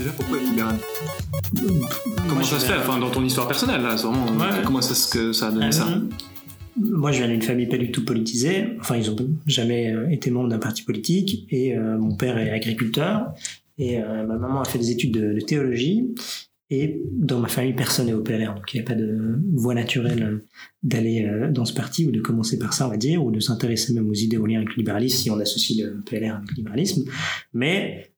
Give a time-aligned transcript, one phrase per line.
[0.00, 0.76] Déjà, pourquoi être libéral
[2.26, 4.24] Comment ça se fait Enfin, dans ton histoire personnelle, là, vraiment,
[4.64, 6.00] comment ça, que ça a donné ça euh,
[6.80, 8.68] moi, je viens d'une famille pas du tout politisée.
[8.80, 11.46] Enfin, ils ont jamais euh, été membres d'un parti politique.
[11.50, 13.34] Et euh, mon père est agriculteur.
[13.76, 16.14] Et ma maman a fait des études de, théologie.
[16.70, 18.54] Et dans ma famille, personne n'est au PLR.
[18.54, 20.44] Donc, il n'y a pas de voie naturelle
[20.82, 23.92] d'aller dans ce parti ou de commencer par ça, on va dire, ou de s'intéresser
[23.92, 26.56] même aux idées au lien avec le libéralisme si on associe le PLR avec le
[26.56, 27.04] libéralisme.
[27.52, 28.12] Mais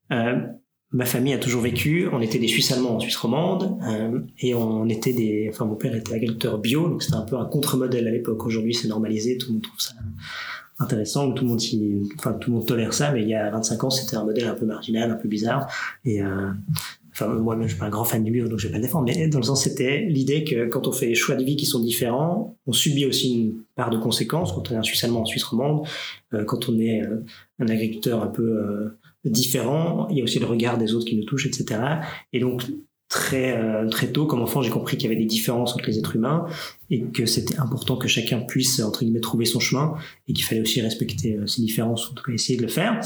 [0.93, 2.09] ma famille a toujours vécu.
[2.13, 5.49] On était des Suisses allemands en Suisse romande euh, et on était des.
[5.51, 8.45] Enfin, mon père était agriculteur bio, donc c'était un peu un contre-modèle à l'époque.
[8.45, 9.95] Aujourd'hui, c'est normalisé, tout le monde trouve ça
[10.79, 11.61] intéressant, tout le monde,
[12.19, 14.49] enfin, tout le monde tolère ça, mais il y a 25 ans, c'était un modèle
[14.49, 15.69] un peu marginal, un peu bizarre.
[16.05, 16.51] Et euh,
[17.13, 18.85] enfin, moi-même, je suis pas un grand fan du bio, donc je vais pas le
[18.85, 19.07] défendre.
[19.07, 21.67] Mais dans le sens, c'était l'idée que quand on fait des choix de vie qui
[21.67, 24.53] sont différents, on subit aussi une part de conséquences.
[24.53, 25.87] Quand on est un Suisse allemand en Suisse romande,
[26.35, 27.03] euh, quand on est
[27.61, 28.93] un agriculteur un peu
[29.25, 30.09] différent.
[30.11, 31.81] Il y a aussi le regard des autres qui nous touche, etc.
[32.33, 32.63] Et donc
[33.13, 35.99] très euh, très tôt, comme enfant, j'ai compris qu'il y avait des différences entre les
[35.99, 36.47] êtres humains
[36.89, 39.95] et que c'était important que chacun puisse entre guillemets trouver son chemin
[40.29, 42.69] et qu'il fallait aussi respecter euh, ces différences, ou en tout cas essayer de le
[42.69, 42.99] faire.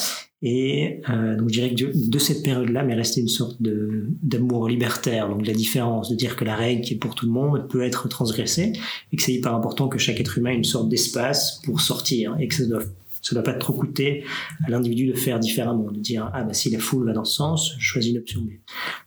[0.42, 4.68] Et euh, donc je dirais que de, cette période-là m'est resté une sorte de d'amour
[4.68, 7.32] libertaire, donc de la différence, de dire que la règle qui est pour tout le
[7.32, 8.74] monde peut être transgressée
[9.12, 12.36] et que c'est hyper important que chaque être humain ait une sorte d'espace pour sortir
[12.38, 12.84] et que ça doit
[13.26, 14.24] ça ne doit pas trop coûter
[14.64, 17.34] à l'individu de faire différemment, de dire ah bah si la foule va dans ce
[17.34, 18.50] sens, je choisis une option B.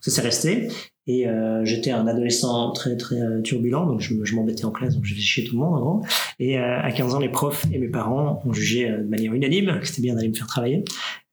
[0.02, 0.67] Ça s'est resté.
[1.08, 5.06] Et euh, j'étais un adolescent très très euh, turbulent, donc je, m'embêtais en classe, donc
[5.06, 6.03] je chier tout le monde gros.
[6.38, 9.80] Et euh, à 15 ans, les profs et mes parents ont jugé de manière unanime
[9.80, 10.83] que c'était bien d'aller me faire travailler.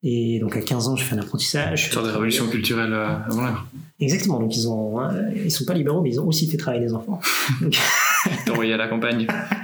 [0.03, 1.91] Et donc à 15 ans, je fais un apprentissage.
[1.91, 3.67] Sur des révolutions culturelles avant l'heure.
[3.99, 4.39] Exactement.
[4.39, 4.99] Donc ils ont,
[5.35, 7.21] ils sont pas libéraux, mais ils ont aussi fait travailler les enfants.
[8.51, 9.27] envoyé à la campagne.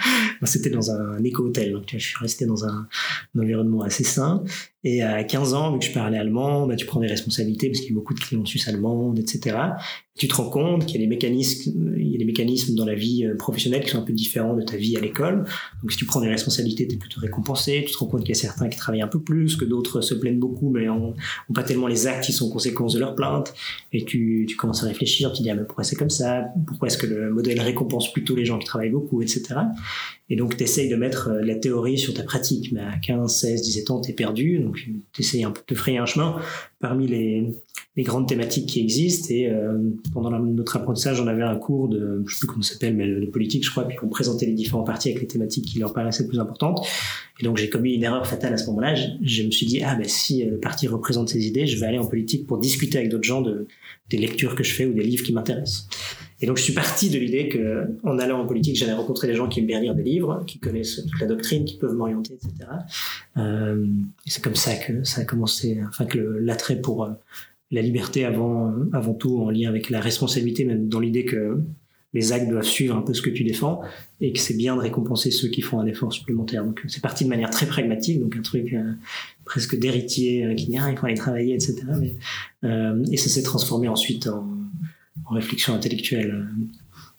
[0.46, 2.88] C'était dans un éco-hôtel, donc je suis resté dans un,
[3.34, 4.42] un, environnement assez sain.
[4.84, 7.80] Et à 15 ans, vu que je parlais allemand, bah, tu prends des responsabilités parce
[7.80, 9.54] qu'il y a beaucoup de clients suisses allemandes, etc
[10.14, 12.84] tu te rends compte qu'il y a des mécanismes, il y a des mécanismes dans
[12.84, 15.44] la vie euh, professionnelle qui sont un peu différents de ta vie à l'école.
[15.80, 17.82] Donc si tu prends des responsabilités, tu es plutôt récompensé.
[17.86, 20.02] Tu te rends compte qu'il y a certains qui travaillent un peu plus, que d'autres
[20.02, 21.14] se plaignent beaucoup, mais ont,
[21.54, 23.54] pas tellement les actes qui sont conséquences de leur plainte.
[23.92, 26.44] Et tu, tu commences à réfléchir, tu te dis ah, mais pourquoi c'est comme ça?
[26.66, 29.54] Pourquoi est-ce que le modèle récompense plutôt les gens qui travaillent beaucoup, etc.
[30.28, 32.70] Et donc tu essayes de mettre euh, la théorie sur ta pratique.
[32.72, 34.58] Mais à 15, 16, 17 ans, tu es perdu.
[34.72, 36.36] Tu essayes un de frayer un chemin
[36.80, 37.48] parmi les,
[37.98, 39.28] grandes thématiques qui existent.
[39.30, 39.78] Et euh,
[40.12, 43.06] pendant notre apprentissage, on avait un cours de, je sais plus comment ça s'appelle, mais
[43.06, 45.92] de politique, je crois, puis on présentait les différents partis avec les thématiques qui leur
[45.92, 46.86] paraissaient plus importantes.
[47.40, 48.94] Et donc j'ai commis une erreur fatale à ce moment-là.
[48.94, 51.98] Je, me suis dit, ah ben si le parti représente ces idées, je vais aller
[51.98, 53.66] en politique pour discuter avec d'autres gens de,
[54.10, 55.88] des lectures que je fais ou des livres qui m'intéressent.
[56.42, 59.34] Et donc je suis parti de l'idée que en allant en politique, j'allais rencontrer des
[59.34, 62.34] gens qui aiment bien lire des livres, qui connaissent toute la doctrine, qui peuvent m'orienter,
[62.34, 62.70] etc.
[63.36, 63.86] Euh,
[64.26, 67.10] et c'est comme ça que ça a commencé, enfin que l'attrait pour euh,
[67.70, 71.62] la liberté avant, avant tout en lien avec la responsabilité, même dans l'idée que
[72.14, 73.80] les actes doivent suivre un peu ce que tu défends
[74.20, 76.64] et que c'est bien de récompenser ceux qui font un effort supplémentaire.
[76.64, 78.92] Donc c'est parti de manière très pragmatique, donc un truc euh,
[79.44, 81.76] presque d'héritier euh, qui dit ah, il faut aller travailler, etc.
[82.64, 84.46] Euh, et ça s'est transformé ensuite en,
[85.32, 86.46] en réflexion intellectuelle.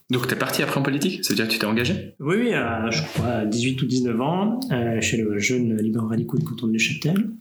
[0.09, 1.23] Donc, tu es parti après en politique?
[1.23, 2.13] C'est-à-dire que tu t'es engagé?
[2.19, 6.45] Oui, je crois à 18 ou 19 ans, euh, chez le jeune libéral radicaux du
[6.45, 7.31] canton de Neuchâtel.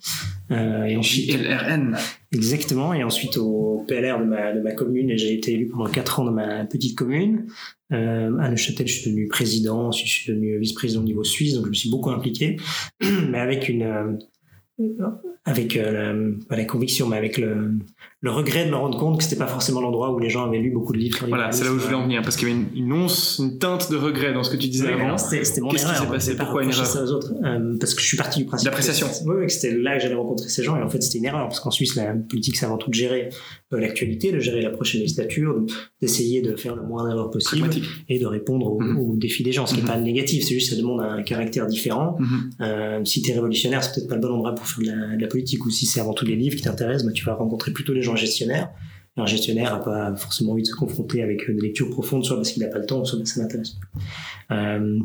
[0.51, 1.97] Euh, et ensuite, LRN
[2.33, 5.87] Exactement, et ensuite au PLR de ma, de ma commune, et j'ai été élu pendant
[5.87, 7.47] 4 ans dans ma petite commune.
[7.93, 11.55] Euh, à Neuchâtel, je suis devenu président, ensuite je suis devenu vice-président au niveau suisse,
[11.55, 12.57] donc je me suis beaucoup impliqué,
[13.29, 13.83] mais avec une...
[13.83, 14.13] Euh,
[15.45, 16.15] avec la,
[16.49, 17.73] pas la conviction, mais avec le,
[18.23, 20.61] le regret de me rendre compte que c'était pas forcément l'endroit où les gens avaient
[20.61, 22.49] lu beaucoup de livres sur Voilà, c'est là où je voulais en venir, parce qu'il
[22.49, 25.19] y avait une, une, once, une teinte de regret dans ce que tu disais avant.
[25.19, 28.01] C'était mon Qu'est-ce qui s'est passé Pourquoi une erreur ça aux autres euh, Parce que
[28.01, 28.67] je suis parti du principe.
[28.67, 29.09] L'appréciation.
[29.27, 31.25] Oui, oui, que c'était là que j'allais rencontrer ces gens, et en fait c'était une
[31.25, 33.31] erreur, parce qu'en Suisse, la politique, c'est avant tout de gérer
[33.73, 35.61] euh, l'actualité, de gérer la prochaine législature,
[36.01, 37.71] d'essayer de faire le moins d'erreurs possible,
[38.09, 39.95] et de répondre aux, défis des gens, ce qui n'est mhm.
[39.95, 42.17] pas négatif, c'est juste que ça demande un caractère différent.
[42.21, 42.51] Mhm.
[42.61, 45.21] euh, si t'es révolutionnaire, c'est peut-être pas le bon endroit pour faire de la, de
[45.21, 47.73] la politique, ou si c'est avant tout les livres qui t'intéressent, bah, tu vas rencontrer
[47.73, 48.73] plutôt les gens gestionnaires
[49.17, 52.51] un gestionnaire n'a pas forcément envie de se confronter avec des lectures profondes, soit parce
[52.51, 53.77] qu'il n'a pas le temps, soit parce que ça n'intéresse
[54.49, 54.57] pas.
[54.57, 55.01] Euh,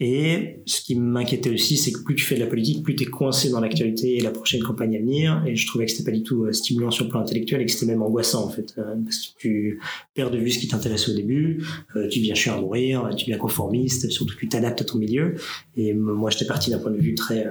[0.00, 3.04] et ce qui m'inquiétait aussi, c'est que plus tu fais de la politique, plus tu
[3.04, 5.44] es coincé dans l'actualité et la prochaine campagne à venir.
[5.46, 7.66] Et je trouvais que c'était pas du tout euh, stimulant sur le plan intellectuel et
[7.66, 9.80] que c'était même angoissant en fait, euh, parce que tu
[10.14, 11.64] perds de vue ce qui t'intéressait au début,
[11.94, 14.98] euh, tu deviens chiant à mourir, tu deviens conformiste, surtout que tu t'adaptes à ton
[14.98, 15.36] milieu.
[15.76, 17.46] Et moi, j'étais parti d'un point de vue très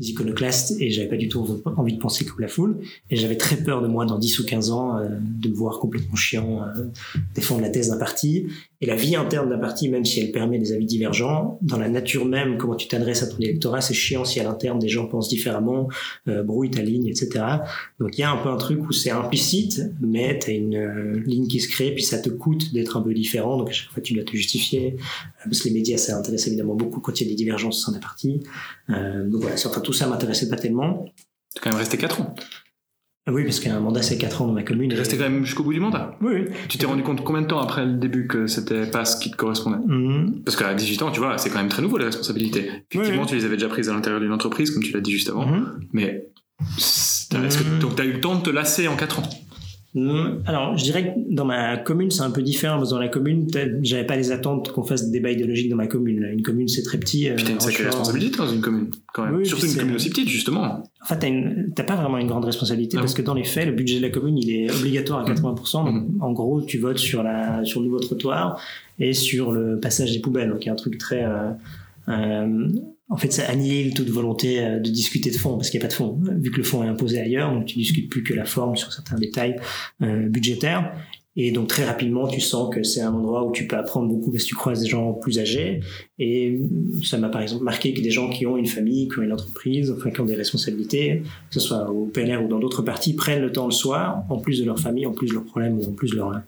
[0.00, 2.78] iconoclastes et j'avais pas du tout envie de penser comme la foule.
[3.10, 5.78] Et j'avais très peur de moi dans 10 ou 15 ans euh, de me voir
[5.78, 6.84] complètement chiant euh,
[7.34, 8.46] défendre la thèse d'un parti.
[8.80, 11.88] Et la vie interne d'un parti même si elle permet des avis divergents dans la
[11.88, 15.06] nature même comment tu t'adresses à ton électorat c'est chiant si à l'interne des gens
[15.06, 15.88] pensent différemment
[16.26, 17.44] euh, brouillent ta ligne etc
[18.00, 20.74] donc il y a un peu un truc où c'est implicite mais tu as une
[20.74, 23.56] euh, ligne qui se crée puis ça te coûte d'être un peu différent.
[23.56, 24.96] Donc à chaque fois tu dois te justifier.
[25.44, 27.80] Parce que les médias ça intéresse évidemment beaucoup quand il y a des divergences au
[27.86, 28.40] sein d'un parti.
[28.88, 31.04] Donc voilà enfin tout ça m'intéressait pas tellement.
[31.54, 32.34] Tu quand même resté 4 ans.
[33.30, 34.90] Oui, parce qu'un mandat c'est 4 ans dans ma commune.
[34.90, 36.46] Tu resté quand même jusqu'au bout du mandat Oui.
[36.68, 39.30] Tu t'es rendu compte combien de temps après le début que c'était pas ce qui
[39.30, 40.42] te correspondait mhm.
[40.44, 42.70] Parce qu'à 18 ans, tu vois, c'est quand même très nouveau les responsabilités.
[42.90, 45.28] Effectivement, tu les avais déjà prises à l'intérieur d'une entreprise, comme tu l'as dit juste
[45.28, 45.46] avant.
[45.46, 45.80] Mhm.
[45.92, 46.26] Mais
[46.76, 47.28] est-ce
[47.58, 49.28] que tu as eu le temps de te lasser en 4 ans
[49.94, 52.78] alors, je dirais que dans ma commune, c'est un peu différent.
[52.78, 53.46] Parce que dans la commune,
[53.82, 56.26] j'avais pas les attentes qu'on fasse des débats idéologiques dans ma commune.
[56.32, 57.28] Une commune, c'est très petit.
[57.34, 59.44] Puis t'as une sacrée responsabilité dans une commune, quand même.
[59.44, 60.82] Surtout une commune aussi petite, justement.
[61.02, 61.26] En fait,
[61.74, 64.10] t'as pas vraiment une grande responsabilité parce que dans les faits, le budget de la
[64.10, 65.84] commune, il est obligatoire à 80%.
[65.84, 66.22] Donc, mmh.
[66.22, 68.60] en gros, tu votes sur la, sur le nouveau trottoir
[68.98, 70.50] et sur le passage des poubelles.
[70.50, 71.50] Donc, il y a un truc très, euh,
[72.08, 72.68] euh,
[73.08, 75.88] en fait, ça annihile toute volonté euh, de discuter de fond, parce qu'il n'y a
[75.88, 78.34] pas de fond, vu que le fond est imposé ailleurs, donc tu discutes plus que
[78.34, 79.56] la forme sur certains détails
[80.02, 80.94] euh, budgétaires.
[81.34, 84.30] Et donc très rapidement, tu sens que c'est un endroit où tu peux apprendre beaucoup
[84.30, 85.80] parce que tu croises des gens plus âgés.
[86.18, 86.60] Et
[87.02, 89.32] ça m'a par exemple marqué que des gens qui ont une famille, qui ont une
[89.32, 93.14] entreprise, enfin qui ont des responsabilités, que ce soit au PNR ou dans d'autres partis,
[93.14, 95.78] prennent le temps le soir, en plus de leur famille, en plus de leurs problèmes
[95.78, 96.42] ou en plus de leur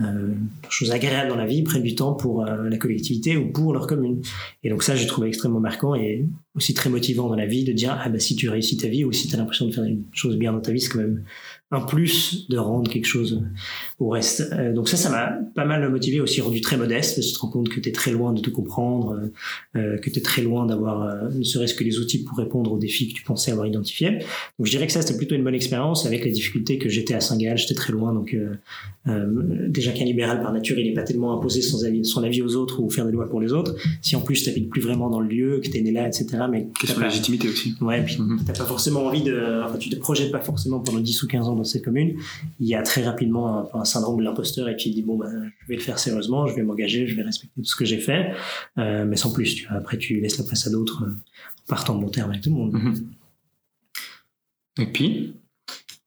[0.00, 0.34] euh,
[0.70, 3.86] choses agréables dans la vie prennent du temps pour euh, la collectivité ou pour leur
[3.86, 4.22] commune.
[4.62, 7.72] Et donc ça, j'ai trouvé extrêmement marquant et aussi très motivant dans la vie de
[7.72, 9.84] dire ah bah si tu réussis ta vie ou si tu as l'impression de faire
[9.84, 11.24] une chose bien dans ta vie, c'est quand même
[11.72, 13.42] un plus de rendre quelque chose
[13.98, 14.50] au reste.
[14.52, 17.36] Euh, donc ça, ça m'a pas mal motivé, aussi rendu très modeste, parce que tu
[17.36, 19.18] te rends compte que tu es très loin de te comprendre,
[19.74, 22.72] euh, euh que tu es très loin d'avoir ne serait-ce que les outils pour répondre
[22.72, 24.18] aux défis que tu pensais avoir identifiés.
[24.58, 27.14] Donc je dirais que ça, c'était plutôt une bonne expérience, avec la difficulté que j'étais
[27.14, 28.36] à Saint-Gall, j'étais très loin, donc
[29.68, 31.82] déjà qu'un libéral par nature, il n'est pas tellement imposé son
[32.22, 33.74] avis, aux autres ou faire des lois pour les autres.
[34.02, 36.41] Si en plus tu plus vraiment dans le lieu, que tu es né là, etc.
[36.48, 37.74] Mais Question de légitimité aussi.
[37.80, 38.44] Ouais, puis mm-hmm.
[38.44, 41.48] t'as pas forcément envie de, enfin tu te projettes pas forcément pendant 10 ou 15
[41.48, 42.16] ans dans cette commune,
[42.60, 45.50] il y a très rapidement un, syndrome de l'imposteur et puis il dit bon ben
[45.60, 47.98] je vais le faire sérieusement, je vais m'engager, je vais respecter tout ce que j'ai
[47.98, 48.32] fait,
[48.78, 49.54] euh, mais sans plus.
[49.54, 49.76] Tu vois.
[49.76, 52.50] Après tu laisses la place à d'autres euh, en partant de bon terme avec tout
[52.50, 52.72] le monde.
[52.72, 53.06] Mhm.
[54.78, 55.34] Et puis?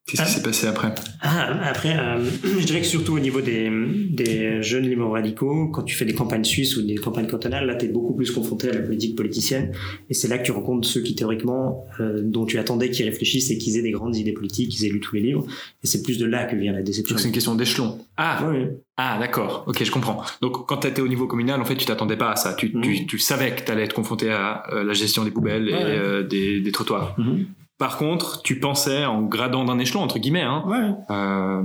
[0.07, 0.31] Qu'est-ce qui ah.
[0.31, 0.94] s'est passé après?
[1.22, 2.24] Ah, Après, euh,
[2.60, 3.72] je dirais que surtout au niveau des,
[4.12, 7.74] des jeunes libéraux radicaux, quand tu fais des campagnes suisses ou des campagnes cantonales, là,
[7.74, 9.72] tu es beaucoup plus confronté à la politique politicienne.
[10.12, 13.50] Et c'est là que tu rencontres ceux qui, théoriquement, euh, dont tu attendais qu'ils réfléchissent
[13.50, 15.44] et qu'ils aient des grandes idées politiques, qu'ils aient lu tous les livres.
[15.84, 17.16] Et c'est plus de là que vient la déception.
[17.16, 17.98] Donc c'est une question d'échelon.
[18.16, 18.68] Ah oui.
[18.98, 20.24] Ah d'accord, ok, je comprends.
[20.42, 22.54] Donc quand tu étais au niveau communal, en fait, tu t'attendais pas à ça.
[22.54, 23.06] Tu, tu, mhm.
[23.07, 26.62] tu savais que tu allais être confronté à euh, la gestion des poubelles et des,
[26.62, 27.16] des, trottoirs.
[27.18, 27.48] Mhm.
[27.77, 30.63] Par contre, tu pensais en gradant d'un échelon, entre guillemets, hein,
[31.10, 31.62] euh,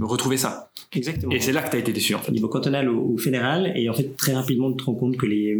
[0.00, 0.69] retrouver ça.
[0.92, 1.32] Exactement.
[1.32, 2.30] Et c'est là que tu as été déçu, en fait.
[2.30, 5.26] Au niveau cantonal ou, fédéral, et en fait, très rapidement, tu te rends compte que
[5.26, 5.58] les,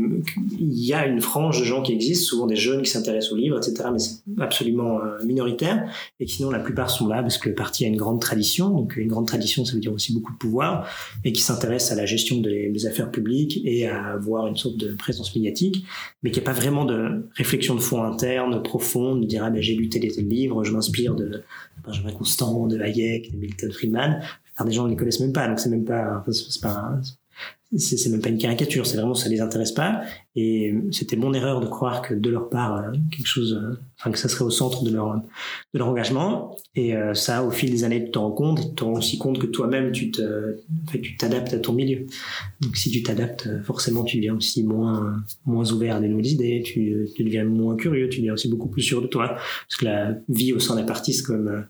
[0.59, 3.37] il y a une frange de gens qui existent, souvent des jeunes qui s'intéressent aux
[3.37, 7.49] livres, etc., mais c'est absolument euh, minoritaire, et sinon, la plupart sont là parce que
[7.49, 10.33] le parti a une grande tradition, donc une grande tradition, ça veut dire aussi beaucoup
[10.33, 10.89] de pouvoir,
[11.25, 14.95] et qui s'intéressent à la gestion des, affaires publiques et à avoir une sorte de
[14.95, 15.85] présence médiatique,
[16.23, 19.51] mais qui n'y a pas vraiment de réflexion de fond interne, profonde, de dire, ah
[19.51, 21.43] ben, j'ai lu tel et tel livre, je m'inspire de
[21.85, 24.23] Benjamin Constant, de Hayek, de Milton Friedman
[24.65, 27.01] des gens ne les connaissent même pas, donc c'est même pas, c'est pas,
[27.77, 30.03] c'est même pas une caricature, c'est vraiment ça les intéresse pas.
[30.35, 34.11] Et c'était mon erreur de croire que de leur part euh, quelque chose, euh, enfin
[34.11, 36.57] que ça serait au centre de leur de leur engagement.
[36.75, 39.19] Et euh, ça, au fil des années, tu te rends compte, tu te rends aussi
[39.19, 40.57] compte que toi-même tu te,
[41.01, 42.07] tu t'adaptes à ton milieu.
[42.61, 46.63] Donc si tu t'adaptes, forcément tu deviens aussi moins moins ouvert à des nouvelles idées,
[46.65, 49.85] tu, tu deviens moins curieux, tu deviens aussi beaucoup plus sûr de toi, parce que
[49.85, 51.65] la vie au sein d'un parti c'est comme une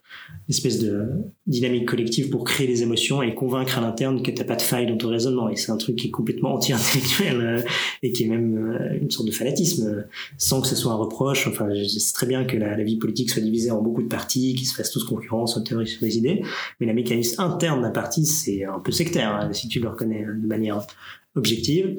[0.48, 1.08] espèce de
[1.46, 4.86] dynamique collective pour créer des émotions et convaincre à l'interne que t'as pas de faille
[4.86, 5.48] dans ton raisonnement.
[5.48, 7.64] Et c'est un truc qui est complètement anti-intellectuel
[8.02, 10.02] et qui est même euh, une sorte de fanatisme, euh,
[10.38, 11.46] sans que ce soit un reproche.
[11.46, 14.54] Enfin, je sais très bien que la, vie politique soit divisée en beaucoup de partis,
[14.54, 16.42] qui se fassent tous concurrence en théorie sur les idées,
[16.80, 20.24] mais la mécanisme interne d'un parti, c'est un peu sectaire, hein, si tu le reconnais
[20.24, 20.86] de manière
[21.34, 21.96] objective.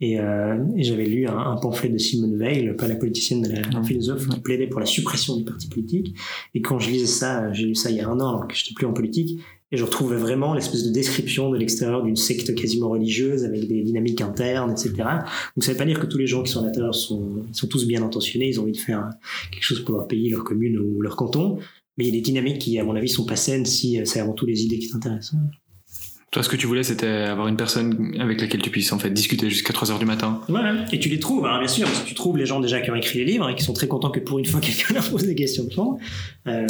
[0.00, 4.28] Et, euh, j'avais lu un, pamphlet de Simone Veil, pas la politicienne, mais la, philosophe,
[4.28, 6.16] qui plaidait pour la suppression du parti politique.
[6.54, 8.54] Et quand je lisais ça, j'ai lu ça il y a un an, alors que
[8.54, 9.40] j'étais plus en politique,
[9.72, 13.82] et je retrouvais vraiment l'espèce de description de l'extérieur d'une secte quasiment religieuse avec des
[13.82, 14.92] dynamiques internes, etc.
[15.56, 17.66] Donc ça veut pas dire que tous les gens qui sont à l'intérieur sont, sont
[17.68, 19.08] tous bien intentionnés, ils ont envie de faire
[19.52, 21.58] quelque chose pour leur pays, leur commune ou leur canton.
[21.96, 24.04] Mais il y a des dynamiques qui, à mon avis, sont pas saines si euh,
[24.04, 25.34] c'est avant tout les idées qui t'intéressent.
[26.30, 29.10] Toi, ce que tu voulais, c'était avoir une personne avec laquelle tu puisses en fait
[29.10, 30.40] discuter jusqu'à 3 heures du matin.
[30.48, 30.60] Ouais,
[30.92, 32.90] et tu les trouves, hein, bien sûr, parce que tu trouves les gens déjà qui
[32.90, 35.10] ont écrit les livres et qui sont très contents que pour une fois quelqu'un leur
[35.10, 35.98] pose des questions de fond.
[36.46, 36.66] Euh,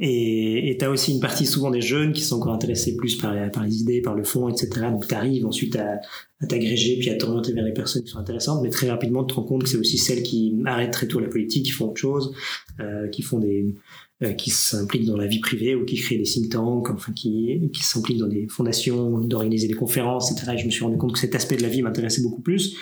[0.00, 3.34] et tu as aussi une partie souvent des jeunes qui sont encore intéressés plus par,
[3.34, 4.68] les idées, par le fond, etc.
[4.90, 6.00] Donc tu arrives ensuite à,
[6.40, 9.34] à t'agréger puis à t'orienter vers les personnes qui sont intéressantes, mais très rapidement tu
[9.34, 11.86] te rends compte que c'est aussi celles qui arrêtent très tôt la politique, qui font
[11.86, 12.32] autre chose,
[12.80, 13.74] euh, qui font des,
[14.22, 17.70] euh, qui s'impliquent dans la vie privée ou qui créent des think tanks, enfin qui,
[17.72, 20.52] qui s'impliquent dans des fondations, d'organiser des conférences, etc.
[20.54, 22.76] Et je me suis rendu compte que cet aspect de la vie m'intéressait beaucoup plus.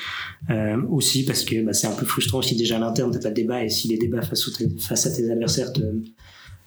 [0.50, 3.30] Euh, aussi parce que bah, c'est un peu frustrant aussi déjà à l'interne, t'as pas
[3.30, 5.82] de débat et si les débats face, face à tes adversaires te,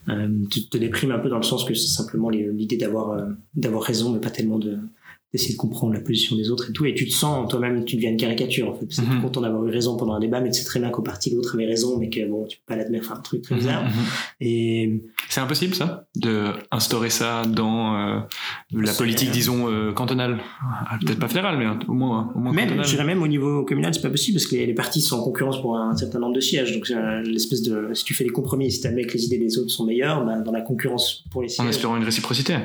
[0.08, 3.26] euh, te, te dépriment un peu dans le sens que c'est simplement l'idée d'avoir euh,
[3.56, 4.78] d'avoir raison mais pas tellement de
[5.32, 7.96] d'essayer de comprendre la position des autres et tout, et tu te sens toi-même, tu
[7.96, 8.86] deviens une caricature en fait.
[8.90, 11.02] C'est mm content d'avoir eu raison pendant un débat, mais tu sais très bien qu'au
[11.02, 13.56] parti l'autre avait raison, mais que bon, tu peux pas l'admettre, enfin un truc très
[13.56, 13.84] mhm, bizarre.
[13.84, 13.92] Mhm.
[14.40, 18.20] Et c'est impossible ça, de instaurer ça dans euh,
[18.72, 22.84] la politique, disons euh, cantonale, ah, peut-être pas fédérale, mais au moins, au moins même,
[22.84, 25.24] je dirais même au niveau communal, c'est pas possible parce que les, partis sont en
[25.24, 26.90] concurrence pour un certain nombre de sièges, donc
[27.26, 29.72] l'espèce de, si tu fais des compromis, si tu admets que les idées des autres
[29.72, 31.66] sont meilleures, ben, dans la concurrence pour les sièges.
[31.66, 32.56] En espérant une réciprocité.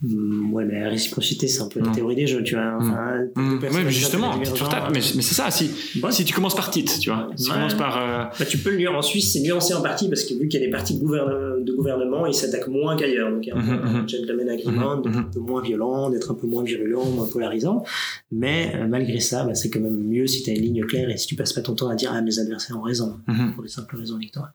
[0.00, 2.64] Mm, ouais, mais la réciprocité, c'est un peu la théorie des jeux, tu vois.
[2.64, 2.76] Mm.
[2.80, 3.58] Enfin, mm.
[3.62, 4.46] Oui, mais justement, mais,
[4.92, 5.70] mais c'est ça, si,
[6.10, 7.30] si tu commences par titre, tu vois.
[7.34, 7.96] Si tu commences par.
[7.96, 8.24] Euh...
[8.38, 10.60] Bah, tu peux le lire en Suisse, c'est nuancé en partie parce que vu qu'il
[10.60, 11.64] y a des partis de, gouverne...
[11.64, 13.30] de gouvernement, ils s'attaquent moins qu'ailleurs.
[13.30, 14.08] Donc, il y a un, mm-hmm, mm-hmm.
[14.08, 15.18] gentleman agreement d'être mm-hmm.
[15.18, 17.82] un peu moins violent, d'être un peu moins virulent, moins polarisant.
[18.30, 21.10] Mais euh, malgré ça, bah, c'est quand même mieux si tu as une ligne claire
[21.10, 23.18] et si tu passes pas ton temps à dire ah, mes adversaires ont raison,
[23.54, 24.52] pour les simples raisons électorales.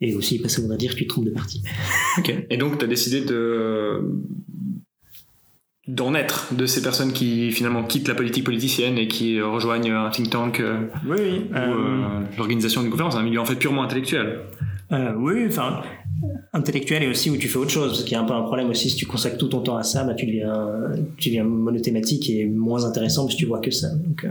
[0.00, 1.62] Et aussi, ça voudrait dire que tu te trompes de parti.
[2.18, 2.34] ok.
[2.50, 4.02] Et donc, tu as décidé de
[5.88, 10.10] d'en être de ces personnes qui finalement quittent la politique politicienne et qui rejoignent un
[10.10, 13.84] think tank euh, oui, oui, ou euh, l'organisation d'une conférence, un milieu en fait purement
[13.84, 14.40] intellectuel.
[14.92, 15.82] Euh, oui, enfin
[16.52, 18.42] intellectuel et aussi où tu fais autre chose parce qu'il y a un peu un
[18.42, 20.66] problème aussi si tu consacres tout ton temps à ça, bah, tu deviens
[21.18, 23.88] tu deviens monothématique et moins intéressant parce que tu vois que ça.
[23.94, 24.26] Donc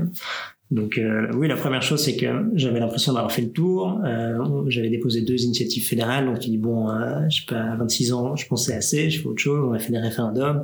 [0.72, 1.00] donc
[1.36, 4.02] oui, la première chose, c'est que j'avais l'impression d'avoir fait le tour.
[4.68, 6.88] j'avais déposé deux initiatives fédérales, donc tu dis bon,
[7.30, 9.64] je sais pas, à 26 ans, je pensais assez, je fais autre chose.
[9.70, 10.64] On a fait des référendums.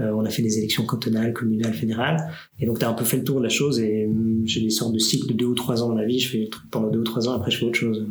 [0.00, 2.18] Euh, on a fait des élections cantonales, communales, fédérales.
[2.58, 3.80] Et donc, tu as un peu fait le tour de la chose.
[3.80, 6.18] Et hum, j'ai des sortes de cycles de deux ou trois ans dans la vie.
[6.18, 8.06] Je fais des trucs pendant deux ou trois ans, après je fais autre chose.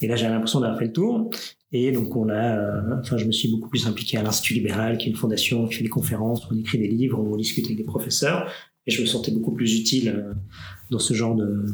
[0.00, 1.30] Et là, j'ai l'impression d'avoir fait le tour.
[1.72, 4.98] Et donc, on a, euh, enfin, je me suis beaucoup plus impliqué à l'Institut libéral,
[4.98, 7.76] qui est une fondation qui fait des conférences, on écrit des livres, on discute avec
[7.76, 8.50] des professeurs.
[8.86, 10.32] Et je me sentais beaucoup plus utile euh,
[10.90, 11.64] dans ce genre de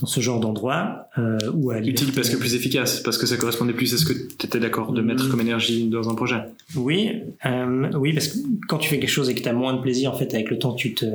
[0.00, 1.38] dans ce genre d'endroit euh,
[1.70, 4.46] à utile parce que plus efficace parce que ça correspondait plus à ce que tu
[4.46, 6.38] étais d'accord de mettre comme énergie dans un projet.
[6.74, 8.38] Oui euh, oui parce que
[8.68, 10.50] quand tu fais quelque chose et que tu as moins de plaisir en fait avec
[10.50, 11.06] le temps tu te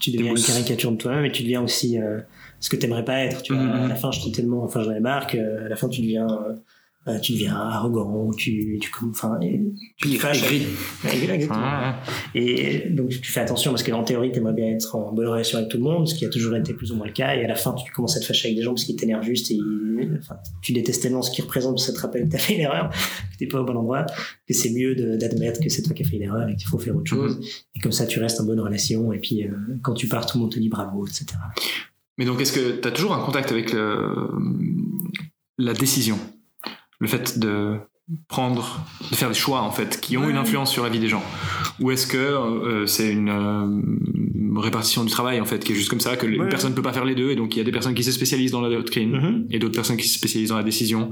[0.00, 2.18] tu deviens une caricature de toi-même et tu deviens aussi euh,
[2.60, 3.62] ce que tu aimerais pas être tu vois.
[3.62, 3.84] Mm-hmm.
[3.84, 6.26] à la fin je tellement enfin j'en ai marre à la fin tu deviens
[7.06, 10.42] euh, tu deviens arrogant, tu, tu enfin, tu te fâches.
[12.34, 15.28] Et donc tu fais attention parce que en théorie, tu aimerais bien être en bonne
[15.28, 17.34] relation avec tout le monde, ce qui a toujours été plus ou moins le cas.
[17.36, 19.24] Et à la fin, tu commences à te fâcher avec des gens parce qu'ils t'énervent
[19.24, 19.58] juste et
[20.18, 22.60] enfin, tu détestes tellement ce qu'ils représentent, ça te rappelle que tu as fait une
[22.60, 24.06] erreur, que t'es pas au bon endroit,
[24.48, 26.78] que c'est mieux d'admettre que c'est toi qui as fait une erreur et qu'il faut
[26.78, 27.38] faire autre chose.
[27.38, 27.64] Mm-hmm.
[27.76, 29.12] Et comme ça, tu restes en bonne relation.
[29.12, 29.50] Et puis, euh,
[29.82, 31.26] quand tu pars, tout le monde te dit bravo, etc.
[32.16, 34.28] Mais donc, est-ce que tu as toujours un contact avec le,
[35.58, 36.18] la décision?
[37.00, 37.78] Le fait de
[38.28, 41.08] prendre, de faire des choix en fait, qui ont une influence sur la vie des
[41.08, 41.22] gens
[41.80, 45.88] Ou est-ce que euh, c'est une euh, répartition du travail en fait, qui est juste
[45.88, 47.62] comme ça, que une personne ne peut pas faire les deux, et donc il y
[47.62, 49.46] a des personnes qui se spécialisent dans la doctrine mm-hmm.
[49.50, 51.10] et d'autres personnes qui se spécialisent dans la décision,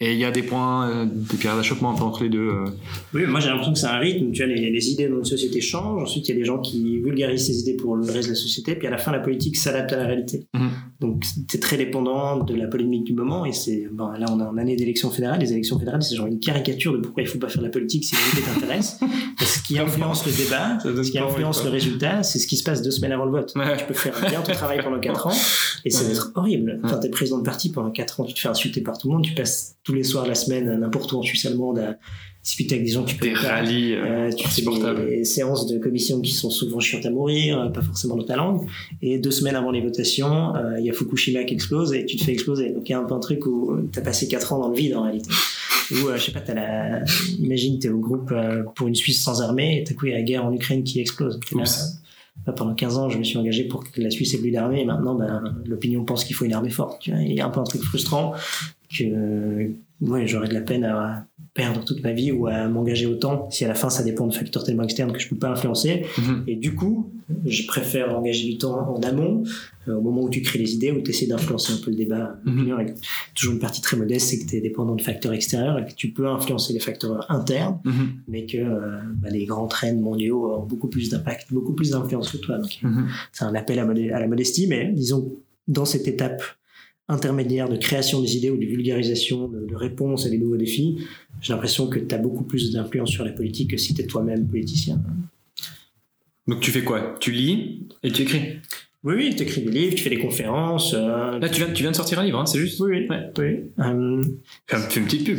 [0.00, 2.52] et il y a des points, euh, des pierres d'achoppement entre les deux.
[3.12, 4.30] Oui, moi j'ai l'impression que c'est un rythme.
[4.30, 6.00] Tu vois, les, les, idées dans une société changent.
[6.00, 8.38] Ensuite, il y a des gens qui vulgarisent ces idées pour le reste de la
[8.38, 8.76] société.
[8.76, 10.46] Puis à la fin, la politique s'adapte à la réalité.
[10.54, 10.70] Mhm.
[11.00, 13.44] Donc c'est très dépendant de la polémique du moment.
[13.44, 15.38] Et c'est bon, là, on est en année d'élection fédérale.
[15.38, 17.72] Les élections fédérales, c'est genre une caricature de pourquoi il faut pas faire de la
[17.72, 18.98] politique si l'idée t'intéresse.
[19.40, 22.82] ce qui influence le débat, ce qui influence le résultat, c'est ce qui se passe
[22.82, 23.54] deux semaines avant le vote.
[23.78, 25.36] Tu peux faire bien ton travail pendant quatre ans
[25.84, 26.80] et ça va être horrible.
[26.82, 29.14] Enfin, t'es président de parti pendant quatre ans, tu te fais insulter par tout le
[29.14, 31.96] monde, tu passes tous les soirs de la semaine n'importe où en Suisse allemande à
[32.48, 35.78] discuter avec des gens qui tu peux des rallyes euh, tu fais des, séances de
[35.78, 38.66] commission qui sont souvent chiantes à mourir euh, pas forcément dans ta langue.
[39.02, 42.16] Et deux semaines avant les votations euh, il y a Fukushima qui explose et tu
[42.16, 42.70] te fais exploser.
[42.70, 44.68] Donc il y a un peu un truc où tu as passé quatre ans dans
[44.68, 45.28] le vide en réalité.
[45.90, 47.04] Ou je sais pas t'as la
[47.38, 48.32] imagine t'es au groupe
[48.74, 50.84] pour une Suisse sans armée et t'as coup il y a la guerre en Ukraine
[50.84, 51.38] qui explose.
[52.56, 54.84] Pendant 15 ans, je me suis engagé pour que la Suisse ait plus d'armée, et
[54.84, 57.02] maintenant, ben, l'opinion pense qu'il faut une armée forte.
[57.02, 58.32] Tu vois, il y a un peu un truc frustrant
[58.96, 63.48] que, ouais, j'aurais de la peine à perdre toute ma vie ou à m'engager autant
[63.50, 66.04] si à la fin ça dépend de facteurs tellement externes que je peux pas influencer.
[66.18, 66.44] Mhm.
[66.46, 67.10] Et du coup,
[67.44, 69.42] je préfère engager du temps en amont,
[69.88, 71.96] euh, au moment où tu crées les idées, où tu essaies d'influencer un peu le
[71.96, 72.36] débat.
[72.44, 72.70] Mhm.
[72.72, 72.94] Avec
[73.34, 75.94] toujours une partie très modeste, c'est que tu es dépendant de facteurs extérieurs et que
[75.94, 78.08] tu peux influencer les facteurs internes, Mhm.
[78.28, 82.30] mais que euh, bah, les grands trends mondiaux ont beaucoup plus d'impact, beaucoup plus d'influence
[82.30, 82.58] que toi.
[82.58, 82.78] Donc,
[83.32, 85.32] c'est un appel à, à la modestie, mais disons,
[85.66, 86.42] dans cette étape
[87.08, 90.98] intermédiaire de création des idées ou de vulgarisation, de, de réponse à des nouveaux défis,
[91.40, 94.06] j'ai l'impression que tu as beaucoup plus d'influence sur la politique que si tu es
[94.06, 95.00] toi-même politicien.
[96.46, 97.16] Donc tu fais quoi?
[97.20, 98.40] Tu lis et tu écris?
[99.04, 100.92] Oui, oui, tu écris des livres, tu fais des conférences.
[100.92, 103.06] euh, Là, tu viens, tu viens de sortir un livre, hein, c'est juste oui, oui.
[103.08, 103.30] Ouais.
[103.38, 103.44] oui.
[103.78, 104.22] Euh,
[104.66, 105.38] Fais un- fais une petite pub.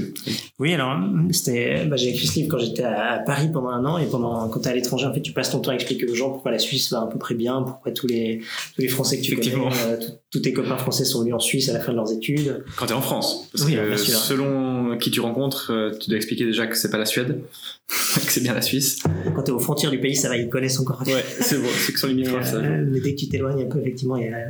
[0.59, 0.97] oui, alors,
[1.31, 4.47] c'était, bah, j'ai écrit ce livre quand j'étais à, Paris pendant un an, et pendant,
[4.47, 6.51] quand t'es à l'étranger, en fait, tu passes ton temps à expliquer aux gens pourquoi
[6.51, 8.39] la Suisse va à peu près bien, pourquoi tous les,
[8.75, 9.69] tous les Français que tu connais, Effectivement.
[9.89, 9.97] euh,
[10.31, 12.63] tous- tes copains français sont venus en Suisse à la fin de leurs études.
[12.77, 13.49] Quand t'es en France.
[13.51, 14.17] Parce Oui, que bien sûr.
[14.19, 17.41] selon qui tu rencontres, tu dois expliquer déjà que c'est pas la Suède,
[17.89, 18.99] que c'est bien la Suisse.
[19.35, 21.03] Quand t'es aux frontières du pays, ça va, ils connaissent encore.
[21.07, 22.61] Ouais, c'est bon, c'est que sur les limitrophes, ça.
[22.61, 24.48] mais dès que tu t'éloignes un peu, effectivement, il y a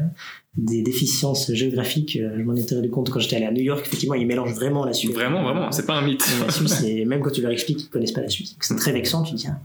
[0.56, 2.18] des déficiences géographiques.
[2.18, 3.82] Euh, Je m'en étais rendu compte quand j'étais allé à New York.
[3.86, 5.14] Effectivement, ils mélangent vraiment la Suisse.
[5.14, 6.26] Vraiment, vraiment, c'est pas un mythe.
[6.46, 8.92] La Suisse, et même quand tu leur expliques qu'ils connaissent pas la Suisse, c'est très
[8.92, 9.24] vexant.
[9.24, 9.60] Tu te dis, ah,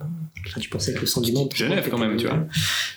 [0.47, 1.51] enfin, tu pensais que le centre du monde.
[1.55, 2.47] Genève, quand même, tu vois.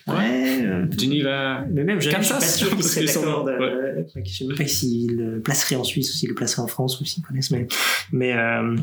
[0.08, 0.62] Ouais.
[0.64, 1.66] euh, Geneva.
[1.72, 3.44] mais même, je suis pas sûr qu'ils seraient d'accord.
[3.46, 4.06] de- ouais.
[4.26, 7.00] Je sais même pas s'ils le placeraient en Suisse ou s'ils le placeraient en France
[7.02, 7.52] ou s'ils connaissent.
[7.52, 7.68] Mais,
[8.12, 8.76] mais, euh,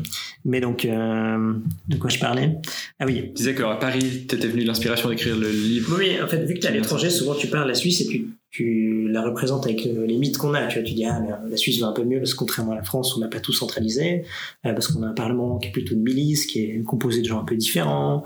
[0.43, 1.53] mais donc, euh,
[1.89, 2.55] de quoi je parlais?
[2.99, 5.95] Ah oui, Tu disais que alors, à Paris, t'étais venu de l'inspiration d'écrire le livre.
[5.97, 8.01] Oui, en fait, vu que tu es à l'étranger, souvent tu parles de la Suisse
[8.01, 10.67] et tu, tu la représentes avec euh, les mythes qu'on a.
[10.67, 12.71] Tu vois, tu dis, ah, mais la Suisse va un peu mieux parce que contrairement
[12.71, 14.23] à la France, on n'a pas tout centralisé,
[14.65, 17.27] euh, parce qu'on a un parlement qui est plutôt de milice, qui est composé de
[17.27, 18.23] gens un peu différents,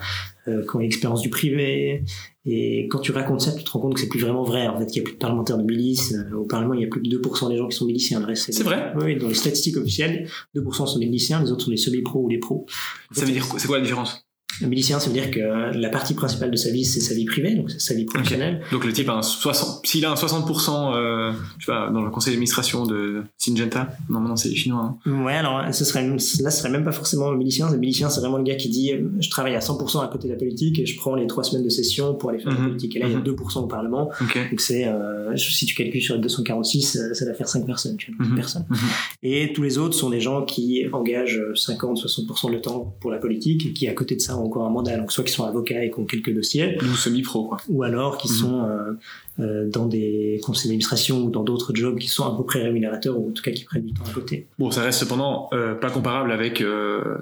[0.47, 2.03] euh, qui ont l'expérience du privé.
[2.45, 4.67] Et quand tu racontes ça, tu te rends compte que c'est plus vraiment vrai.
[4.67, 6.13] En fait, qu'il n'y a plus de parlementaires de milice.
[6.35, 8.21] Au Parlement, il y a plus de 2% des gens qui sont miliciens.
[8.35, 11.77] C'est vrai Oui, dans les statistiques officielles, 2% sont des miliciens, les autres sont des
[11.77, 12.67] semi-pros ou des pros.
[13.11, 14.28] Ça veut dire quoi C'est quoi la différence?
[14.63, 15.39] Un milicien, ça veut dire que
[15.77, 18.61] la partie principale de sa vie, c'est sa vie privée, donc sa vie professionnelle.
[18.71, 22.01] Donc le type a un 60, s'il a un 60% euh, je sais pas, dans
[22.01, 24.97] le conseil d'administration de Syngenta, non maintenant c'est les chinois.
[25.05, 25.23] hein.
[25.25, 27.69] Ouais, alors ce serait, là, ce serait même pas forcément un milicien.
[27.71, 30.27] Le milicien, c'est vraiment le gars qui dit euh, je travaille à 100% à côté
[30.27, 32.57] de la politique et je prends les trois semaines de session pour aller faire de
[32.57, 32.67] la Mhm.
[32.69, 32.95] politique.
[32.95, 33.23] Et là, il y a Mhm.
[33.23, 34.09] 2% au Parlement.
[34.19, 37.95] Donc c'est, euh, si tu calcules sur les 246, euh, ça va faire 5 personnes,
[37.97, 38.37] tu vois, 10 Mhm.
[38.37, 38.65] personnes.
[38.69, 38.77] Mhm.
[39.23, 43.65] Et tous les autres sont des gens qui engagent 50-60% de temps pour la politique
[43.67, 44.97] et qui, à côté de ça, ont encore un mandat.
[44.97, 47.57] Donc soit qui sont avocats et qui ont quelques dossiers, Nous semi-pro quoi.
[47.69, 48.35] ou alors qui Mhm.
[48.35, 48.91] sont euh,
[49.39, 53.17] euh, dans des conseils d'administration ou dans d'autres jobs qui sont à peu près rémunérateurs
[53.17, 54.47] ou en tout cas qui prennent du temps à côté.
[54.59, 56.61] Bon, ça reste cependant euh, pas comparable avec,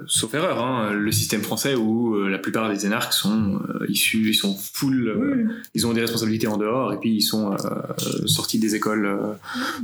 [0.06, 4.54] sauf erreur, hein, le système français où la plupart des énarques sont issus, ils sont
[4.56, 7.54] full, ils ont des responsabilités en dehors et puis ils sont
[8.26, 9.08] sortis des écoles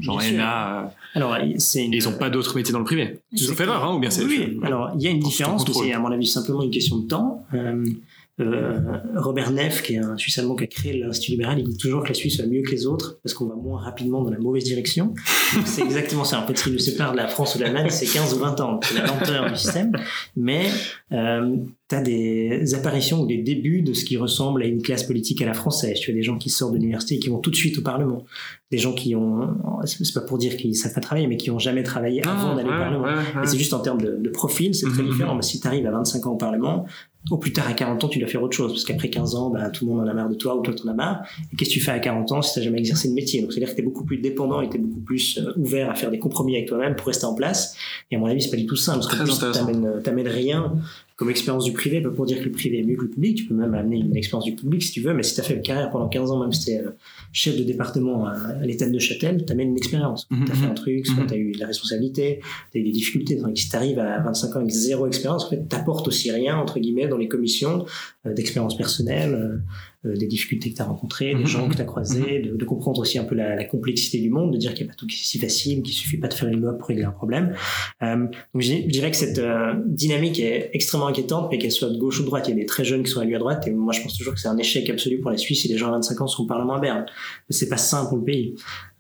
[0.01, 0.21] genre.
[0.21, 1.95] ENA Alors, c'est une...
[1.95, 3.19] et ils ont pas d'autres métiers dans le privé.
[3.37, 4.25] Sauf erreur, hein, ou bien c'est.
[4.25, 6.99] Oui, alors il y a une différence, mais c'est à mon avis simplement une question
[6.99, 7.34] de temps.
[7.55, 7.85] Euh,
[8.41, 8.81] euh,
[9.15, 12.03] Robert Neff, qui est un Suisse allemand qui a créé l'Institut libéral, il dit toujours
[12.03, 14.39] que la Suisse va mieux que les autres parce qu'on va moins rapidement dans la
[14.41, 15.15] mauvaise direction.
[15.65, 16.41] C'est exactement ça.
[16.43, 18.39] En fait, ce qui nous sépare de la France ou de l'Allemagne, c'est 15 ou
[18.39, 18.81] 20 ans.
[18.83, 19.93] C'est la lenteur du système.
[20.37, 20.67] Mais
[21.13, 25.05] euh, tu as des apparitions ou des débuts de ce qui ressemble à une classe
[25.05, 26.01] politique à la française.
[26.01, 27.83] Tu as des gens qui sortent de l'université et qui vont tout de suite au
[27.83, 28.25] Parlement.
[28.73, 31.61] Des gens qui ont, c'est pas pour dire qu'ils savent pas travailler, mais qui ont
[31.61, 33.05] jamais travaillé avant Ah, d'aller au Parlement.
[33.05, 33.45] ouais, ouais.
[33.45, 35.11] Et c'est juste en termes de, de profil, c'est très Mhm.
[35.11, 35.35] différent.
[35.37, 36.85] Mais si tu arrives à 25 ans au Parlement,
[37.31, 38.73] au plus tard à 40 ans, tu dois faire autre chose.
[38.73, 40.75] Parce qu'après 15 ans, bah, tout le monde en a marre de toi ou toi
[40.75, 41.25] t'en as marre.
[41.53, 43.41] Et qu'est-ce que tu fais à 40 ans si t'as jamais exercé de métier?
[43.41, 46.11] Donc c'est-à-dire que t'es beaucoup plus dépendant et t'es beaucoup plus euh, ouvert à faire
[46.11, 47.77] des compromis avec toi-même pour rester en place.
[48.11, 49.01] Et à mon avis, c'est pas du tout simple.
[49.01, 49.67] Parce intéressant.
[49.67, 50.75] t'amènes, t'amènes rien
[51.17, 53.37] comme expérience du privé, pas pour dire que le privé est mieux que le public,
[53.37, 55.45] tu peux même amener une expérience du public si tu veux, mais si tu as
[55.45, 56.83] fait une carrière pendant 15 ans, même si tu es
[57.33, 60.27] chef de département à, l'état de Châtel, tu amènes une expérience.
[60.31, 60.75] Mhm, Tu as fait un mhm.
[60.75, 61.29] truc, soit Mhm.
[61.29, 62.41] tu as eu de la responsabilité,
[62.73, 63.37] tu as eu des difficultés.
[63.37, 66.57] Donc, si tu arrives à 25 ans avec zéro expérience, en fait, tu aussi rien,
[66.57, 67.87] entre guillemets, dans les commissions
[68.27, 69.59] euh, d'expérience personnelle, euh, euh,
[70.05, 71.77] des difficultés que tu as rencontrées, des Mhm, gens que mhm.
[71.77, 74.59] tu as croisés, de, de comprendre aussi un peu la, la complexité du monde, de
[74.59, 76.49] dire qu'il n'y a pas tout qui est si facile, qu'il suffit pas de faire
[76.49, 77.55] une loi pour régler un problème.
[78.03, 81.91] Euh, donc je je dirais que cette euh, dynamique est extrêmement inquiétante, mais qu'elle soit
[81.91, 82.47] de gauche ou de droite.
[82.49, 84.17] Il y a des très jeunes qui sont élus à droite, et moi je pense
[84.17, 86.27] toujours que c'est un échec absolu pour la Suisse si les gens à 25 ans
[86.27, 87.07] sont au Parlement à Berne.
[87.51, 88.55] C'est pas sain pour le pays.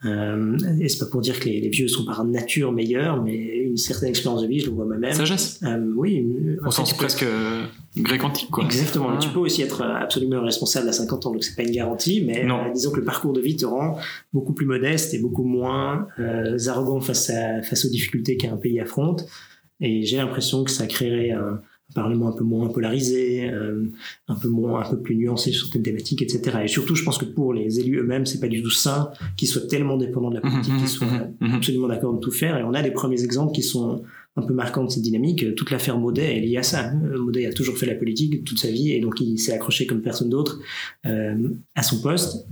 [0.04, 3.64] Euh, et c'est pas pour dire que les, les vieux sont par nature meilleurs, mais
[3.74, 5.12] une certaine expérience de vie, je le vois moi-même.
[5.12, 5.60] Sagesse.
[5.64, 6.26] Euh, oui.
[6.64, 7.64] Au sens presque euh,
[7.96, 8.64] grec antique, quoi.
[8.64, 9.10] Exactement.
[9.14, 9.18] Ah.
[9.18, 12.44] Tu peux aussi être absolument responsable à 50 ans, donc c'est pas une garantie, mais
[12.44, 13.96] euh, disons que le parcours de vie te rend
[14.32, 18.80] beaucoup plus modeste et beaucoup moins euh, arrogant face, à, face aux difficultés qu'un pays
[18.80, 19.26] affronte.
[19.80, 21.60] Et j'ai l'impression que ça créerait un
[21.94, 23.84] parlement un peu moins polarisé, euh,
[24.28, 26.58] un peu moins, un peu plus nuancé sur certaines thématiques, etc.
[26.64, 29.48] Et surtout, je pense que pour les élus eux-mêmes, c'est pas du tout sain qu'ils
[29.48, 32.58] soient tellement dépendants de la politique, qu'ils soient absolument d'accord de tout faire.
[32.58, 34.02] Et on a des premiers exemples qui sont
[34.36, 35.54] un peu marquants de cette dynamique.
[35.54, 36.92] Toute l'affaire Maudet est liée à ça.
[36.92, 40.02] Maudet a toujours fait la politique toute sa vie et donc il s'est accroché comme
[40.02, 40.58] personne d'autre
[41.06, 42.46] euh, à son poste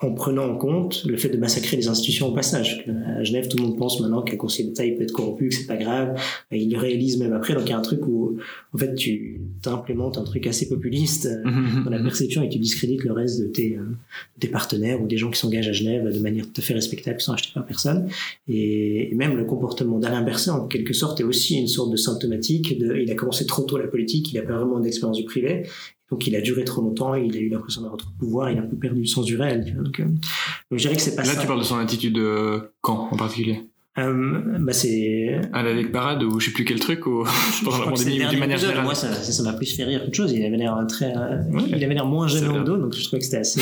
[0.00, 2.84] en prenant en compte le fait de massacrer les institutions au passage.
[3.06, 5.54] À Genève, tout le monde pense maintenant qu'un conseiller d'État il peut être corrompu, que
[5.54, 6.20] c'est pas grave.
[6.50, 7.54] Il le réalise même après.
[7.54, 8.36] Donc il y a un truc où,
[8.72, 11.42] en fait, tu implémentes un truc assez populiste euh,
[11.84, 13.84] dans la perception et tu discrédites le reste de tes, euh,
[14.40, 17.18] tes partenaires ou des gens qui s'engagent à Genève de manière tout à fait respectable,
[17.18, 18.08] qui sont achetés par personne.
[18.48, 22.78] Et, même le comportement d'Alain Berset, en quelque sorte, est aussi une sorte de symptomatique.
[22.78, 25.66] De, il a commencé trop tôt la politique, il a pas vraiment d'expérience du privé.
[26.14, 28.56] Donc il a duré trop longtemps, il a eu l'impression d'avoir trop de pouvoir, il
[28.56, 29.76] a un peu perdu le sens du réel.
[29.82, 30.20] Donc, euh, donc
[30.70, 31.40] je dirais que c'est pas Là, ça.
[31.40, 33.68] tu parles de son attitude euh, quand en particulier?
[33.96, 37.24] Euh, bah c'est à la Ligue Parade ou je sais plus quel truc ou
[38.04, 38.82] d'une manière générale.
[38.82, 40.32] Moi ça ça m'a plus fait rire qu'autre chose.
[40.32, 43.20] Il avait l'air très euh, il avait l'air moins gênant au dos donc je trouvais
[43.20, 43.60] que c'était assez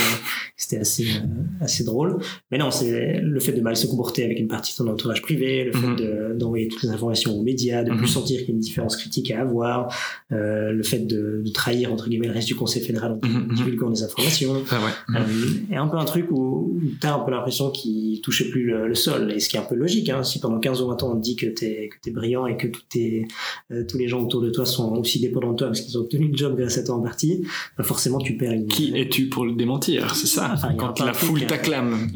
[0.57, 2.19] c'était assez euh, assez drôle.
[2.51, 5.21] Mais non c'est le fait de mal se comporter avec une partie de son entourage
[5.21, 5.97] privé le fait mhm.
[5.97, 8.07] de d'envoyer toutes les informations aux médias de plus mhm.
[8.07, 9.95] sentir qu'il y a une différence critique à avoir
[10.33, 13.53] euh, le fait de, de, trahir entre guillemets le reste du Conseil fédéral en mm
[13.53, 14.63] divulguant des informations.
[14.71, 15.21] Ah ouais.
[15.21, 15.25] euh,
[15.71, 18.89] et un peu un truc où, où t'as un peu l'impression qu'il touchait plus le,
[18.89, 21.03] le, sol et ce qui est un peu logique hein, si pendant 15 ou 20
[21.03, 23.27] ans on te dit que t'es que es brillant et que tout tes,
[23.71, 26.03] euh, tous les gens autour de toi sont aussi dépendants de toi parce qu'ils ont
[26.03, 27.45] obtenu le job grâce à toi en partie,
[27.77, 28.67] bah forcément tu perds une...
[28.67, 30.55] Qui es-tu pour le démentir C'est ça.
[30.79, 32.09] quand la foule t'acclame.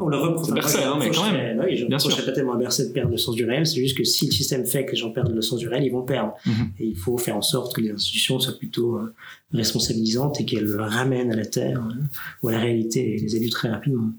[0.00, 0.50] on le reproche.
[0.50, 1.58] Berset, hein, mais quand même.
[1.58, 3.80] Bah oui, je ne pas tellement à Berset de perdre le sens du réel, c'est
[3.80, 5.92] juste que si le système fait que les gens perdent le sens du réel, ils
[5.92, 6.34] vont perdre.
[6.46, 6.70] Mhm.
[6.78, 9.14] Et il faut faire en sorte que les institutions soient plutôt euh,
[9.52, 12.02] responsabilisantes et qu'elles ramènent à la terre euh,
[12.42, 14.10] ou à la réalité les élus très rapidement.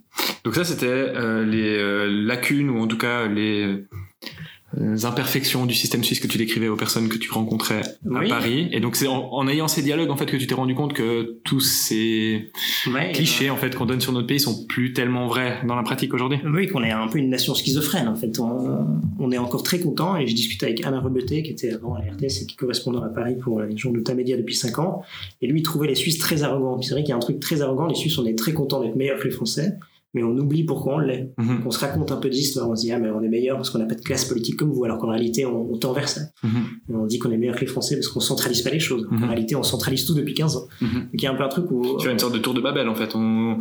[0.43, 3.85] Donc ça, c'était euh, les euh, lacunes ou en tout cas les
[4.77, 7.81] euh, imperfections du système suisse que tu décrivais aux personnes que tu rencontrais
[8.13, 8.67] à Paris.
[8.71, 11.39] Et donc c'est en, ayant ces dialogues en fait que tu t'es rendu compte que
[11.43, 12.51] tous ces
[13.13, 16.13] clichés en fait qu'on donne sur notre pays sont plus tellement vrais dans la pratique
[16.13, 16.39] aujourd'hui.
[16.45, 18.39] Oui, qu'on est un peu une nation schizophrène en fait.
[18.39, 21.99] On, est encore très content et je discutais avec Alain Rebeté qui était avant à
[21.99, 25.01] la RTS et qui correspondant à Paris pour les journaux de Média depuis 5 ans.
[25.41, 26.79] Et lui il trouvait les Suisses très arrogants.
[26.81, 27.87] C'est vrai qu'il y a un truc très arrogant.
[27.87, 29.79] Les Suisses on est très contents d'être meilleurs que les Français
[30.15, 31.33] mais on oublie pourquoi on l'est.
[31.37, 31.63] Mhm.
[31.65, 33.69] On se raconte un peu d'histoire, on se dit ah mais on est meilleur parce
[33.69, 36.07] qu'on n'a pas de classe politique comme vous, alors qu'en réalité on, on, tend vers
[36.07, 36.21] ça.
[36.41, 36.49] Mhm.
[36.93, 39.05] On dit qu'on est meilleur que les Français parce qu'on centralise pas les choses.
[39.11, 39.25] En mhm.
[39.25, 40.67] réalité on centralise tout depuis 15 ans.
[40.81, 42.53] Donc il y a un peu un truc où tu as une sorte de tour
[42.53, 43.13] de Babel en fait.
[43.13, 43.57] On,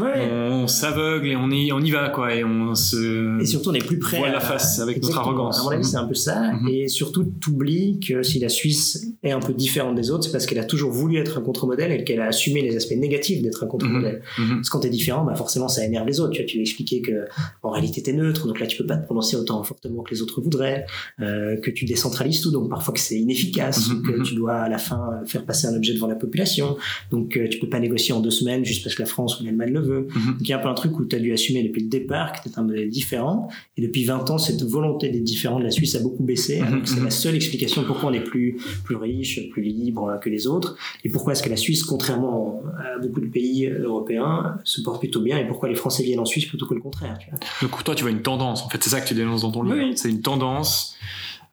[0.00, 3.74] on s'aveugle et on y on y va quoi et on se et surtout on
[3.74, 5.60] est plus près voit la face avec notre arrogance.
[5.60, 9.30] À mon avis c'est un peu ça et surtout t'oublies que si la Suisse est
[9.30, 12.02] un peu différente des autres, c'est parce qu'elle a toujours voulu être un contre-modèle et
[12.02, 14.22] qu'elle a assumé les aspects négatifs d'être un contre-modèle.
[14.36, 16.32] Parce que quand t'es différent, bah forcément ça énerve les autres.
[16.32, 17.26] Tu, vois, tu expliquer que
[17.62, 20.22] en réalité t'es neutre, donc là tu peux pas te prononcer autant fortement que les
[20.22, 20.86] autres voudraient,
[21.20, 24.22] euh, que tu décentralises tout, donc parfois que c'est inefficace, mhm, que mhm.
[24.22, 26.76] tu dois à la fin faire passer un objet devant la population,
[27.10, 29.44] donc euh, tu peux pas négocier en deux semaines juste parce que la France ou
[29.44, 30.08] l'Allemagne le veut.
[30.14, 30.32] Mhm.
[30.32, 31.88] Donc il y a un peu un truc où tu as dû assumer depuis le
[31.88, 35.64] départ que t'es un modèle différent, et depuis 20 ans cette volonté d'être différent de
[35.64, 36.60] la Suisse a beaucoup baissé.
[36.60, 40.46] donc c'est la seule explication pourquoi on est plus plus riche, plus libre que les
[40.46, 45.00] autres, et pourquoi est-ce que la Suisse, contrairement à beaucoup de pays européens, se porte
[45.00, 47.16] plutôt bien, et pourquoi les Français viennent en Suisse plutôt que le contraire.
[47.18, 47.38] Tu vois.
[47.62, 48.62] Donc toi, tu vois une tendance.
[48.62, 49.92] En fait, c'est ça que tu dénonces dans ton livre.
[49.96, 50.96] C'est une tendance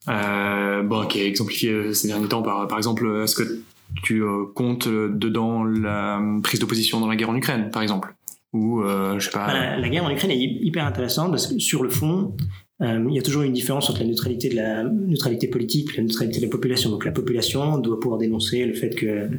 [0.08, 3.62] euh, bon, qui est exemplifiée euh, ces derniers temps par, par exemple, est-ce que
[4.04, 8.16] tu euh, comptes dedans la prise d'opposition dans la guerre en Ukraine, par exemple
[8.54, 9.54] ou euh, je sais pas.
[9.54, 12.36] La, la, guerre en Ukraine est hyper intéressante parce que sur le fond,
[12.82, 15.98] euh, il y a toujours une différence entre la neutralité de la neutralité politique et
[15.98, 16.90] la neutralité de la population.
[16.90, 19.30] Donc la population doit pouvoir dénoncer le fait que euh,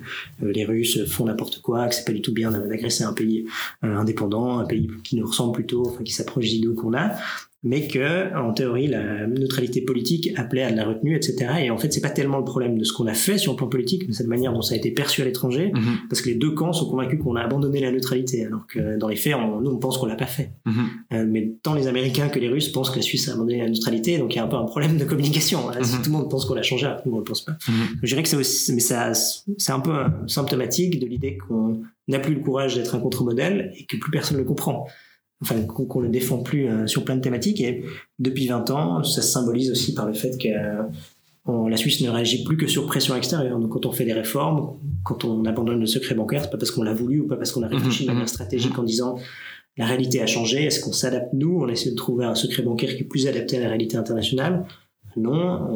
[0.40, 3.46] les Russes font n'importe quoi, que c'est pas du tout bien d'agresser un pays
[3.84, 7.12] euh, indépendant, un pays qui nous ressemble plutôt, enfin qui s'approche des d'idées qu'on a
[7.64, 11.52] mais que en théorie la neutralité politique appelait à de la retenue, etc.
[11.62, 13.56] Et en fait, c'est pas tellement le problème de ce qu'on a fait sur le
[13.56, 16.08] plan politique, de cette manière dont ça a été perçu à l'étranger, mhm.
[16.08, 19.08] parce que les deux camps sont convaincus qu'on a abandonné la neutralité, alors que dans
[19.08, 20.50] les faits, on, nous on pense qu'on l'a pas fait.
[20.66, 20.74] Mhm.
[21.12, 23.68] euh, mais tant les Américains que les Russes pensent que la Suisse a abandonné la
[23.68, 25.70] neutralité, donc il y a un peu un problème de communication.
[25.70, 25.82] Hein.
[25.82, 26.02] Si mhm.
[26.02, 27.56] tout le monde pense qu'on l'a changé, nous on le pense pas.
[28.02, 29.92] Je dirais que c'est aussi, mais ça, c'est un peu
[30.26, 34.36] symptomatique de l'idée qu'on n'a plus le courage d'être un contre-modèle et que plus personne
[34.36, 34.86] ne le comprend
[35.42, 37.60] enfin qu'on ne le défend plus euh, sur plein de thématiques.
[37.60, 37.84] Et
[38.18, 42.08] depuis 20 ans, ça se symbolise aussi par le fait que euh, la Suisse ne
[42.08, 43.58] réagit plus que sur pression extérieure.
[43.58, 46.70] Donc quand on fait des réformes, quand on abandonne le secret bancaire, c'est pas parce
[46.70, 48.28] qu'on l'a voulu ou pas parce qu'on a réfléchi de manière mhm.
[48.28, 49.18] stratégique en disant
[49.76, 52.94] la réalité a changé, est-ce qu'on s'adapte nous On essaie de trouver un secret bancaire
[52.94, 54.66] qui est plus adapté à la réalité internationale?
[55.16, 55.68] Non,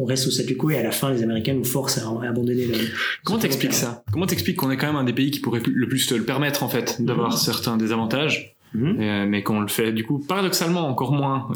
[0.00, 2.66] on, reste au statu quo et à la fin, les Américains nous forcent à, abandonner
[2.66, 2.74] le.
[3.24, 4.02] Comment t'expliques ça?
[4.10, 6.24] Comment t'expliques qu'on est quand même un des pays qui pourrait le plus te le
[6.24, 9.26] permettre en fait d'avoir certains désavantages mhm.
[9.28, 11.48] mais qu'on le fait du coup paradoxalement encore moins.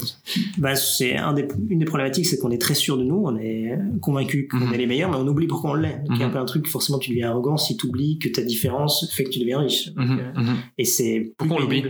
[0.58, 3.36] Bah, c'est un des, une des problématiques, c'est qu'on est très sûr de nous, on
[3.38, 4.74] est convaincu qu'on mhm.
[4.74, 6.02] est les meilleurs, mais on oublie pourquoi on l'est.
[6.06, 8.18] Donc il y a un peu un truc, forcément tu deviens arrogant si tu oublies
[8.18, 9.90] que ta différence fait que tu deviens riche.
[9.98, 11.84] Euh, et c'est pourquoi on l'oublie?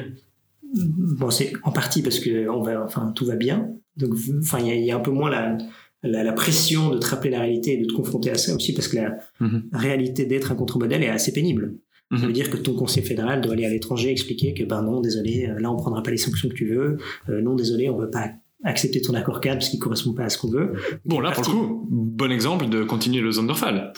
[0.74, 3.68] Bon, c'est en partie parce que on va, enfin, tout va bien.
[3.96, 5.58] Donc, enfin, il y, a un peu moins la,
[6.02, 8.88] la, pression de te rappeler la réalité et de te confronter à ça aussi parce
[8.88, 9.68] que la mhm.
[9.72, 11.74] réalité d'être un contre-modèle est assez pénible.
[12.10, 12.26] Ça mhm.
[12.26, 15.46] veut dire que ton conseil fédéral doit aller à l'étranger expliquer que ben non, désolé,
[15.46, 16.96] euh, là on prendra pas les sanctions que tu veux.
[17.28, 18.30] Euh, non, désolé, on veut pas
[18.64, 20.72] accepter ton accord cadre parce qu'il correspond pas à ce qu'on veut.
[21.04, 23.92] Bon, là, pour le coup, bon exemple de continuer le Zonderfall.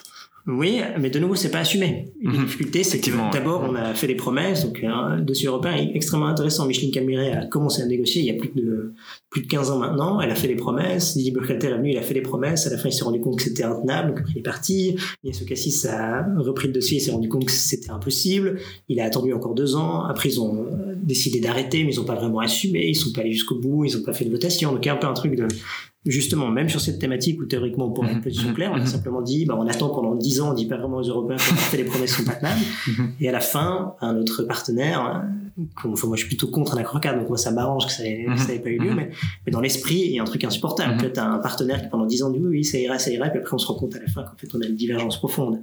[0.47, 2.13] Oui, mais de nouveau, c'est pas assumé.
[2.21, 2.45] Une mhm.
[2.45, 6.27] difficulté, c'est que d'abord, on a fait des promesses, donc un dossier européen est extrêmement
[6.27, 6.67] intéressant.
[6.67, 8.93] Micheline Calmiret a commencé à négocier il y a plus de
[9.31, 10.21] plus de 15 ans maintenant.
[10.21, 11.17] Elle a fait des promesses.
[11.17, 12.67] Didier Burkhalter est venu, il a fait des promesses.
[12.67, 14.97] À la fin, il s'est rendu compte que c'était intenable, donc il est parti.
[15.23, 18.61] Yassou Cassis a repris le dossier, il s'est rendu compte que c'était impossible.
[18.91, 20.05] Il a attendu encore deux ans.
[20.05, 20.67] Après, ils ont
[21.03, 22.87] décidé d'arrêter, mais ils n'ont pas vraiment assumé.
[22.87, 23.87] Ils sont pas allés jusqu'au bout.
[23.87, 24.73] Ils n'ont pas fait de votation.
[24.73, 25.49] Donc il y a un peu un truc de
[26.07, 29.23] justement, même sur cette thématique où théoriquement on pourrait être plus clair, on a simplement
[29.23, 31.79] dit, bah, on attend pendant dix ans, on dit pas vraiment aux Européens qu'on fait
[31.79, 32.61] les promesses sont pas tenables.
[32.89, 33.13] Mhm.
[33.21, 35.25] Et à la fin, un autre partenaire,
[35.83, 38.27] enfin, moi je suis plutôt contre un accrocade, donc moi ça m'arrange que ça n'ait
[38.27, 38.63] mhm.
[38.63, 38.97] pas eu lieu, mhm.
[38.97, 39.11] mais,
[39.47, 40.97] mais, dans l'esprit, il y a un truc insupportable.
[40.99, 43.29] Tu as un partenaire qui pendant dix ans dit oui, oui, ça ira, ça ira,
[43.29, 44.77] et puis après on se rend compte à la fin qu'en fait on a une
[44.77, 45.61] divergence profonde.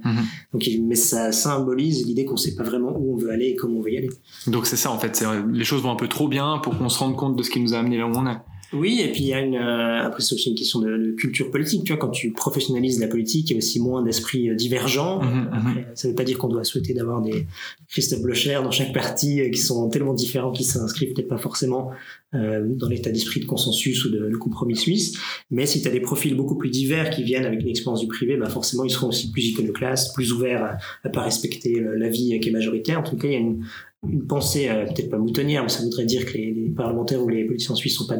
[0.52, 3.78] Donc, mais ça symbolise l'idée qu'on sait pas vraiment où on veut aller et comment
[3.78, 4.10] on veut y aller.
[4.48, 6.98] Donc c'est ça en fait, les choses vont un peu trop bien pour qu'on se
[6.98, 8.38] rende compte de ce qui nous a amené là où on est.
[8.72, 11.50] Oui, et puis il y a une euh, après c'est aussi une question de, culture
[11.50, 11.84] politique.
[11.84, 15.22] Tu vois, quand tu professionnalises la politique, il y a aussi moins d'esprit euh, divergent.
[15.22, 15.84] Mhm, mhm.
[15.94, 17.46] ça ne veut pas dire qu'on doit souhaiter d'avoir des
[17.88, 21.90] Christophe Blocher dans chaque parti euh, qui sont tellement différents qu'ils s'inscrivent peut-être pas forcément
[22.34, 25.18] euh, dans l'état d'esprit de consensus ou de, de compromis suisse.
[25.50, 28.08] Mais si tu as des profils beaucoup plus divers qui viennent avec une expérience du
[28.08, 32.40] privé, bah forcément ils seront aussi plus iconoclastes, plus ouverts à, à pas respecter l'avis
[32.40, 33.00] qui est majoritaire.
[33.00, 33.64] En tout cas, il y a une,
[34.08, 37.44] une pensée euh, peut-être pas moutonnière, mais ça voudrait dire que les, parlementaires ou les
[37.44, 38.16] politiciens suisses sont pas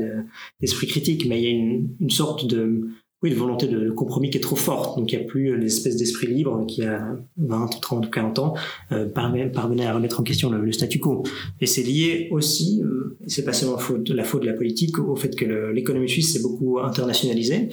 [0.60, 2.88] d'esprit critique, mais il y a une, une sorte de
[3.22, 4.98] oui, de volonté de compromis qui est trop forte.
[4.98, 8.54] Donc il n'y a plus l'espèce d'esprit libre qui a 20, 30, 40 ans
[8.90, 11.22] euh, parvenait à remettre en question le, statu quo.
[11.60, 15.14] Et c'est lié aussi, euh, c'est pas seulement faute, la faute de la politique, au
[15.14, 17.68] fait que l'économie suisse s'est beaucoup internationalisée.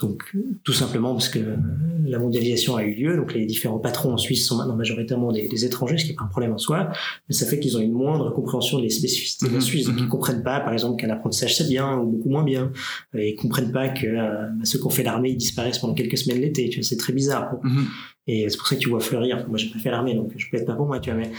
[0.00, 1.38] Donc, tout simplement parce que
[2.04, 5.46] la mondialisation a eu lieu, donc les différents patrons en Suisse sont maintenant majoritairement des,
[5.46, 6.90] des étrangers, ce qui n'est pas un problème en soi,
[7.28, 9.62] mais ça fait qu'ils ont une moindre compréhension des spécificités de la mhm.
[9.62, 9.86] Suisse.
[9.86, 10.08] Donc, ils mhm.
[10.08, 12.72] comprennent pas, par exemple, qu'un apprentissage c'est bien ou beaucoup moins bien.
[13.16, 15.94] Et ils comprennent pas que euh, bah, ceux qui ont fait l'armée ils disparaissent pendant
[15.94, 16.68] quelques semaines l'été.
[16.68, 17.54] Tu vois, c'est très bizarre.
[17.62, 17.86] Mhm.
[18.26, 19.46] Et c'est pour ça que tu vois fleurir.
[19.48, 21.20] Moi, j'ai pas fait l'armée, donc je peux être pas pour moi, tu vois.
[21.20, 21.30] Mais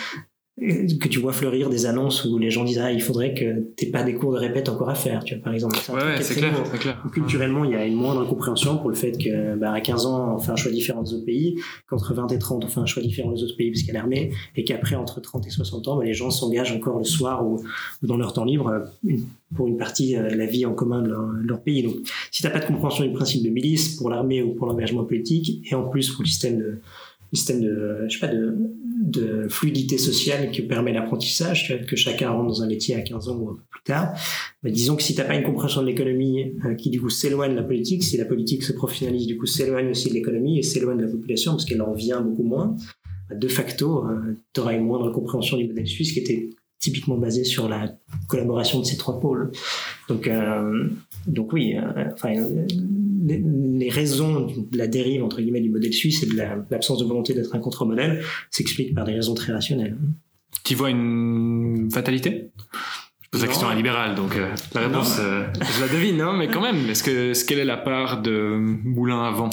[0.57, 3.89] que tu vois fleurir des annonces où les gens disent ah il faudrait que t'aies
[3.89, 5.75] pas des cours de répète encore à faire tu vois par exemple.
[5.91, 7.03] Ouais, c'est clair, clair.
[7.11, 10.35] culturellement il y a une moindre compréhension pour le fait que bah, à 15 ans
[10.35, 12.85] on fait un choix différent des autres pays qu'entre 20 et 30 on fait un
[12.85, 15.49] choix différent des autres pays parce qu'il y a l'armée et qu'après entre 30 et
[15.49, 17.61] 60 ans bah, les gens s'engagent encore le soir ou,
[18.01, 18.71] dans leur temps libre
[19.55, 21.09] pour une partie euh, la vie en commun de
[21.45, 21.83] leur, pays.
[21.83, 21.95] Donc
[22.31, 25.65] si t'as pas de compréhension du principe de milice pour l'armée ou pour l'engagement politique
[25.69, 26.79] et en plus pour le système de
[27.33, 28.55] système de, je sais pas, de,
[29.05, 33.37] de fluidité sociale qui permet l'apprentissage, que chacun rentre dans un métier à 15 ans
[33.37, 34.13] ou un peu plus tard.
[34.63, 37.09] Mais disons que si tu n'as pas une compréhension de l'économie euh, qui du coup
[37.09, 40.57] s'éloigne de la politique, si la politique se professionnalise, du coup s'éloigne aussi de l'économie
[40.57, 42.75] et s'éloigne de la population parce qu'elle en vient beaucoup moins,
[43.29, 46.49] bah, de facto, euh, tu auras une moindre compréhension du modèle suisse qui était
[46.85, 47.95] typiquement basé sur la
[48.27, 49.51] collaboration de ces trois pôles.
[50.07, 50.87] Donc, euh,
[51.25, 51.75] donc oui,
[52.13, 52.33] enfin,
[53.25, 56.35] les, raisons de la dérive entre guillemets du modèle suisse et de
[56.69, 59.97] l'absence de volonté d'être un contre-modèle s'expliquent par des raisons très rationnelles.
[60.63, 62.51] Tu vois une fatalité?
[63.21, 65.45] Je pose la question à libéral, donc euh, la réponse, euh,
[65.75, 68.55] je la devine, hein, mais quand même, est-ce que ce quelle est la part de
[68.57, 69.49] Moulin avant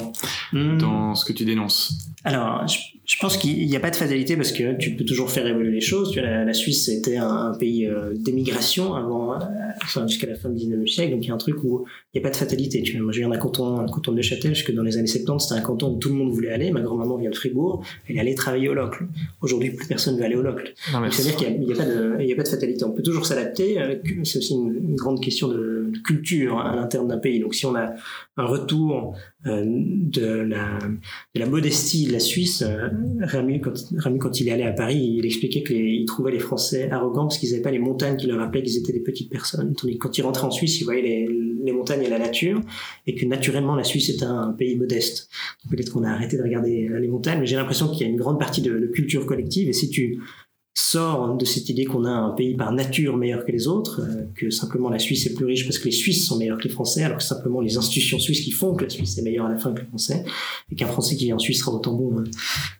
[0.53, 0.77] hmm.
[0.77, 1.93] dans ce que tu dénonces?
[2.23, 2.77] Alors, je
[3.19, 5.81] pense qu'il n'y a pas de fatalité parce que tu peux toujours faire évoluer les
[5.81, 6.11] choses.
[6.11, 9.37] Tu vois, la, Suisse était un, pays euh, d'émigration avant,
[9.83, 12.19] enfin, jusqu'à la fin du 19e siècle, donc il y a un truc où il
[12.19, 12.81] n'y a pas de fatalité.
[12.81, 15.07] Tu vois, moi, je viens d'un canton, un canton de Neuchâtel, jusque dans les années
[15.07, 16.71] 70, c'était un canton où tout le monde voulait aller.
[16.71, 19.05] Ma grand-maman vient de Fribourg, elle allait travailler au Locle.
[19.41, 20.73] Aujourd'hui, plus personne ne veut aller au Locle.
[21.11, 22.85] C'est-à-dire qu'il n'y a, pas de, il y a pas de fatalité.
[22.85, 23.77] On peut toujours s'adapter.
[24.23, 27.39] C'est aussi une, grande question de, culture hein, à l'interne d'un pays.
[27.39, 27.93] Donc, si on a
[28.37, 30.79] un retour euh, de, la,
[31.35, 32.63] de la modestie de la Suisse,
[33.21, 33.73] Ramu, quand,
[34.19, 37.51] quand il est allé à Paris, il expliquait qu'il trouvait les Français arrogants parce qu'ils
[37.51, 39.73] n'avaient pas les montagnes qui leur rappelaient qu'ils étaient des petites personnes.
[39.99, 41.27] Quand il rentrait en Suisse, il voyait les,
[41.63, 42.61] les montagnes et la nature,
[43.07, 45.29] et que naturellement la Suisse est un, pays modeste.
[45.69, 48.17] Peut-être qu'on a arrêté de regarder les montagnes, mais j'ai l'impression qu'il y a une
[48.17, 50.19] grande partie de, culture collective, et si tu
[50.75, 54.25] sors de cette idée qu'on a un pays par nature meilleur que les autres, euh,
[54.35, 56.69] que simplement la Suisse est plus riche parce que les Suisses sont meilleurs que les
[56.69, 59.49] Français, alors que simplement les institutions suisses qui font que la Suisse est meilleure à
[59.49, 60.25] la fin que les Français,
[60.71, 62.23] et qu'un Français qui vit en Suisse sera autant bon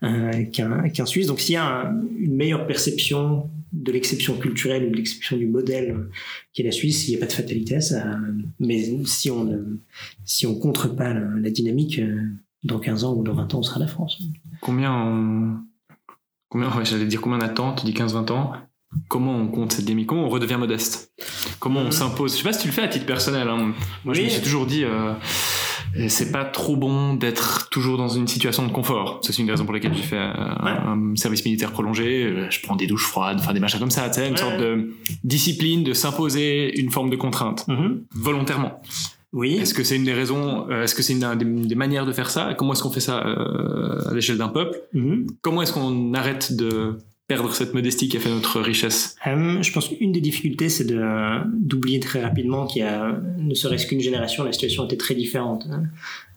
[0.01, 1.27] hein, euh, qu'un Suisse.
[1.27, 5.95] Donc s'il y a une meilleure perception de l'exception culturelle ou de l'exception du modèle
[6.51, 8.17] qui est la Suisse, il n'y a pas de fatalité ça.
[8.59, 9.57] Mais si on ne
[10.25, 12.21] si on contre pas la, dynamique, euh,
[12.63, 14.19] dans 15 ans ou dans 20 ans, on sera la France.
[14.61, 15.57] Combien on...
[16.53, 18.51] Combien, j'allais dire combien on attend, tu dis 15-20 ans,
[19.07, 21.11] comment on compte cette dynamique Comment on redevient modeste?
[21.59, 21.91] Comment on mhm.
[21.91, 22.33] s'impose?
[22.33, 23.49] Je sais pas si tu le fais à titre personnel.
[23.49, 23.73] Hein.
[24.05, 25.15] Moi, je me suis toujours dit, euh,
[26.07, 29.19] c'est pas trop bon d'être toujours dans une situation de confort.
[29.23, 32.25] C'est une des raisons pour lesquelles j'ai fait euh, un, service militaire prolongé.
[32.25, 34.07] Euh, je prends des douches froides, enfin des machins comme ça.
[34.09, 38.03] Tu sais, une sorte de discipline de s'imposer une forme de contrainte mhm.
[38.11, 38.79] volontairement.
[39.33, 39.57] Oui.
[39.57, 42.29] Est-ce que c'est une des raisons euh, Est-ce que c'est une des, manières de faire
[42.29, 42.53] ça?
[42.57, 44.79] Comment est-ce qu'on fait ça à l'échelle d'un peuple?
[44.93, 45.27] Mhm.
[45.41, 49.15] Comment est-ce qu'on arrête de perdre cette modestie qui a fait notre richesse?
[49.25, 53.87] Euh, Je pense qu'une des difficultés, c'est d'oublier très rapidement qu'il y a, ne serait-ce
[53.87, 55.65] qu'une génération, la situation était très différente.
[55.71, 55.83] Hein.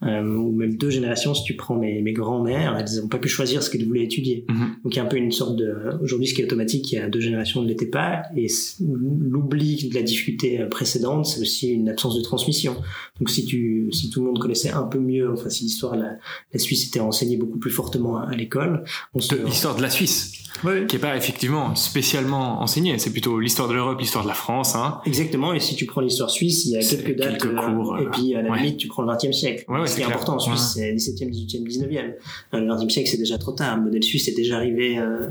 [0.02, 3.28] Euh, ou même deux générations, si tu prends mes, mes grands-mères, elles n'ont pas pu
[3.28, 4.44] choisir ce qu'elles voulaient étudier.
[4.48, 4.76] Mhm.
[4.84, 5.74] Donc il y a un peu une sorte de...
[6.02, 8.22] Aujourd'hui, ce qui est automatique, il y a deux générations ne l'était pas.
[8.36, 8.46] Et
[8.80, 12.76] l'oubli de la difficulté précédente, c'est aussi une absence de transmission.
[13.18, 16.16] Donc si, tu, si tout le monde connaissait un peu mieux, enfin si l'histoire, la,
[16.52, 18.84] la Suisse était enseignée beaucoup plus fortement à, l'école...
[19.14, 19.34] On se...
[19.34, 20.46] L'histoire de la Suisse
[20.88, 22.98] qui est pas effectivement spécialement enseigné.
[22.98, 24.74] C'est plutôt l'histoire de l'Europe, l'histoire de la France.
[24.74, 25.00] Hein.
[25.06, 25.52] Exactement.
[25.52, 27.38] Et si tu prends l'histoire suisse, il y a quelques dates.
[27.38, 27.98] Quelques cours.
[27.98, 29.64] et puis à la limite, tu prends le 20e siècle.
[29.68, 32.14] Ouais, Ce qui est important en Suisse, c'est 17e, 18e, 19e.
[32.52, 33.76] Le 20e siècle, c'est déjà trop tard.
[33.76, 35.28] Le modèle suisse est déjà arrivé euh,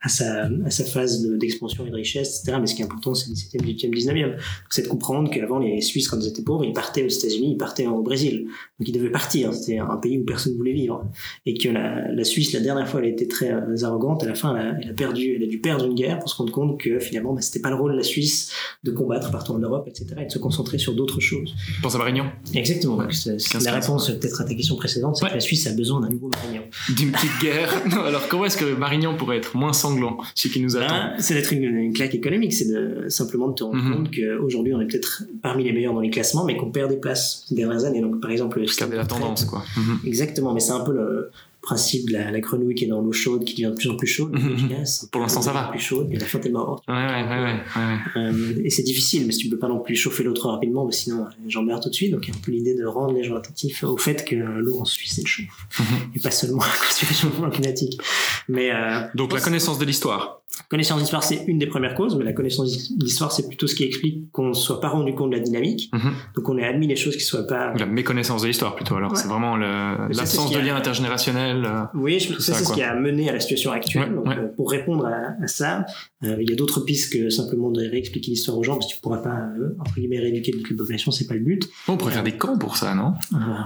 [0.00, 2.58] à, sa, à sa phase d'expansion et de richesse, etc.
[2.60, 4.36] Mais ce qui est important, c'est 17e, 18e, 19e.
[4.70, 7.58] C'est de comprendre qu'avant, les Suisses, quand ils étaient pauvres, ils partaient aux États-Unis, ils
[7.58, 8.46] partaient au Brésil.
[8.78, 9.52] Donc ils devaient partir.
[9.54, 11.04] C'était un pays où personne ne voulait vivre.
[11.46, 14.22] Et que la, la Suisse, la dernière fois, elle a été très euh, arrogante.
[14.22, 16.28] À la fin, elle a, elle a perdu, elle a dû perdre une guerre pour
[16.28, 18.52] se rendre compte que finalement, bah, c'était pas le rôle de la Suisse
[18.84, 21.54] de combattre partout en Europe, etc., et de se concentrer sur d'autres choses.
[21.74, 22.98] Tu penses à Marignan Exactement.
[22.98, 26.28] la réponse peut-être à ta question précédente, c'est que la Suisse a besoin d'un nouveau
[26.28, 26.62] Marignan.
[26.96, 27.72] D'une petite guerre.
[28.06, 31.34] alors comment est-ce que Marignan pourrait être moins sanglant, ce qui nous ben, attend C'est
[31.34, 33.94] d'être une, claque économique, c'est de simplement de te rendre mhm.
[33.94, 36.96] compte qu'aujourd'hui on est peut-être parmi les meilleurs dans les classements, mais qu'on perd des
[36.96, 38.00] places ces dernières années.
[38.00, 39.62] Donc par exemple, le la tendance, quoi.
[39.76, 40.00] Mhm.
[40.06, 43.44] Exactement, mais c'est un peu le, principe de la, grenouille qui est dans l'eau chaude,
[43.44, 44.32] qui devient de plus en plus chaude.
[44.32, 44.84] Mhm.
[45.10, 45.64] Pour l'instant, ça va.
[45.64, 46.84] Plus chaude, et la fin est morte.
[46.88, 49.96] Ouais, ouais, ouais, ouais, euh, et c'est difficile, mais si tu peux pas non plus
[49.96, 52.12] chauffer l'eau trop rapidement, bah, sinon j'en meurs tout de suite.
[52.12, 54.36] Donc il y a un peu l'idée de rendre les gens attentifs au fait que
[54.36, 56.12] l'eau en Suisse elle chauffe, mhm.
[56.14, 58.00] et pas seulement à cause du réchauffement climatique.
[58.48, 60.42] Mais euh, donc la connaissance de l'histoire.
[60.68, 63.84] Connaissance d'histoire, c'est une des premières causes, mais la connaissance d'histoire, c'est plutôt ce qui
[63.84, 65.90] explique qu'on ne soit pas rendu compte de la dynamique.
[65.92, 66.12] Mhm.
[66.34, 67.72] Donc on ait admis les choses qui ne soient pas.
[67.74, 68.96] La méconnaissance de l'histoire plutôt.
[68.96, 71.64] Alors c'est vraiment l'absence de lien intergénérationnel.
[71.64, 74.14] Euh, oui, c'est ce qui a mené à la situation actuelle.
[74.14, 75.84] Donc, euh, pour répondre à, ça,
[76.24, 78.92] euh, il y a d'autres pistes que simplement de réexpliquer l'histoire aux gens, parce que
[78.92, 79.38] tu ne pourras pas
[79.78, 81.68] entre guillemets rééduquer toute la population, c'est pas le but.
[81.86, 83.14] on pourrait faire des camps pour ça, non?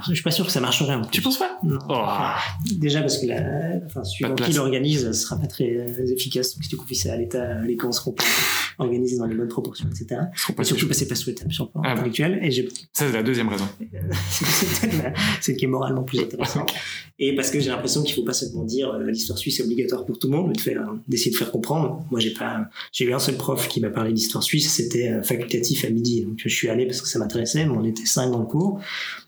[0.09, 0.95] Je suis pas sûr que ça marcherait.
[0.95, 1.59] En Tu penses pas?
[1.89, 2.07] Oh.
[2.77, 3.41] Déjà parce que la,
[3.87, 6.57] enfin, suivant qui l'organise, ce sera pas très efficace.
[6.72, 8.25] Donc tu confies ça à l'État, les camps seront pas
[8.79, 10.23] organisés dans les bonnes proportions, etc.
[10.59, 12.39] Et surtout, c'est pas souhaitable sur le plan ah intellectuel.
[12.43, 12.63] Et ça,
[12.95, 13.67] c'est la deuxième raison.
[15.43, 16.65] c'est qui est moralement plus intéressant.
[17.19, 20.07] Et parce que j'ai l'impression qu'il faut pas seulement dire euh, l'histoire suisse est obligatoire
[20.07, 22.03] pour tout le monde, mais de faire, d'essayer de faire comprendre.
[22.11, 25.23] Moi, j'ai pas, j'ai eu un seul prof qui m'a parlé d'histoire suisse, c'était euh,
[25.23, 26.23] facultatif à midi.
[26.23, 28.81] Donc, je suis allé parce que ça m'intéressait, mais on était cinq dans le cours.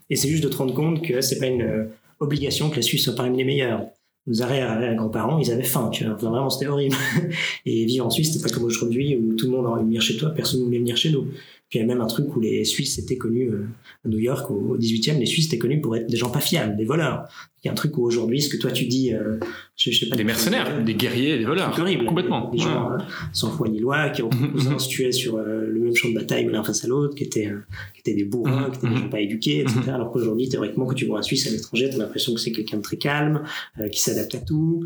[0.09, 1.85] Et c'est juste de te rendre compte que c'est pas une euh,
[2.21, 3.87] obligation que la Suisse soit parmi les meilleurs
[4.27, 6.15] nos arrière-grands-parents, ils avaient faim, tu vois.
[6.15, 6.97] vraiment, c'était horrible.
[7.67, 9.87] Et vivre en Suisse, c'était pas comme aujourd'hui où tout le monde a envie de
[9.87, 11.25] venir chez toi, personne ne voulait venir chez nous.
[11.69, 13.67] Puis il y a même un truc où les Suisses étaient connus, euh,
[14.05, 16.77] à New York, au 18e, les Suisses étaient connus pour être des gens pas fiables,
[16.77, 17.29] des voleurs.
[17.65, 19.39] Il y a un truc où aujourd'hui, ce que toi tu dis, euh,
[19.75, 20.17] je, sais pas.
[20.17, 21.75] Des mercenaires, des guerriers, des voleurs.
[21.79, 22.05] horrible.
[22.05, 22.51] Complètement.
[22.51, 22.99] Des, gens euh,
[23.33, 26.63] sans foi ni loi, qui ont se tuaient sur le même champ de bataille, l'un
[26.63, 27.51] face à l'autre, qui étaient,
[27.95, 29.81] qui étaient des bourrins, qui étaient des gens pas éduqués, etc.
[29.87, 32.53] Alors qu'aujourd'hui, théoriquement, quand tu vois un Suisse à l'étranger, tu as l'impression que c'est
[32.53, 33.43] quelqu'un de très calme,
[33.91, 34.85] qui s'adapte à tout,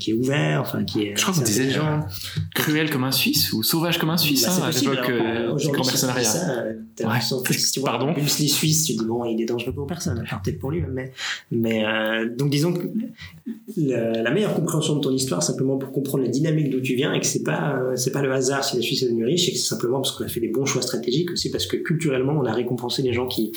[0.00, 1.16] qui est ouvert, enfin, qui est.
[1.16, 2.00] Je crois qu'on disait gens
[2.52, 5.86] cruel comme un Suisse ou sauvage comme un Suisse, bah, hein, à l'époque du grand
[5.86, 6.74] mercenariat.
[7.06, 7.18] Ouais.
[7.84, 8.12] Pardon.
[8.12, 11.12] Plus les Suisses, tu dis bon, il est dangereux pour personne, peut-être pour lui, mais,
[11.50, 12.86] mais euh, donc disons que
[13.76, 17.20] la, meilleure compréhension de ton histoire, simplement pour comprendre la dynamique d'où tu viens, et
[17.20, 19.52] que c'est pas euh, c'est pas le hasard si la Suisse est devenue riche, et
[19.52, 22.32] que c'est simplement parce qu'on a fait des bons choix stratégiques, aussi parce que culturellement,
[22.32, 23.52] on a récompensé les gens qui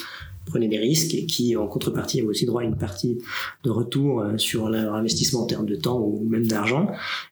[0.45, 3.19] prenaient des risques et qui, en contrepartie, avaient aussi droit à une partie
[3.63, 6.87] de retour euh, sur leur investissement en termes de temps ou même d'argent.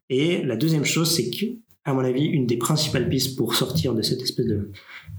[0.10, 1.46] Et la deuxième chose, c'est que,
[1.86, 4.72] à mon avis, une des principales pistes pour sortir de cette espèce de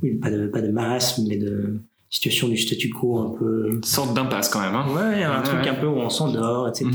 [0.03, 3.71] oui, pas de, pas de marasme, mais de situation du statu quo un peu.
[3.71, 4.75] Une sorte d'impasse quand même.
[4.75, 4.87] Hein.
[4.95, 6.91] Ouais, un truc un peu où on s'endort, etc.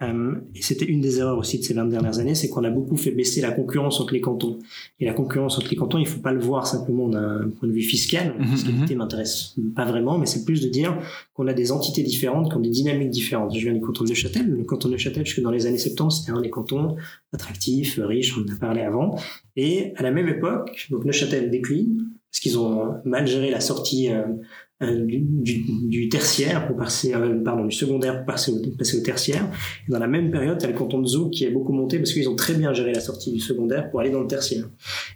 [0.00, 2.70] Euh, et c'était une des erreurs aussi de ces 20 dernières années, c'est qu'on a
[2.70, 4.58] beaucoup fait baisser la concurrence entre les cantons.
[5.00, 7.72] Et la concurrence entre les cantons, il faut pas le voir simplement d'un point de
[7.72, 8.34] vue fiscal.
[8.38, 8.98] La mhm, fiscalité mhm.
[8.98, 10.96] m'intéresse pas vraiment, mais c'est plus de dire
[11.34, 13.54] qu'on a des entités différentes, qui ont des dynamiques différentes.
[13.54, 14.48] Je viens du canton de Neuchâtel.
[14.48, 16.96] Le canton de Neuchâtel, jusque dans les années 70, c'était un des cantons
[17.32, 19.16] attractifs, riches, on en a parlé avant.
[19.56, 24.10] Et à la même époque, donc Neuchâtel décline, parce qu'ils ont mal géré la sortie
[24.12, 24.34] euh, euh,
[24.80, 29.50] du, du, tertiaire pour passer, euh, pardon, du secondaire pour passer au, passer au tertiaire.
[29.88, 31.98] Et dans la même période, tu as le canton de Zoug qui a beaucoup monté
[31.98, 34.68] parce qu'ils ont très bien géré la sortie du secondaire pour aller dans le tertiaire.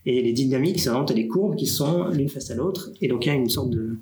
[0.05, 2.91] Et les dynamiques, c'est vraiment, tu as des courbes qui sont l'une face à l'autre.
[3.01, 3.99] Et donc, il y a une sorte de,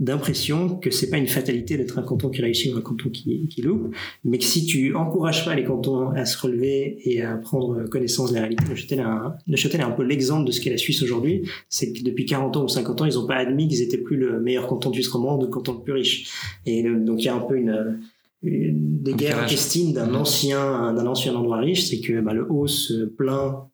[0.00, 3.46] d'impression que c'est pas une fatalité d'être un canton qui réussit ou un canton qui,
[3.48, 3.94] qui loupe,
[4.24, 8.30] mais que si tu encourages pas les cantons à se relever et à prendre connaissance
[8.30, 11.02] de la réalité, Neuchâtel est un, est un peu l'exemple de ce qu'est la Suisse
[11.02, 13.98] aujourd'hui, c'est que depuis 40 ans ou 50 ans, ils ont pas admis qu'ils étaient
[13.98, 16.32] plus le meilleur canton du romande ou le canton le plus riche.
[16.64, 18.00] Et donc il y a un peu une,
[18.42, 23.04] des guerres intestines d'un ancien d'un ancien endroit riche, c'est que bah, le haut se
[23.04, 23.69] plaint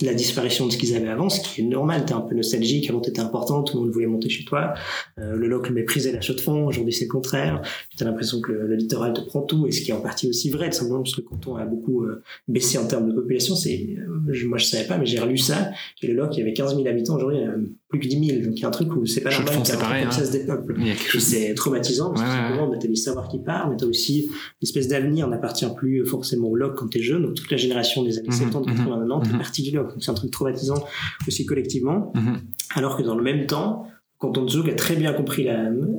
[0.00, 2.04] la disparition de ce qu'ils avaient avant, ce qui est normal.
[2.06, 2.88] T'es un peu nostalgique.
[2.88, 3.62] Avant, t'étais important.
[3.62, 4.72] Tout le monde voulait monter chez toi.
[5.18, 6.66] Euh, le local méprisait la chaux de fond.
[6.66, 7.60] Aujourd'hui, c'est le contraire.
[7.96, 10.50] T'as l'impression que le, littoral te prend tout, et ce qui est en partie aussi
[10.50, 13.54] vrai, tout simplement parce que le canton a beaucoup euh, baissé en termes de population.
[13.54, 15.70] C'est, euh, moi, je savais pas, mais j'ai relu ça.
[16.02, 17.16] Et le local, il y avait 15 000 habitants.
[17.16, 17.54] Aujourd'hui, a
[17.92, 18.40] plus que 10 000.
[18.46, 19.62] Donc, il y a un truc où c'est pas normal.
[19.78, 20.04] Pareil.
[20.04, 20.10] Hein.
[20.10, 20.74] Ça se dépeuple.
[21.18, 24.32] C'est traumatisant parce que simplement, bah, t'as des savoirs qui partent, mais t'as aussi une
[24.62, 27.22] espèce d'avenir n'appartient plus forcément au local quand t'es jeune.
[27.22, 29.94] Donc, toute la génération des années 70, 80, 90, t'es parti du local.
[30.00, 30.82] c'est un traumatisant
[31.28, 32.12] aussi collectivement.
[32.14, 32.40] Mhm.
[32.74, 33.86] Alors que dans le même temps,
[34.22, 35.48] quand Zouk a très bien compris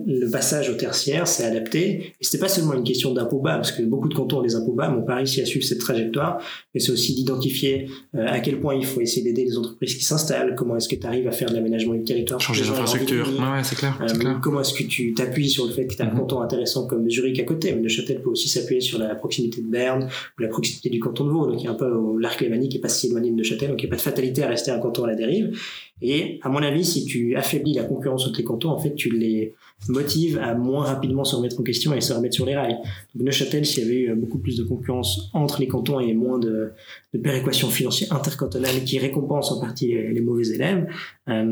[0.08, 2.14] le passage au tertiaire, s'est adapté.
[2.22, 4.56] Et c'était pas seulement une question d'impôts bas, parce que beaucoup de cantons ont des
[4.56, 6.42] impôts bas, mais n'ont pas réussi à suivre cette trajectoire.
[6.74, 10.06] Mais c'est aussi d'identifier euh, à quel point il faut essayer d'aider les entreprises qui
[10.06, 12.40] s'installent, comment est-ce que tu arrives à faire de l'aménagement du territoire.
[12.40, 13.28] Changer l'infrastructure.
[13.28, 16.06] Ouais, c'est clair, euh, Comment est-ce que tu t'appuies sur le fait que tu as
[16.06, 16.20] un mhm.
[16.20, 19.68] canton intéressant comme Zurich à côté, mais Neuchâtel peut aussi s'appuyer sur la proximité de
[19.68, 20.08] Berne
[20.40, 21.48] ou la proximité du canton de Vaud.
[21.48, 23.70] Donc il y a un peu l'arc lémanique qui est pas si éloigné de Neuchâtel,
[23.70, 25.60] donc il n'y a pas de fatalité à rester un canton à la dérive.
[26.02, 29.10] Et à mon avis, si tu affaiblis la concurrence entre les cantons, en fait, tu
[29.10, 29.54] les
[29.90, 32.78] motive à moins rapidement se remettre en question et se remettre sur les rails.
[33.16, 36.40] Donc Neuchâtel, s'il y avait eu beaucoup plus de concurrence entre les cantons et moins
[36.40, 36.72] de,
[37.14, 40.88] de péréquation financière intercantonale qui récompense en partie les, mauvais élèves,
[41.30, 41.44] euh,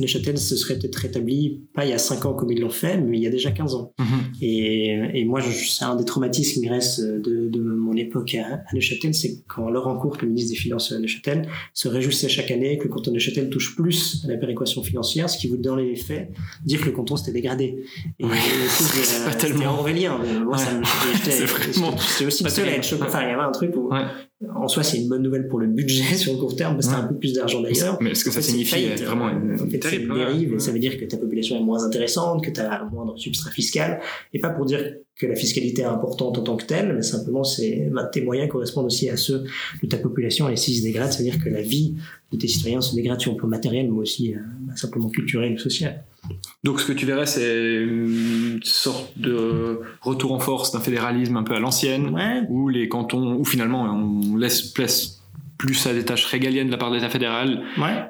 [0.00, 2.98] Neuchâtel se serait peut-être rétabli, pas il y a 5 ans comme ils l'ont fait,
[2.98, 3.92] mais il y a déjà 15 ans.
[3.98, 4.04] Mm-hmm.
[4.42, 9.14] et, et, moi, c'est un des traumatismes qui reste de, de mon époque à, Neuchâtel,
[9.14, 12.84] c'est quand Laurent Courte, le ministre des Finances de Neuchâtel, se réjouissait chaque année que
[12.84, 15.96] le canton de Neuchâtel touche plus à la péréquation financière, ce qui vous, dans les
[15.96, 16.30] faits,
[16.64, 17.84] dire que le canton s'était dégradé.
[18.18, 18.30] Et oui,
[18.68, 20.18] c'est pas tellement Aurélien.
[20.44, 20.82] Moi, ça me,
[22.26, 23.90] aussi le seul à être Enfin, il y avait un truc où,
[24.54, 26.92] en soi, c'est une bonne nouvelle pour le budget sur le court terme, parce que
[26.92, 27.96] c'est un peu plus d'argent d'ailleurs.
[28.02, 31.16] Mais ce que ça signifie vraiment une, terrible dérive, et ça veut dire que ta
[31.16, 34.00] population est moins intéressante, que tu as moins de substrat fiscal,
[34.34, 37.42] et pas pour dire que la fiscalité est importante en tant que telle, mais simplement
[37.42, 39.44] c'est bah, tes moyens correspondent aussi à ceux
[39.82, 41.94] de ta population et s'ils se dégradent, ça veut dire que la vie
[42.30, 45.52] de tes citoyens se dégrade sur le plan matériel, mais aussi euh, bah, simplement culturel
[45.54, 46.04] et social.
[46.64, 51.42] Donc ce que tu verrais, c'est une sorte de retour en force d'un fédéralisme un
[51.42, 52.16] peu à l'ancienne,
[52.48, 55.16] où les cantons, où finalement on laisse place
[55.58, 57.62] plus à des tâches régaliennes de la part de l'État fédéral,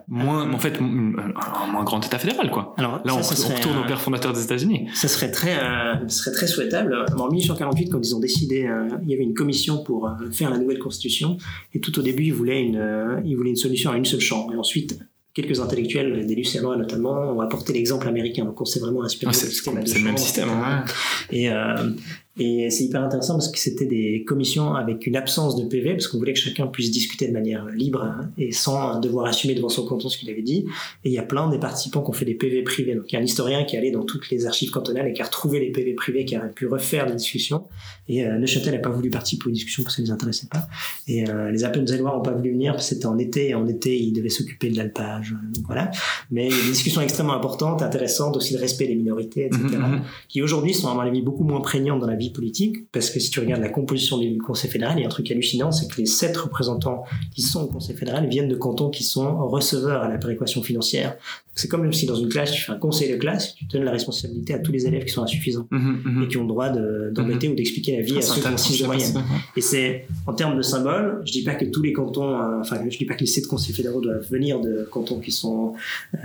[0.09, 2.75] moins, en fait, un moins grand État fédéral, quoi.
[2.77, 4.89] Alors, là, on, retourne au père fondateur des États-Unis.
[4.95, 7.05] Ça serait très, euh, serait très souhaitable.
[7.17, 10.51] En 1848, quand ils ont décidé, euh, il y avait une commission pour euh, faire
[10.51, 11.37] la nouvelle constitution,
[11.75, 14.53] et tout au début, ils voulaient une, ils voulaient une solution à une seule chambre.
[14.53, 14.99] Et ensuite,
[15.37, 18.47] quelques intellectuels, des Lucianois notamment, ont apporté l'exemple américain.
[18.47, 20.49] Donc on s'est vraiment inspiré ah, C'est le même système.
[20.49, 20.85] Hein.
[21.31, 21.91] Et, euh,
[22.39, 26.07] et c'est hyper intéressant parce que c'était des commissions avec une absence de PV, parce
[26.07, 29.87] qu'on voulait que chacun puisse discuter de manière libre et sans devoir assumer devant son
[29.87, 30.67] canton ce qu'il avait dit.
[31.05, 32.95] Et il y a plein des participants qui ont fait des PV privés.
[32.95, 35.13] Donc il y a un historien qui est allé dans toutes les archives cantonales et
[35.15, 37.65] qui a retrouvé les PV privés, qui a pu refaire les discussions.
[38.09, 40.49] Et euh, Neuchâtel n'a pas voulu participer aux discussions parce que ça ne les intéressait
[40.49, 40.69] pas.
[41.09, 43.67] Et euh, les Appenzellois n'ont pas voulu venir parce que c'était en été et en
[43.67, 45.35] été ils devaient s'occuper de l'alpage.
[45.55, 45.91] Donc voilà.
[46.31, 49.63] Mais il y a des discussions extrêmement importantes, intéressantes, aussi le respect des minorités, etc.
[49.65, 50.01] Mm-hmm, mm-hmm.
[50.29, 53.21] qui aujourd'hui sont à mon avis beaucoup moins prégnantes dans la vie politique, parce que
[53.21, 55.89] si tu regardes la composition du Conseil fédéral, il y a un truc hallucinant, c'est
[55.89, 57.05] que les sept représentants
[57.35, 61.17] qui sont au Conseil fédéral viennent de cantons qui sont receveurs à la péréquation financière.
[61.57, 63.91] C'est comme si dans une classe, tu fais un conseil de classe, tu donnes la
[63.91, 66.23] responsabilité à tous les élèves qui sont insuffisants mhm, mhm.
[66.23, 67.55] et qui ont le droit d'embêter mhm.
[67.55, 69.25] ou d'expliquer la vie à ceux qui ont 6 de moyenne.
[69.57, 72.79] Et c'est, en termes de symbole, je dis pas que tous les cantons, euh, enfin,
[72.87, 75.73] je dis pas que les sept conseils fédéraux doivent venir de cantons qui sont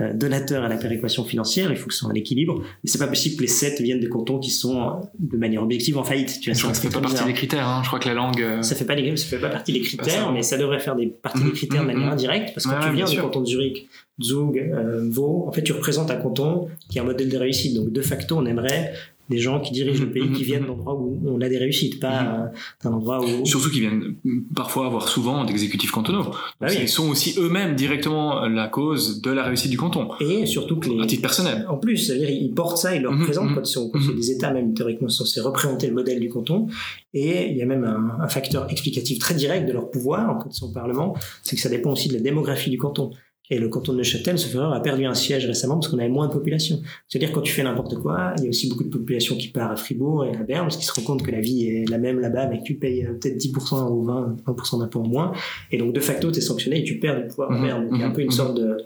[0.02, 2.98] euh, donateurs à la péréquation financière, il faut que ce soit un équilibre, mais c'est
[2.98, 6.40] pas possible que les sept viennent de cantons qui sont de manière objective en faillite.
[6.40, 7.80] Tu vois, ça fait pas partie des critères, hein.
[7.82, 8.40] je crois que la langue.
[8.40, 11.06] Euh, ça fait pas, ça fait pas partie des critères, mais ça devrait faire des
[11.06, 13.88] parties des critères de manière indirecte, parce que quand tu viens du canton de Zurich,
[14.20, 17.74] Zug, euh, Vaud, en fait, tu représentes un canton qui est un modèle de réussite.
[17.74, 18.92] Donc, de facto, on aimerait
[19.30, 22.50] des gens qui dirigent le pays qui viennent d'endroits où on a des réussites, pas
[22.82, 23.46] d'un endroit où...
[23.46, 24.16] Surtout qui viennent
[24.54, 26.30] parfois, voire souvent, d'exécutifs cantonaux.
[26.60, 30.08] Bah Ils sont aussi eux-mêmes directement la cause de la réussite du canton.
[30.20, 31.00] Et surtout que les...
[31.00, 31.66] À titre personnel.
[31.68, 34.74] En plus, c'est-à-dire ils portent ça, ils le représentent quand, sont, c'est des États même
[34.74, 36.66] théoriquement censés représenter le modèle du canton.
[37.14, 40.48] Et il y a même un, un facteur explicatif très direct de leur pouvoir quand
[40.50, 43.10] ils sont au Parlement, c'est que ça dépend aussi de la démographie du canton.
[43.50, 46.08] Et le canton de Neuchâtel, ce erreur, a perdu un siège récemment parce qu'on avait
[46.08, 46.80] moins de population.
[47.08, 49.70] C'est-à-dire quand tu fais n'importe quoi, il y a aussi beaucoup de population qui part
[49.70, 51.98] à Fribourg et à Berne parce qu'ils se rendent compte que la vie est la
[51.98, 55.32] même là-bas, mais que tu payes euh, peut-être 10% ou 20, 20% d'impôts en moins.
[55.70, 57.82] Et donc de facto, tu es sanctionné et tu perds du pouvoir en mmh, Berne.
[57.88, 58.32] Donc il y a un mmh, peu une mmh.
[58.32, 58.76] sorte de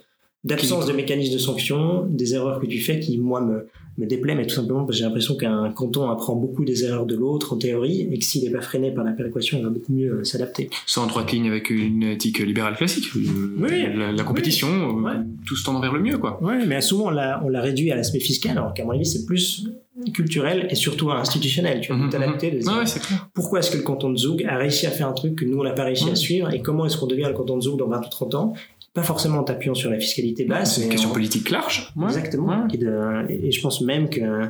[0.46, 3.66] d'absence de mécanisme de sanction, des erreurs que tu fais qui, moi, me,
[3.98, 7.06] me déplaît, mais tout simplement parce que j'ai l'impression qu'un canton apprend beaucoup des erreurs
[7.06, 9.70] de l'autre en théorie et que s'il n'est pas freiné par la péréquation, il va
[9.70, 10.68] beaucoup mieux euh, s'adapter.
[10.86, 13.06] Sans en droite ligne avec une éthique libérale classique.
[13.16, 13.86] Euh, oui,
[14.16, 15.12] la, compétition, euh,
[15.46, 16.38] tout se tend vers le mieux, quoi.
[16.42, 19.06] Oui, mais souvent on l'a, on l'a réduit à l'aspect fiscal, alors qu'à mon avis
[19.06, 19.66] c'est plus
[20.12, 21.80] culturel et surtout institutionnel.
[21.80, 22.84] Tu vas mmh, t'adapter de dire
[23.32, 25.58] pourquoi est-ce que le canton de Zoug a réussi à faire un truc que nous
[25.58, 27.78] on n'a pas réussi à suivre et comment est-ce qu'on devient le canton de Zoug
[27.78, 28.52] dans 20 ou 30 ans
[28.96, 30.76] pas forcément en t'appuyant sur la fiscalité basse.
[30.76, 31.92] C'est une question politique large.
[32.02, 32.66] Exactement.
[33.28, 34.48] Et, je pense même que,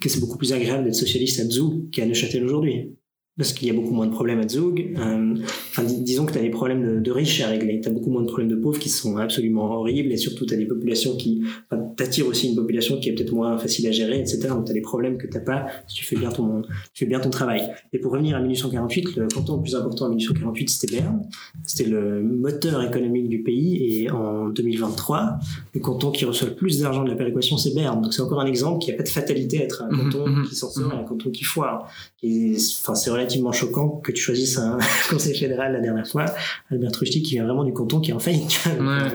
[0.00, 2.96] que c'est beaucoup plus agréable d'être socialiste à Zug qu'à Neuchâtel aujourd'hui
[3.36, 4.94] parce qu'il y a beaucoup moins de problèmes à Zug.
[4.98, 5.34] Euh,
[5.70, 7.80] enfin, disons que tu as des problèmes de, riches à régler.
[7.80, 10.54] Tu as beaucoup moins de problèmes de pauvres qui sont absolument horribles et surtout tu
[10.54, 11.42] as des populations qui...
[11.70, 14.48] Enfin, t'attires aussi une population qui est peut-être moins facile à gérer, etc.
[14.48, 16.62] Donc tu as des problèmes que t'as pas si tu fais bien ton,
[16.94, 17.62] tu fais bien ton travail.
[17.92, 21.22] Et pour revenir à 1848, le canton le plus important en 1848, c'était Berne.
[21.64, 25.38] C'était le moteur économique du pays et en 2023,
[25.74, 28.00] le canton qui reçoit le plus d'argent de la péréquation, c'est Berne.
[28.00, 30.26] Donc c'est encore un exemple qui a pas de fatalité à être un mmh canton
[30.26, 31.90] mmh qui s'en sort et un canton qui foire.
[32.22, 34.78] Et enfin, c'est relativement choquant que tu choisisses un
[35.10, 36.24] conseil fédéral la dernière fois,
[36.70, 38.60] Albert Truchty, qui vient vraiment du canton qui est en faillite.
[38.66, 39.08] Euh,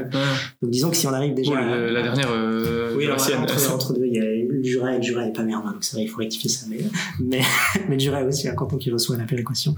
[0.62, 1.54] donc, disons que si on arrive déjà.
[1.54, 2.30] la dernière.
[2.32, 5.64] Euh, oui, entre, deux, il y a le Jura et le Jura n'est pas merde,
[5.66, 6.66] hein, donc c'est vrai, il faut rectifier ça.
[6.70, 6.80] Mais,
[7.20, 7.42] mais,
[7.90, 9.76] mais le Jura est aussi un canton qui reçoit la péréquation.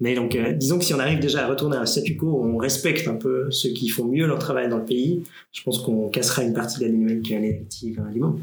[0.00, 2.42] Mais donc, euh, disons que si on arrive déjà à retourner à un statu quo,
[2.42, 5.22] on respecte un peu ceux qui font mieux leur travail dans le pays,
[5.52, 8.40] je pense qu'on cassera une partie de la dynamique élective du monde.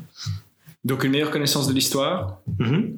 [0.85, 2.41] Donc, une meilleure connaissance de l'histoire.
[2.59, 2.93] Mm-hmm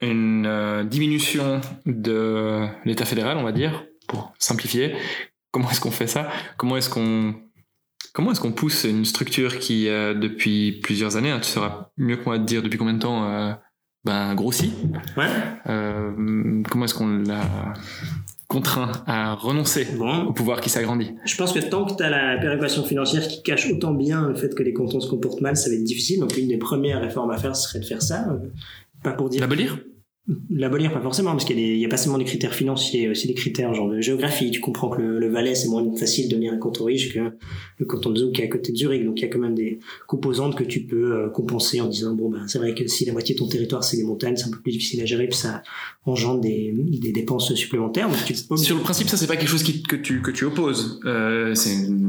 [0.00, 4.94] une euh, diminution de l'État fédéral, on va dire, pour simplifier.
[5.50, 6.28] Comment est-ce qu'on fait ça?
[6.56, 7.34] Comment est-ce qu'on
[8.12, 12.16] comment est-ce qu'on pousse une structure qui euh, depuis plusieurs années, hein, tu sauras mieux
[12.16, 13.52] que moi de dire depuis combien de temps, euh,
[14.04, 14.72] ben grossit?
[15.16, 15.26] Ouais.
[15.64, 17.74] comment est-ce qu'on l'a
[18.46, 19.86] contraint à renoncer
[20.26, 21.14] au pouvoir qui s'agrandit?
[21.26, 24.34] Je pense que tant que tu as la péréquation financière qui cache autant bien le
[24.34, 26.20] fait que les cantons se comportent mal, ça va être difficile.
[26.20, 28.26] Donc une des premières réformes à faire serait de faire ça.
[29.02, 29.40] Pas pour dire.
[29.40, 29.78] L'abolir
[30.50, 33.10] L'abolir, pas forcément, parce qu'il y, a pas seulement des critères financiers, il y a
[33.12, 34.50] aussi des critères genre de géographie.
[34.50, 37.20] Tu comprends que le, Valais, c'est moins facile de devenir un canton riche que
[37.78, 39.06] le canton de Zoug qui est à côté de Zurich.
[39.06, 42.14] Donc il y a quand même des composantes que tu peux euh, compenser en disant,
[42.14, 44.48] bon, ben, c'est vrai que si la moitié de ton territoire, c'est les montagnes, c'est
[44.48, 45.62] un peu plus difficile à gérer, puis ça
[46.04, 48.10] engendre des, des dépenses supplémentaires.
[48.26, 51.00] tu Sur le principe, ça, c'est pas quelque chose qui, que, tu, que tu opposes.
[51.06, 51.54] Euh,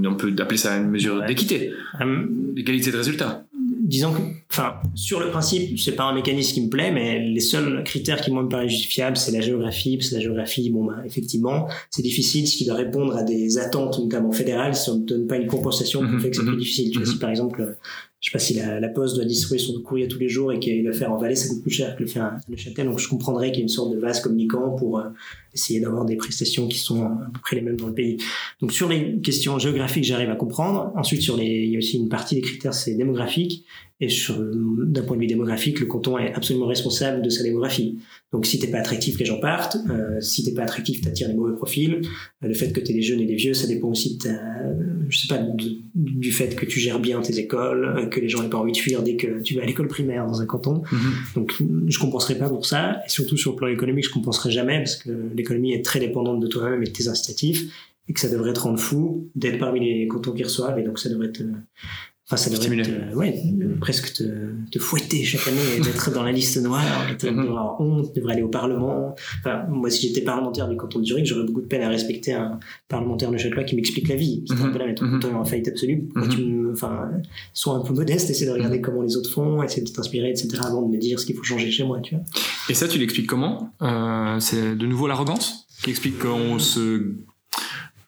[0.06, 1.72] on peut appeler ça une mesure d'équité,
[2.02, 2.54] hum.
[2.54, 3.46] d'égalité de résultats
[3.90, 4.22] disons que,
[4.52, 8.22] enfin, sur le principe, c'est pas un mécanisme qui me plaît, mais les seuls critères
[8.22, 9.98] qui moi me paraissent justifiables, c'est la géographie.
[9.98, 12.48] Parce que la géographie, bon, bah, effectivement, c'est difficile.
[12.48, 15.48] Ce qui doit répondre à des attentes, notamment fédérales, si on ne donne pas une
[15.48, 16.60] compensation, on fait que c'est plus mhm.
[16.60, 16.92] difficile.
[16.92, 17.20] Tu vois, si mhm.
[17.20, 17.78] par exemple,
[18.22, 20.60] je sais pas si la, la, poste doit distribuer son courrier tous les jours et
[20.60, 22.86] qu'il le faire en Valais, ça coûte plus cher que le faire à Neuchâtel.
[22.86, 25.06] Donc je comprendrais qu'il y ait une sorte de vase communicant pour euh,
[25.54, 28.18] essayer d'avoir des prestations qui sont à peu près les mêmes dans le pays.
[28.62, 30.92] Donc sur les questions géographiques, j'arrive à comprendre.
[30.96, 33.64] Ensuite, sur les, il y a aussi une partie des critères, c'est démographique.
[34.02, 38.00] Et d'un point de vue démographique, le canton est absolument responsable de sa démographie.
[38.32, 39.76] Donc si t'es pas attractif, les gens partent.
[39.90, 42.00] Euh, si t'es pas attractif, t'attires les mauvais profils.
[42.44, 44.40] Euh, le fait que t'aies des jeunes et des vieux, ça dépend aussi de ta,
[45.10, 45.46] je sais pas,
[45.96, 48.72] du fait que tu gères bien tes écoles, euh, que les gens n'aient pas envie
[48.72, 50.82] de fuir dès que tu vas à l'école primaire dans un canton.
[50.84, 51.36] Mm-hmm.
[51.36, 51.54] Donc
[51.88, 53.02] je compenserai pas pour ça.
[53.06, 56.40] Et surtout sur le plan économique, je compenserai jamais parce que l'économie est très dépendante
[56.40, 57.66] de toi-même et de tes incitatifs
[58.08, 61.00] et que ça devrait te rendre fou d'être parmi les cantons qui reçoivent et donc
[61.00, 61.44] ça devrait être
[62.32, 63.42] Enfin, ça devrait te, ouais,
[63.82, 64.24] presque te,
[64.70, 66.84] te, fouetter chaque année et d'être dans la liste noire,
[67.20, 69.16] de avoir honte, devrait aller au Parlement.
[69.40, 72.34] Enfin, moi, si j'étais parlementaire du canton de Zurich, j'aurais beaucoup de peine à respecter
[72.34, 74.44] un parlementaire de chaque loi qui m'explique la vie.
[74.46, 76.08] C'est un peu là, mais est en faillite absolue.
[76.30, 77.10] Tu enfin,
[77.56, 80.50] sois un peu modeste, essaie de regarder comment les autres font, essaie de t'inspirer, etc.,
[80.64, 82.24] avant de me dire ce qu'il faut changer chez moi, tu vois.
[82.70, 83.74] Et ça, tu l'expliques comment?
[83.82, 87.16] Euh, C'est de nouveau l'arrogance qui explique qu'on se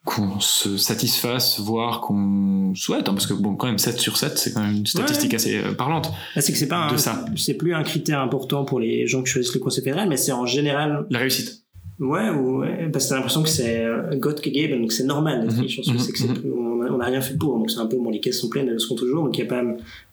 [0.04, 4.38] qu'on se satisfasse, voire qu'on souhaite, hein, parce que bon, quand même 7 sur 7,
[4.38, 6.12] c'est quand même une statistique assez euh, parlante.
[6.36, 6.88] c'est que c'est pas
[7.36, 10.32] c'est plus un critère important pour les gens qui choisissent le conseil fédéral, mais c'est
[10.32, 11.64] en général la réussite.
[12.00, 15.62] Ouais, ou, parce que t'as l'impression que c'est euh, God gegeben, donc c'est normal d'être
[15.62, 15.82] riche.
[15.82, 16.88] Que mhm.
[16.90, 17.60] on n'a rien fait pour.
[17.60, 19.48] Donc c'est un peu, bon, les caisses sont pleines, elles seront toujours, donc il n'y
[19.48, 19.64] a pas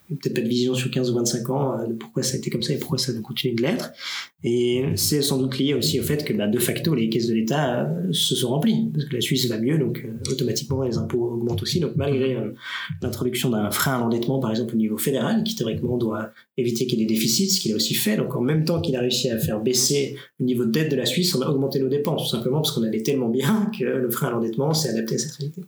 [0.08, 2.62] peut-être pas de vision sur 15 ou 25 ans de pourquoi ça a été comme
[2.62, 3.92] ça et pourquoi ça va continuer de l'être.
[4.44, 7.34] Et c'est sans doute lié aussi au fait que bah, de facto les caisses de
[7.34, 11.62] l'État se sont remplies parce que la Suisse va mieux, donc automatiquement les impôts augmentent
[11.62, 11.80] aussi.
[11.80, 12.36] Donc malgré
[13.02, 16.98] l'introduction d'un frein à l'endettement, par exemple au niveau fédéral, qui théoriquement doit éviter qu'il
[16.98, 18.16] y ait des déficits, ce qu'il a aussi fait.
[18.16, 20.96] Donc en même temps qu'il a réussi à faire baisser le niveau de dette de
[20.96, 23.84] la Suisse, on a augmenté nos dépenses, tout simplement parce qu'on allait tellement bien que
[23.84, 25.62] le frein à l'endettement s'est adapté à cette réalité.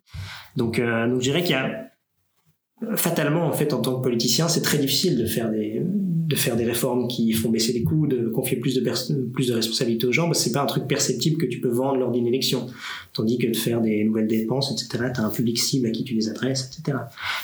[0.56, 1.89] Donc, euh, donc je dirais qu'il y a
[2.94, 5.82] fatalement, en fait, en tant que politicien, c'est très difficile de faire des,
[6.30, 9.54] de faire des réformes qui font baisser les coûts, de confier plus de, plus de
[9.54, 12.12] responsabilités aux gens, parce que c'est pas un truc perceptible que tu peux vendre lors
[12.12, 12.68] d'une élection.
[13.12, 16.04] Tandis que de faire des nouvelles dépenses, etc., tu as un public cible à qui
[16.04, 16.98] tu les adresses, etc.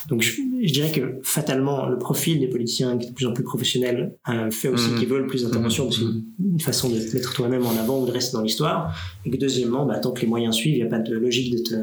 [0.09, 0.41] Donc je,
[0.73, 4.51] dirais que fatalement, le profil des politiciens qui est de plus en plus professionnel euh,
[4.51, 4.99] fait aussi mmh.
[4.99, 5.89] qu'ils veulent plus d'intervention, mmh.
[5.89, 8.43] parce que c'est une façon de te mettre toi-même en avant ou de rester dans
[8.43, 8.97] l'histoire.
[9.25, 11.53] Et que deuxièmement, bah, tant que les moyens suivent, il n'y a pas de logique
[11.53, 11.75] de te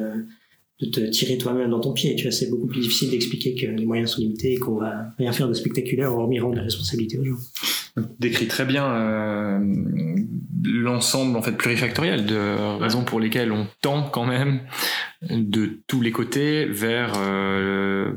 [0.84, 2.16] de te tirer toi-même dans ton pied.
[2.16, 5.06] Tu vois, c'est beaucoup plus difficile d'expliquer que les moyens sont limités et qu'on va
[5.18, 7.38] rien faire de spectaculaire hormis rendre la responsabilité aux gens.
[8.20, 9.60] Décrit très bien euh,
[10.64, 14.62] l'ensemble en fait plurifactoriel de raisons pour lesquelles on tend quand même
[15.30, 18.12] de tous les côtés vers euh,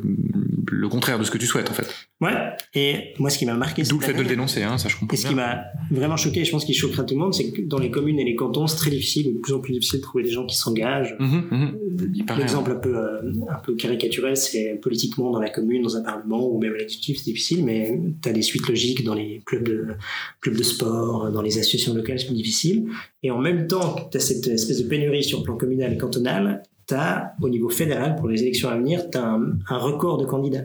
[0.70, 1.88] le contraire de ce que tu souhaites en fait.
[2.20, 2.32] Ouais,
[2.74, 3.82] et moi ce qui m'a marqué...
[3.82, 5.14] D'où le fait de le dénoncer, hein, ça je comprends.
[5.14, 7.50] Et ce qui m'a vraiment choqué, et je pense qu'il choquera tout le monde, c'est
[7.50, 10.00] que dans les communes et les cantons, c'est très difficile, de plus en plus difficile
[10.00, 11.16] de trouver des gens qui s'engagent.
[11.18, 12.36] Mmh, mmh.
[12.38, 16.48] L'exemple un peu, euh, un peu caricaturel, c'est politiquement dans la commune, dans un parlement
[16.48, 19.64] ou même à l'exécutif, c'est difficile, mais tu as des suites logiques dans les clubs
[19.64, 19.88] de,
[20.40, 22.86] clubs de sport, dans les associations locales, c'est plus difficile.
[23.22, 25.98] Et en même temps, tu as cette espèce de pénurie sur le plan communal et
[25.98, 30.18] cantonal, tu as, au niveau fédéral, pour les élections à venir, tu as un, record
[30.18, 30.64] de candidats.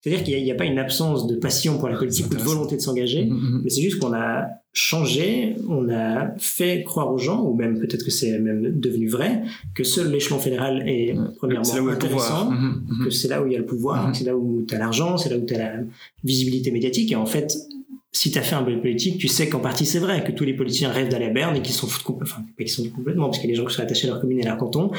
[0.00, 2.76] C'est-à-dire qu'il n'y a, pas une absence de passion pour la politique ou de volonté
[2.76, 3.60] de s'engager, mm, mm, mm.
[3.64, 8.04] mais c'est juste qu'on a changé, on a fait croire aux gens, ou même peut-être
[8.04, 9.42] que c'est même devenu vrai,
[9.74, 12.52] que seul l'échelon fédéral est premièrement intéressant,
[13.04, 15.18] que c'est là où il y a le pouvoir, c'est là où tu as l'argent,
[15.18, 15.72] c'est là où tu as la
[16.24, 17.54] visibilité médiatique, et en fait,
[18.12, 20.44] si tu as fait un bon politique, tu sais qu'en partie c'est vrai, que tous
[20.44, 22.88] les politiciens rêvent d'aller à Berne et qu'ils sont foutent complètement, enfin, pas qu'ils sont
[22.90, 24.50] complètement, parce qu'il y a des gens qui sont attachés à leur commune et à
[24.50, 24.90] leur canton,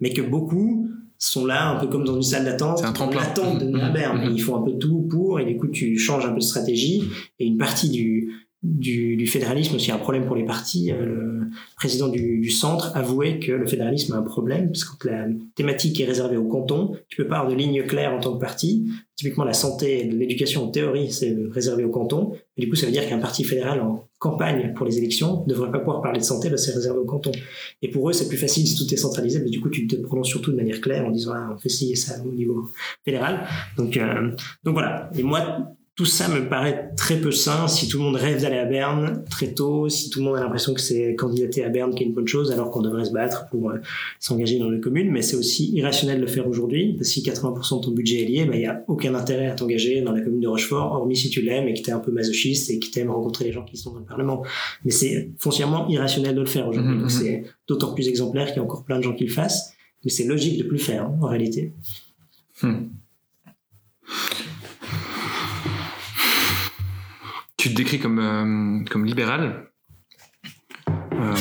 [0.00, 3.20] mais que beaucoup sont là un peu comme dans une salle d'attente, un tremplin.
[3.20, 4.26] L'attente de venir à Berne.
[4.26, 4.32] Mmh.
[4.34, 7.04] Ils font un peu tout pour, et du coup tu changes un peu de stratégie,
[7.38, 10.92] et une partie du, du, du, fédéralisme aussi un problème pour les partis.
[10.92, 15.26] Euh, le président du, centre avouait que le fédéralisme a un problème parce que la
[15.54, 18.40] thématique est réservée au canton, tu peux pas avoir de ligne claire en tant que
[18.40, 18.86] parti.
[19.16, 22.32] Typiquement, la santé et l'éducation en théorie, c'est réservé au canton.
[22.56, 25.52] Et du coup, ça veut dire qu'un parti fédéral en campagne pour les élections ne
[25.52, 27.32] devrait pas pouvoir parler de santé, parce que c'est réservé au canton.
[27.82, 29.96] Et pour eux, c'est plus facile si tout est centralisé, mais du coup, tu te
[29.96, 32.70] prononces surtout de manière claire en disant, ah, on fait ci et ça au niveau
[33.04, 33.46] fédéral.
[33.76, 34.30] Donc, euh,
[34.64, 35.10] donc voilà.
[35.16, 38.56] Et moi, tout ça me paraît très peu sain si tout le monde rêve d'aller
[38.56, 41.94] à Berne très tôt, si tout le monde a l'impression que c'est candidater à Berne
[41.94, 43.76] qui est une bonne chose alors qu'on devrait se battre pour euh,
[44.18, 47.22] s'engager dans les communes, mais c'est aussi irrationnel de le faire aujourd'hui, parce que si
[47.22, 50.12] 80% de ton budget est lié, bah, il n'y a aucun intérêt à t'engager dans
[50.12, 52.70] la commune de Rochefort, hormis si tu l'aimes et que tu es un peu masochiste
[52.70, 54.42] et que tu aimes rencontrer les gens qui sont dans le Parlement.
[54.86, 57.10] Mais c'est foncièrement irrationnel de le faire aujourd'hui, mmh, donc mmh.
[57.10, 59.74] c'est d'autant plus exemplaire qu'il y a encore plein de gens qui le fassent,
[60.04, 61.74] mais c'est logique de plus le faire en réalité.
[62.62, 62.76] Mmh.
[67.62, 69.70] Tu te décris comme, euh, comme libéral.
[70.88, 71.36] Euh,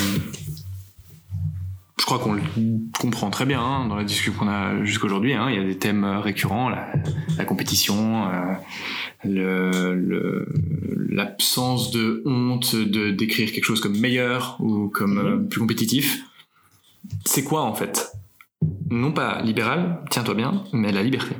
[2.00, 2.42] je crois qu'on le
[3.00, 5.34] comprend très bien hein, dans la discussion qu'on a jusqu'aujourd'hui.
[5.34, 5.50] Hein.
[5.50, 8.30] Il y a des thèmes récurrents, la, compétition,
[9.26, 10.46] euh,
[11.10, 15.50] l'absence de honte de décrire quelque chose comme meilleur ou comme mhm.
[15.50, 16.24] plus compétitif.
[17.26, 18.12] C'est quoi en fait?
[18.92, 21.36] Non pas libéral, tiens-toi bien, mais la liberté.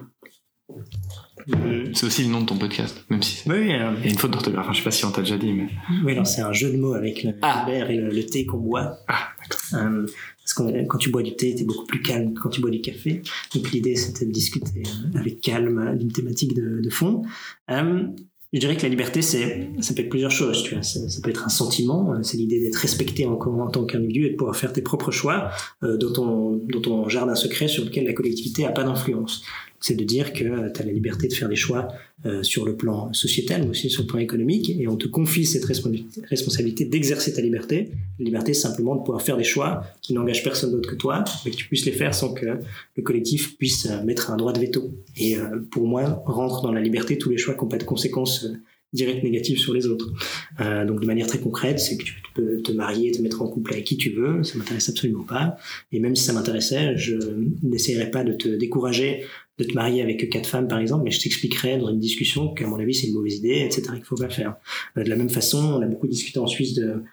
[1.94, 4.32] C'est aussi le nom de ton podcast, même si oui, il y a une faute
[4.32, 4.68] d'orthographe.
[4.72, 5.68] je sais pas si on t'a déjà dit, mais.
[6.04, 7.66] Oui, alors c'est un jeu de mots avec le ah.
[7.70, 8.98] et le, thé qu'on boit.
[9.08, 9.62] Ah, d'accord.
[9.74, 10.06] Euh,
[10.44, 12.72] parce que quand tu bois du thé, t'es beaucoup plus calme que quand tu bois
[12.72, 13.22] du café.
[13.54, 17.24] Donc l'idée, c'était de discuter euh, avec calme d'une thématique de, de fond.
[17.70, 18.08] Euh,
[18.54, 20.64] je dirais que la liberté, c'est, ça peut être plusieurs choses.
[20.64, 20.84] Tu vois.
[20.84, 24.36] Ça, peut être un sentiment, c'est l'idée d'être respecté en, en tant qu'individu et de
[24.36, 25.52] pouvoir faire tes propres choix
[25.84, 29.44] euh, dans, ton, dans ton jardin secret sur lequel la collectivité n'a pas d'influence
[29.82, 31.88] c'est de dire que euh, tu as la liberté de faire des choix
[32.26, 35.46] euh, sur le plan sociétal, mais aussi sur le plan économique, et on te confie
[35.46, 37.90] cette responsabilité d'exercer ta liberté.
[38.20, 41.52] La liberté, simplement de pouvoir faire des choix qui n'engagent personne d'autre que toi, mais
[41.52, 42.46] que tu puisses les faire sans que
[42.96, 44.92] le collectif puisse euh, mettre un droit de veto.
[45.18, 45.36] Et
[45.72, 48.48] pour moi, rentre dans la liberté tous les choix qui n'ont pas de conséquences
[48.94, 50.12] directes négatives sur les autres.
[50.60, 53.74] donc de manière très concrète, c'est que tu peux te marier, te mettre en couple
[53.74, 55.58] avec qui tu veux, ça m'intéresse absolument pas.
[55.92, 57.16] Et même si ça m'intéressait, je
[57.64, 59.24] n'essayerais pas de te décourager
[59.64, 62.80] te marier avec quatre femmes par exemple, mais je t'expliquerai dans une discussion qu'à mon
[62.80, 63.84] avis c'est une mauvaise idée, etc.
[63.96, 64.56] qu'il faut pas faire.
[64.98, 67.04] Euh, de la même façon, on a beaucoup discuté en Suisse de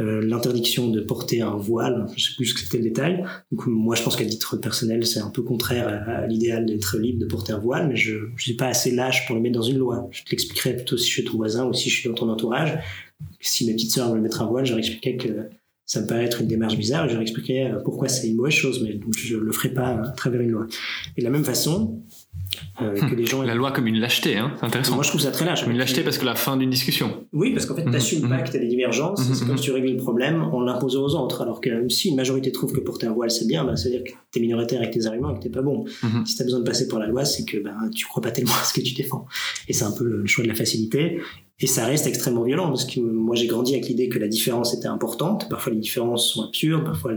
[0.00, 3.24] euh, l'interdiction de porter un voile, je sais plus ce que c'était le détail.
[3.50, 7.18] Donc moi je pense qu'à titre personnel c'est un peu contraire à, l'idéal d'être libre
[7.18, 9.78] de porter un voile, mais je suis pas assez lâche pour le mettre dans une
[9.78, 10.08] loi.
[10.12, 12.28] Je te l'expliquerai plutôt si je suis ton voisin ou si je suis dans ton
[12.28, 12.78] entourage.
[13.40, 15.48] Si mes petites sœurs veulent mettre un voile, je leur expliquerai que
[15.88, 18.36] ça me paraît être une démarche bizarre et je leur expliquerai euh, pourquoi c'est une
[18.36, 20.66] mauvaise chose, mais donc je le ferai pas à travers une loi.
[21.16, 22.02] Et de la même façon,
[22.82, 23.42] euh, que les gens.
[23.42, 24.96] La loi comme une lâcheté, hein, c'est intéressant.
[24.96, 25.62] Moi, je trouve ça très lâche.
[25.62, 27.26] Comme une lâcheté parce que la fin d'une discussion.
[27.32, 29.56] Oui, parce qu'en fait, tu n'assumes pas que tu as des divergences, c'est mhm, comme
[29.56, 31.40] si tu réglais le problème en l'imposant aux autres.
[31.40, 33.96] Alors que si une majorité trouve que porter un voile c'est bien, bah, ça veut
[33.96, 35.86] dire que tu es minoritaire avec tes arguments et que tu pas bon.
[36.26, 38.30] Si tu as besoin de passer par la loi, c'est que bah, tu crois pas
[38.30, 39.26] tellement à ce que tu défends.
[39.68, 41.18] Et c'est un peu le choix de la facilité.
[41.60, 44.74] Et ça reste extrêmement violent parce que moi j'ai grandi avec l'idée que la différence
[44.74, 45.48] était importante.
[45.48, 47.12] Parfois les différences sont absurdes, parfois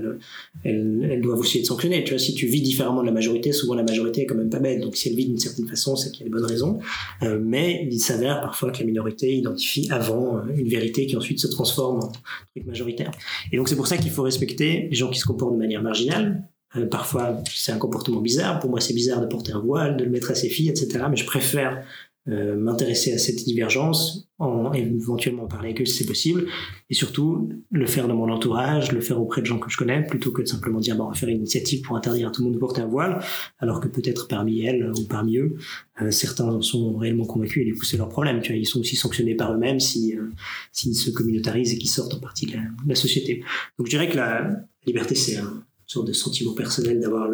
[0.64, 2.04] elles, elles, doivent aussi être sanctionnées.
[2.04, 4.50] Tu vois, si tu vis différemment de la majorité, souvent la majorité est quand même
[4.50, 4.82] pas bête.
[4.82, 6.80] Donc si elle vit d'une certaine façon, c'est qu'il y a des bonnes raisons.
[7.22, 11.39] Euh, mais il s'avère parfois que la minorité identifie avant euh, une vérité qui ensuite
[11.39, 12.12] se transforme en
[12.56, 13.12] truc majoritaire.
[13.52, 15.84] Et donc c'est pour ça qu'il faut respecter les gens qui se comportent de manière
[15.84, 16.48] marginale.
[16.76, 18.60] Euh, parfois c'est un comportement bizarre.
[18.60, 21.06] Pour moi c'est bizarre de porter un voile, de le mettre à ses filles, etc.
[21.12, 21.84] Mais je préfère
[22.30, 26.45] euh, m'intéresser à cette divergence, en, éventuellement parler avec eux si c'est possible,
[26.91, 30.05] et surtout le faire dans mon entourage, le faire auprès de gens que je connais,
[30.05, 32.41] plutôt que de simplement dire bon, on va faire une initiative pour interdire à tout
[32.41, 33.24] le monde de porter un voile,
[33.57, 35.55] alors que peut-être parmi elles ou parmi eux,
[35.99, 38.39] euh, certains en sont réellement convaincus et du coup c'est leur problème.
[38.41, 40.30] Tu vois, ils sont aussi sanctionnés par eux-mêmes si euh,
[40.72, 42.53] s'ils se communautarisent et qu'ils sortent en partie de
[42.86, 43.43] la, société.
[43.80, 44.47] Donc je dirais que la
[44.86, 47.30] liberté c'est un sorte de sentiment personnel d'avoir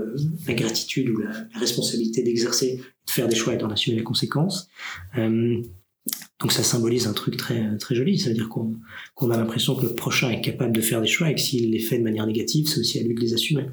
[0.47, 4.03] la gratitude ou la, la responsabilité d'exercer de faire des choix et d'en assumer les
[4.03, 4.70] conséquences.
[5.18, 5.62] Euh,
[6.39, 9.86] donc ça symbolise un truc très très joli, ça veut dire qu'on a l'impression que
[9.86, 12.26] le prochain est capable de faire des choix et que s'il les fait de manière
[12.26, 13.66] négative, c'est aussi à lui de les assumer.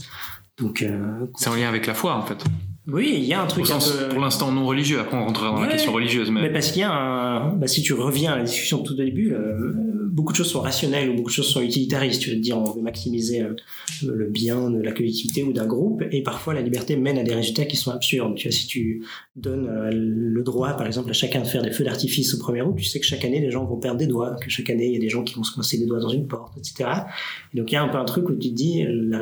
[0.59, 2.43] Donc euh, c'est en lien avec la foi en fait.
[2.87, 4.09] Oui, il y a un truc un peu...
[4.11, 6.31] Pour l'instant non religieux, après on rentrera dans la question religieuse.
[6.31, 7.55] Mais, mais parce qu'il y a un...
[7.55, 9.35] Bah, si tu reviens à la discussion tout au début,
[10.15, 12.23] beaucoup de choses sont rationnelles ou beaucoup de choses sont utilitaristes.
[12.23, 13.57] Tu veux dire, on veut maximiser euh,
[14.07, 17.35] le bien de la collectivité ou d'un groupe et parfois la liberté mène à des
[17.35, 18.37] résultats qui sont absurdes.
[18.37, 19.05] Tu vois, si tu
[19.35, 22.63] donnes euh, le droit, par exemple, à chacun de faire des feux d'artifice au 1er
[22.63, 24.87] août, tu sais que chaque année, les gens vont perdre des doigts, que chaque année,
[24.87, 26.91] il y a des gens qui vont se coincer des doigts dans une porte, etc.
[27.53, 29.19] Et donc, il y a un peu un truc où tu te dis, la,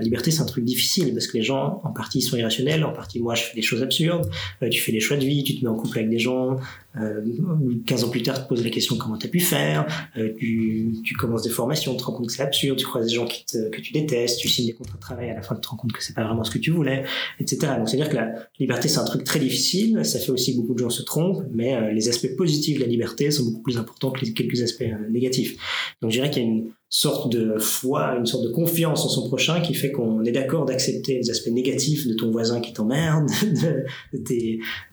[0.00, 3.20] liberté, c'est un truc difficile parce que les gens, en partie, sont irrationnels, en partie,
[3.20, 4.30] moi, je fais des choses absurdes,
[4.62, 6.56] euh, tu fais des choix de vie, tu te mets en couple avec des gens,
[6.96, 7.20] euh,
[7.86, 9.86] 15 ans plus tard, tu te poses la question comment tu as pu faire,
[10.38, 13.14] tu, tu, commences des formations, tu te rends compte que c'est absurde, tu croises des
[13.14, 15.68] gens que tu détestes, tu signes des contrats de travail, à la fin tu te
[15.68, 17.04] rends compte que c'est pas vraiment ce que tu voulais,
[17.38, 17.72] etc.
[17.78, 20.78] Donc c'est-à-dire que la liberté c'est un truc très difficile, ça fait aussi beaucoup de
[20.78, 24.10] gens se trompent, mais euh, les aspects positifs de la liberté sont beaucoup plus importants
[24.10, 25.56] que les quelques aspects euh, négatifs.
[26.02, 29.08] Donc je dirais qu'il y a une sorte de foi, une sorte de confiance en
[29.08, 32.72] son prochain qui fait qu'on est d'accord d'accepter les aspects négatifs de ton voisin qui
[32.72, 33.30] t'emmerde,
[34.12, 34.18] de,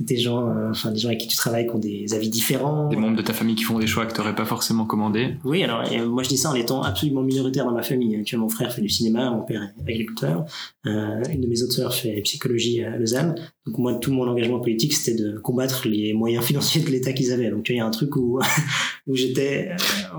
[0.05, 2.87] tes, gens, euh, enfin des gens avec qui tu travailles qui ont des avis différents.
[2.87, 5.35] Des membres de ta famille qui font des choix que tu n'aurais pas forcément commandé.
[5.43, 8.23] Oui, alors moi je dis ça en étant absolument minoritaire dans ma famille.
[8.23, 10.45] Tu vois, mon frère fait du cinéma, mon père est agriculteur,
[10.85, 13.35] euh, une de mes autres sœurs fait psychologie à Lausanne.
[13.68, 17.34] Donc moi, tout mon engagement politique, c'était de combattre les moyens financiers de l'État qu'ils
[17.34, 17.49] avaient.
[17.49, 18.39] Donc tu vois, il y a un truc où,
[19.07, 19.72] où j'étais,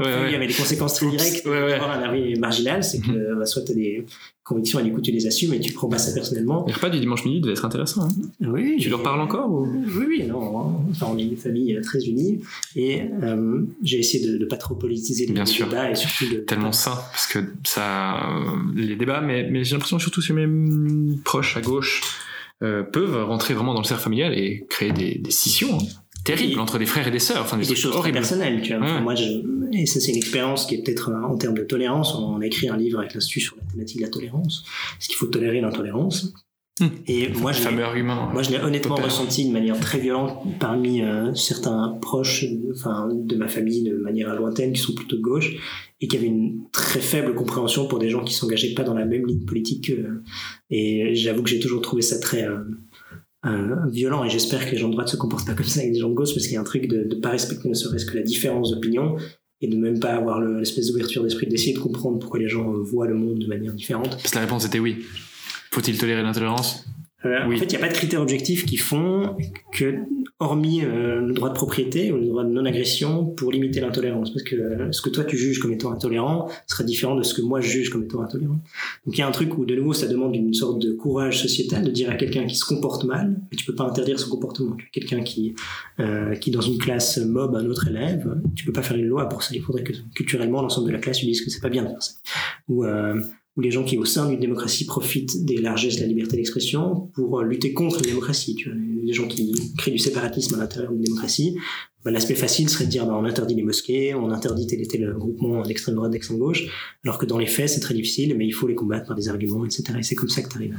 [0.05, 3.39] euh, il y avait des conséquences très directes avoir un avis marginal, c'est que mhm.
[3.39, 4.05] bah, soit tu as des
[4.45, 6.65] convictions et du coup tu les assumes et tu prends pas ça personnellement.
[6.67, 8.05] Le repas du dimanche midi devait être intéressant.
[8.05, 8.09] Hein.
[8.41, 8.77] oui.
[8.81, 9.67] Tu leur parles encore ou...
[9.67, 10.59] Oui, oui, non.
[10.59, 10.73] Hein.
[10.91, 12.41] Enfin, on est une famille euh, très unie
[12.77, 15.69] et euh, j'ai essayé de ne pas trop politiser les Bien sûr.
[15.69, 16.41] débats et surtout de...
[16.41, 18.21] Tellement sain, parce que ça...
[18.75, 20.47] Les débats, mais, mais j'ai l'impression surtout sur mes
[21.25, 22.03] proches à gauche
[22.61, 25.79] peuvent rentrer vraiment dans le cercle familial et créer des, des scissions.
[25.79, 27.43] Hein terrible entre des frères et des sœurs.
[27.43, 29.01] Enfin, des, choses personnelles, tu vois.
[29.01, 29.25] moi, je,
[29.73, 32.15] et ça, c'est une expérience qui est peut-être euh, en termes de tolérance.
[32.15, 34.65] On a écrit un livre avec l'Institut sur la thématique de la tolérance.
[34.99, 36.35] Est-ce qu'il faut tolérer l'intolérance
[37.07, 38.31] Et moi, je fameux argument.
[38.33, 43.37] Moi, je l'ai honnêtement ressenti de manière très violente parmi euh, certains proches, enfin, de
[43.37, 45.55] ma famille, de manière lointaine, qui sont plutôt de gauche,
[46.01, 49.05] et qui avaient une très faible compréhension pour des gens qui s'engageaient pas dans la
[49.05, 49.89] même ligne politique.
[49.89, 50.23] Que,
[50.71, 52.47] et j'avoue que j'ai toujours trouvé ça très
[53.47, 55.93] euh, violent et j'espère que les gens de droite se comportent pas comme ça avec
[55.93, 57.75] des gens de gauche parce qu'il y a un truc de ne pas respecter ne
[57.75, 59.17] serait-ce que la différence d'opinion
[59.61, 63.07] et de même pas avoir l'espèce d'ouverture d'esprit d'essayer de comprendre pourquoi les gens voient
[63.07, 64.11] le monde de manière différente.
[64.11, 65.05] Parce que la réponse était oui.
[65.71, 66.85] Faut-il tolérer l'intolérance
[67.25, 69.37] euh, En fait, il n'y a pas de critères objectifs qui font
[69.73, 69.95] que
[70.41, 74.33] hormis euh, le droit de propriété ou le droit de non-agression pour limiter l'intolérance.
[74.33, 77.35] Parce que euh, ce que toi tu juges comme étant intolérant sera différent de ce
[77.35, 78.61] que moi je juge comme étant intolérant.
[79.05, 81.43] Donc il y a un truc où de nouveau ça demande une sorte de courage
[81.43, 84.31] sociétal de dire à quelqu'un qui se comporte mal, mais tu peux pas interdire son
[84.31, 84.77] comportement.
[84.93, 85.55] Quelqu'un qui,
[85.99, 89.29] euh, qui dans une classe mob un autre élève, tu peux pas faire une loi
[89.29, 89.55] pour ça.
[89.55, 91.89] Il faudrait que culturellement l'ensemble de la classe lui dise que c'est pas bien de
[91.89, 92.13] faire ça.
[92.69, 92.85] Ou,
[93.59, 96.37] euh, ou les gens qui au sein d'une démocratie profitent des largesses de la liberté
[96.37, 98.55] d'expression pour lutter contre la démocratie.
[98.55, 101.57] Tu vois, les gens qui créent du séparatisme à l'intérieur d'une démocratie.
[102.05, 104.87] Bah, L'aspect facile serait de dire bah, on interdit les mosquées, on interdit tel et
[104.87, 106.67] tel groupement d'extrême droite, d'extrême gauche,
[107.05, 109.29] alors que dans les faits c'est très difficile, mais il faut les combattre par des
[109.29, 109.85] arguments, etc.
[109.99, 110.77] Et c'est comme ça que tu arrives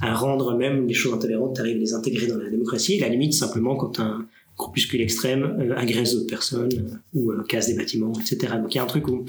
[0.00, 2.94] à, rendre même les choses intolérantes, tu arrives à les intégrer dans la démocratie.
[2.94, 7.42] Et la limite simplement quand un groupuscule extrême euh, agresse d'autres personnes euh, ou euh,
[7.48, 8.54] casse des bâtiments, etc.
[8.60, 9.24] Donc il y a un truc où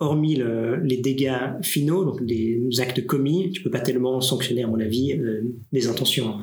[0.00, 0.42] hormis
[0.82, 5.12] les dégâts finaux, donc des actes commis, tu peux pas tellement sanctionner, à mon avis,
[5.12, 5.42] euh,
[5.72, 6.38] les intentions.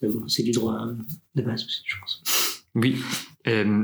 [0.00, 0.86] Mais bon, c'est du droit
[1.34, 2.22] de base aussi, je pense.
[2.74, 2.96] Oui.
[3.48, 3.82] Euh,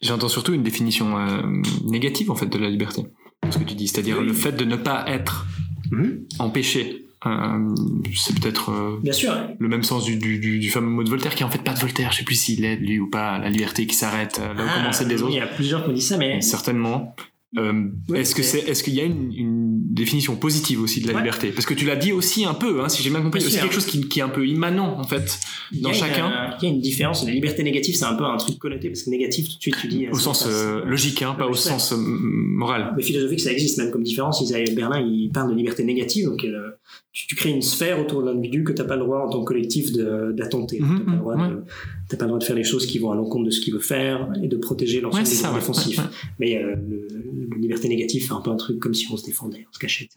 [0.00, 1.42] J'entends surtout une définition euh,
[1.84, 3.02] négative, en fait, de la liberté.
[3.48, 5.46] Ce que tu dis, c'est-à-dire le fait de ne pas être
[5.92, 6.24] mhm.
[6.40, 7.06] empêché.
[7.24, 7.74] Euh,
[8.12, 9.32] c'est peut-être Bien sûr.
[9.56, 11.72] le même sens du, du, du, fameux mot de Voltaire, qui est en fait pas
[11.72, 14.52] de Voltaire, je sais plus s'il est lui ou pas, la liberté qui s'arrête là
[14.56, 15.32] où ah, commencer des autres.
[15.32, 16.40] Il y a plusieurs qui disent ça, mais...
[16.40, 17.14] Certainement.
[17.58, 21.18] Euh, est-ce que c'est, est-ce qu'il y a une, une, définition positive aussi de la
[21.18, 21.50] liberté?
[21.50, 23.74] Parce que tu l'as dit aussi un peu, hein, si j'ai bien compris, c'est quelque
[23.74, 25.38] chose qui, qui, est un peu immanent en fait
[25.72, 26.56] dans chacun.
[26.60, 27.26] Il y a une différence.
[27.26, 29.76] La liberté négative, c'est un peu un truc connoté parce que négatif, tout de suite,
[29.80, 30.08] tu dis.
[30.08, 32.94] Au sens euh, logique, hein, pas au sens euh, moral.
[32.96, 34.40] Mais philosophique, ça existe même comme différence.
[34.40, 36.70] Isaïe Berlin, il parle de liberté négative, donc euh,
[37.12, 39.40] tu, tu, crées une sphère autour de l'individu que t'as pas le droit en tant
[39.40, 40.80] que collectif d'attenter.
[40.80, 41.64] Mm -hmm, t'as pas le droit de
[42.12, 43.72] t'as pas le droit de faire les choses qui vont à l'encontre de ce qu'il
[43.72, 46.00] veut faire et de protéger l'ensemble des droits défensifs.
[46.38, 49.24] Mais euh, le, la liberté négative fait un peu un truc comme si on se
[49.24, 50.08] défendait, on se cachait.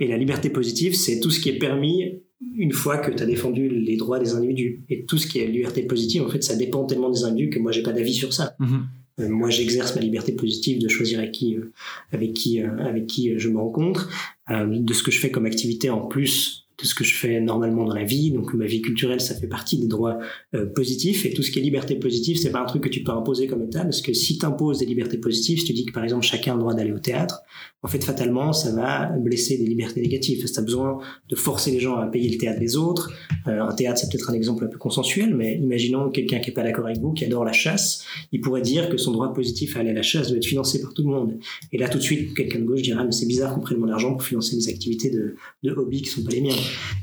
[0.00, 2.20] Et la liberté positive, c'est tout ce qui est permis
[2.56, 4.84] une fois que tu as défendu les droits des individus.
[4.88, 7.58] Et tout ce qui est liberté positive, en fait, ça dépend tellement des individus que
[7.58, 8.56] moi, j'ai pas d'avis sur ça.
[8.60, 8.80] Mm-hmm.
[9.20, 11.72] Euh, moi, j'exerce ma liberté positive de choisir avec qui, euh,
[12.12, 14.08] avec qui, euh, avec qui je me rencontre,
[14.50, 17.84] de ce que je fais comme activité en plus de ce que je fais normalement
[17.84, 18.30] dans la vie.
[18.30, 20.18] Donc ma vie culturelle, ça fait partie des droits
[20.54, 21.24] euh, positifs.
[21.24, 23.46] Et tout ce qui est liberté positive, c'est pas un truc que tu peux imposer
[23.46, 26.04] comme état, parce que si tu imposes des libertés positives, si tu dis que par
[26.04, 27.42] exemple chacun a le droit d'aller au théâtre,
[27.82, 30.44] en fait fatalement ça va blesser des libertés négatives.
[30.44, 33.12] Que as besoin de forcer les gens à payer le théâtre des autres.
[33.48, 36.54] Euh, un théâtre, c'est peut-être un exemple un peu consensuel, mais imaginons quelqu'un qui est
[36.54, 39.76] pas d'accord avec vous, qui adore la chasse, il pourrait dire que son droit positif
[39.76, 41.38] à aller à la chasse doit être financé par tout le monde.
[41.72, 43.88] Et là tout de suite, quelqu'un de gauche dira mais c'est bizarre qu'on prenne mon
[43.88, 46.56] argent pour financer des activités de, de hobby qui sont pas les miens.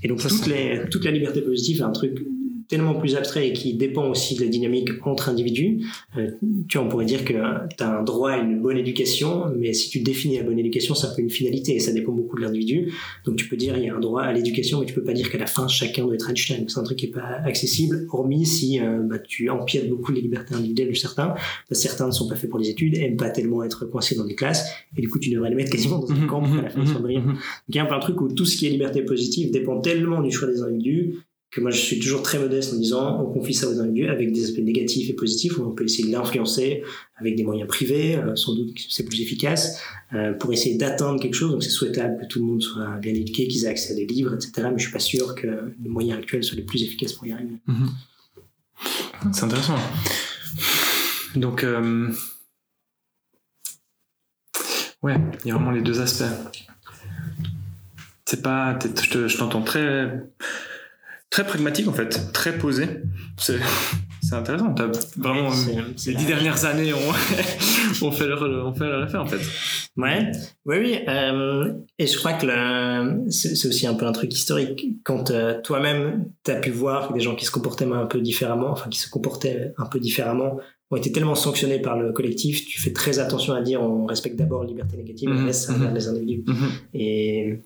[0.04, 2.26] Et donc toute, les, toute la liberté positive est un truc
[2.70, 5.86] tellement plus abstrait et qui dépend aussi de la dynamique entre individus.
[6.18, 6.30] Euh,
[6.68, 9.74] tu vois, on pourrait dire que tu as un droit à une bonne éducation, mais
[9.74, 12.38] si tu définis la bonne éducation, c'est un peu une finalité et ça dépend beaucoup
[12.38, 12.94] de l'individu.
[13.26, 15.14] Donc tu peux dire il y a un droit à l'éducation, mais tu peux pas
[15.14, 16.66] dire qu'à la fin chacun doit être Einstein.
[16.68, 20.22] C'est un truc qui est pas accessible, hormis si euh, bah, tu empiètes beaucoup les
[20.22, 21.34] libertés individuelles de certains.
[21.72, 24.36] certains ne sont pas faits pour les études, aiment pas tellement être coincés dans des
[24.36, 26.70] classes, et du coup tu devrais les mettre quasiment dans un mhm, camp pour la
[26.70, 28.70] fin de Donc il y a un peu un truc où tout ce qui est
[28.70, 31.16] liberté positive dépend tellement du choix des individus
[31.52, 34.32] que moi je suis toujours très modeste en disant on confie ça aux individus avec
[34.32, 36.84] des aspects négatifs et positifs où on peut essayer de l'influencer
[37.18, 39.82] avec des moyens privés euh, sans doute c'est plus efficace
[40.14, 41.52] euh, pour essayer d'atteindre quelque chose.
[41.52, 44.06] Donc c'est souhaitable que tout le monde soit bien éduqué qu'ils aient accès à des
[44.06, 47.14] livres etc mais je suis pas sûr que les moyens actuels soient les plus efficaces
[47.14, 47.56] pour y arriver.
[47.66, 47.90] Mhm.
[49.34, 49.78] c'est intéressant.
[51.36, 52.10] Donc euh...
[55.02, 56.26] ouais il y a vraiment les deux aspects.
[58.26, 60.12] C'est pas je t'entends très
[61.30, 62.88] très pragmatique en fait, très posé.
[63.38, 63.60] C'est,
[64.22, 64.74] c'est intéressant.
[65.18, 65.52] Vraiment
[65.96, 66.98] ces dix dernières années on,
[68.08, 69.40] on fait le, on fait le en fait.
[69.98, 70.32] Ouais,
[70.66, 71.00] oui, oui.
[71.08, 72.48] Euh, et je crois que
[73.30, 74.86] c'est, aussi un peu un truc historique.
[75.04, 78.90] Quand euh, toi-même t'as pu voir des gens qui se comportaient un peu différemment, enfin
[78.90, 80.60] qui se comportaient un peu différemment,
[80.92, 84.36] ont été tellement sanctionnés par le collectif, tu fais très attention à dire on respecte
[84.36, 85.94] d'abord la liberté négative, on mmh, laisse mmh.
[85.94, 86.44] les individus.
[86.48, 86.68] Mmh.
[86.96, 87.60] Et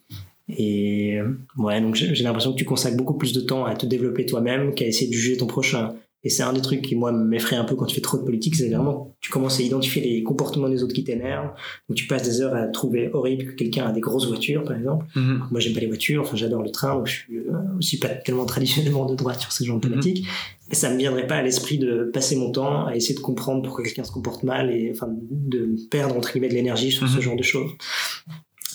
[0.50, 1.20] et
[1.58, 4.74] ouais, donc j'ai l'impression que tu consacres beaucoup plus de temps à te développer toi-même
[4.74, 5.96] qu'à essayer de juger ton prochain.
[6.26, 8.24] Et c'est un des trucs qui, moi, m'effraie un peu quand tu fais trop de
[8.24, 11.52] politique, c'est vraiment, tu commences à identifier les comportements des autres qui t'énervent,
[11.90, 14.78] donc tu passes des heures à trouver horrible que quelqu'un a des grosses voitures, par
[14.78, 15.06] exemple.
[15.18, 15.40] Mm-hmm.
[15.52, 18.08] Moi, j'aime pas les voitures, enfin, j'adore le train, donc je suis euh, aussi pas
[18.08, 19.90] tellement traditionnellement de droite sur ce genre de mm-hmm.
[19.90, 20.28] thématique.
[20.70, 23.62] Mais ça me viendrait pas à l'esprit de passer mon temps à essayer de comprendre
[23.62, 27.18] pourquoi quelqu'un se comporte mal et, enfin, de perdre, entre guillemets, de l'énergie sur ce
[27.18, 27.22] mm-hmm.
[27.22, 27.72] genre de choses.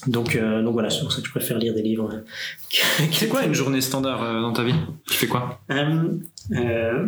[0.07, 2.23] Donc, euh, donc voilà, c'est pour ça que je préfère lire des livres.
[3.13, 4.75] C'est quoi une journée standard euh, dans ta vie?
[5.07, 5.61] Tu fais quoi?
[5.71, 6.19] Euh,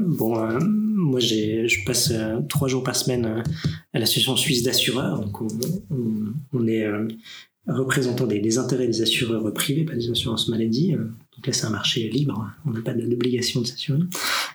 [0.08, 2.12] Bon, moi je passe
[2.48, 3.42] trois jours par semaine
[3.94, 5.20] à l'association suisse d'assureurs.
[5.20, 5.48] Donc on,
[6.52, 6.86] on, est
[7.66, 10.94] représentant des, des, intérêts des assureurs privés, pas des assurances maladie.
[11.40, 14.00] Donc là, c'est un marché libre, on n'a pas d'obligation de s'assurer.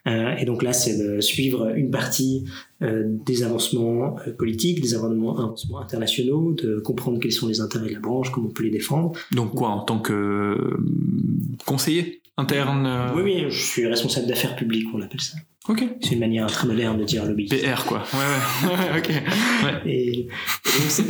[0.06, 2.44] Euh, et donc là, c'est de suivre une partie
[2.84, 7.90] euh, des avancements euh, politiques, des avancements, avancements, internationaux, de comprendre quels sont les intérêts
[7.90, 9.14] de la branche, comment on peut les défendre.
[9.32, 10.78] Donc quoi, en tant que
[11.64, 15.38] conseiller interne Oui, oui, je suis responsable d'affaires publiques, on appelle ça.
[15.68, 15.84] Ok.
[16.02, 17.48] C'est une manière très moderne de dire lobby.
[17.48, 18.04] PR, quoi.
[18.14, 19.00] Ouais, ouais.
[19.00, 19.84] ok.
[19.88, 21.06] Et, donc, c'est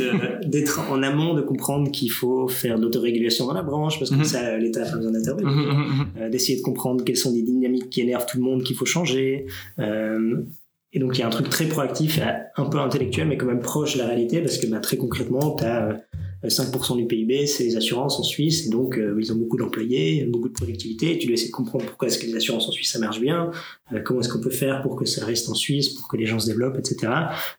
[0.48, 4.16] d'être en amont, de comprendre qu'il faut faire de l'autorégulation dans la branche, parce que
[4.16, 4.24] mhm.
[4.24, 6.08] ça, l'État pas besoin d'intervenir.
[6.18, 8.86] Euh, d'essayer de comprendre quelles sont les dynamiques qui énervent tout le monde, qu'il faut
[8.86, 9.46] changer.
[9.78, 10.42] Euh,
[10.92, 12.18] et donc, il y a un truc très proactif,
[12.56, 15.54] un peu intellectuel, mais quand même proche de la réalité, parce que bah, très concrètement,
[15.56, 16.00] tu as
[16.48, 20.24] 5% du PIB, c'est les assurances en Suisse, et donc euh, ils ont beaucoup d'employés,
[20.24, 22.72] beaucoup de productivité, et tu dois essayer de comprendre pourquoi est-ce que les assurances en
[22.72, 23.50] Suisse ça marche bien,
[23.92, 26.26] euh, comment est-ce qu'on peut faire pour que ça reste en Suisse, pour que les
[26.26, 27.12] gens se développent, etc.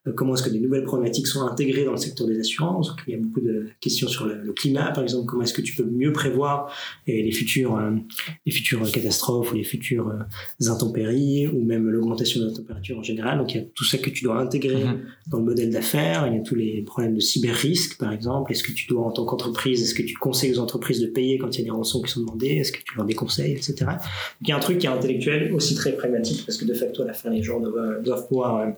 [0.07, 2.95] Euh, comment est-ce que des nouvelles problématiques sont intégrées dans le secteur des assurances.
[3.07, 5.75] il y a beaucoup de questions sur le, climat, par exemple, comment est-ce que tu
[5.75, 6.73] peux mieux prévoir
[7.05, 7.79] les futures,
[8.45, 10.11] les futures catastrophes ou les futures
[10.65, 13.37] intempéries, ou même l'augmentation de la température en général.
[13.37, 15.29] Donc il y a tout ça que tu dois intégrer mm-hmm.
[15.29, 16.27] dans le modèle d'affaires.
[16.27, 18.51] Il y a tous les problèmes de cyber-risque, par exemple.
[18.51, 21.37] Est-ce que tu dois en tant qu'entreprise Est-ce que tu conseilles aux entreprises de payer
[21.37, 22.57] quand il y a des rançons qui sont demandées?
[22.57, 23.85] Est-ce que tu leur déconseilles, etc.
[24.41, 27.03] Il y a un truc qui est intellectuel, aussi très pragmatique, parce que de facto,
[27.03, 28.71] à la fin, les gens doivent, doivent pouvoir euh,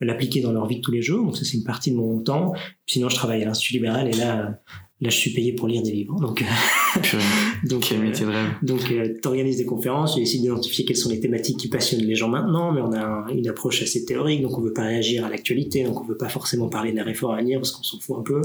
[0.00, 1.24] l'appliquer dans leur vie de tous les jours.
[1.24, 2.52] Donc ça, c'est une partie de mon temps.
[2.86, 4.60] Sinon, je travaille à l'Institut libéral et là,
[5.00, 6.18] Là, je suis payé pour lire des livres.
[6.18, 6.44] Donc,
[7.64, 8.50] donc, Quel métier de rêve.
[8.62, 12.02] Donc, euh, tu organises des conférences, tu essaies d'identifier quelles sont les thématiques qui passionnent
[12.02, 15.24] les gens maintenant, mais on a une approche assez théorique, donc on veut pas réagir
[15.24, 18.00] à l'actualité, donc on veut pas forcément parler d'un réforme à venir parce qu'on s'en
[18.00, 18.42] fout un peu,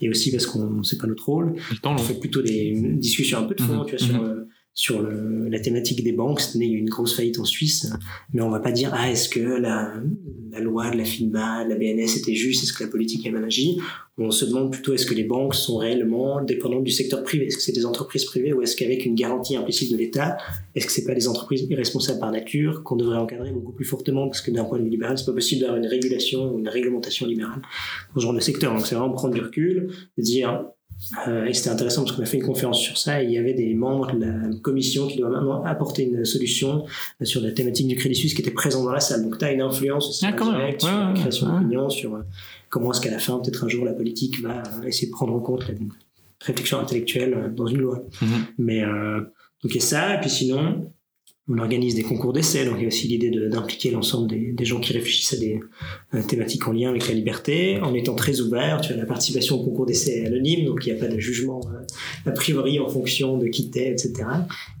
[0.00, 1.56] et aussi parce qu'on sait pas notre rôle.
[1.84, 3.86] on fait plutôt des discussions un peu de fond, mhm.
[3.86, 4.28] tu vois, sur, mhm.
[4.28, 6.40] euh, sur le, la thématique des banques.
[6.40, 7.92] Cette année, il une grosse faillite en Suisse,
[8.32, 9.92] mais on va pas dire ah est-ce que la,
[10.52, 13.32] la loi de la FINMA, de la BNS était juste, est-ce que la politique a
[13.32, 13.80] mal agi
[14.18, 17.56] On se demande plutôt est-ce que les banques sont réellement dépendantes du secteur privé, est-ce
[17.56, 20.36] que c'est des entreprises privées ou est-ce qu'avec une garantie implicite de l'État,
[20.76, 24.28] est-ce que c'est pas des entreprises irresponsables par nature qu'on devrait encadrer beaucoup plus fortement?
[24.28, 26.68] Parce que d'un point de vue libéral, c'est pas possible d'avoir une régulation ou une
[26.68, 27.62] réglementation libérale
[28.12, 28.72] pour ce genre de secteur.
[28.72, 30.66] Donc c'est vraiment prendre du recul, dire
[31.28, 33.38] euh, et c'était intéressant parce qu'on a fait une conférence sur ça et il y
[33.38, 36.86] avait des membres de la commission qui doivent maintenant apporter une solution
[37.22, 39.22] sur la thématique du Crédit Suisse qui était présent dans la salle.
[39.22, 40.72] Donc tu as une influence aussi ah, sur la
[41.12, 42.22] création d'opinion, sur euh,
[42.68, 45.40] comment est-ce qu'à la fin, peut-être un jour, la politique va essayer de prendre en
[45.40, 45.74] compte la
[46.40, 48.02] réflexion intellectuelle euh, dans une loi.
[48.20, 48.26] Mm-hmm.
[48.58, 50.92] Mais donc il y a ça, et puis sinon,
[51.50, 54.80] on organise des concours d'essais, donc il y a aussi l'idée d'impliquer l'ensemble des, gens
[54.80, 55.60] qui réfléchissent à des
[56.14, 58.82] euh, thématiques en lien avec la liberté, en étant très ouvert.
[58.82, 61.60] Tu as la participation au concours d'essais anonyme, donc il n'y a pas de jugement
[61.72, 64.12] euh, a priori en fonction de qui t'es, etc.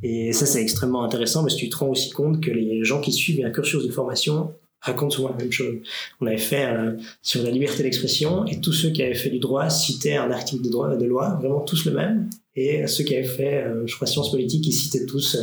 [0.02, 3.00] Et ça, c'est extrêmement intéressant parce que tu te rends aussi compte que les gens
[3.00, 5.76] qui suivent un cursus de formation racontent souvent la même chose.
[6.20, 6.92] On avait fait euh,
[7.22, 10.64] sur la liberté d'expression et tous ceux qui avaient fait du droit citaient un article
[10.64, 12.28] de droit de loi, vraiment tous le même.
[12.54, 15.36] Et ceux qui avaient fait, je crois, sciences politiques, ils citaient tous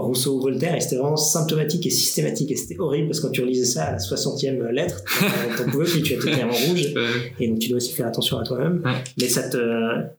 [0.00, 3.32] Rousseau ou Voltaire, et c'était vraiment symptomatique et systématique, et c'était horrible parce que quand
[3.32, 5.02] tu relisais ça à la 60e lettre,
[5.58, 6.94] t'en pouvais plus, tu étais en rouge,
[7.38, 8.82] et donc tu dois aussi faire attention à toi-même.
[9.18, 9.58] Mais ça te,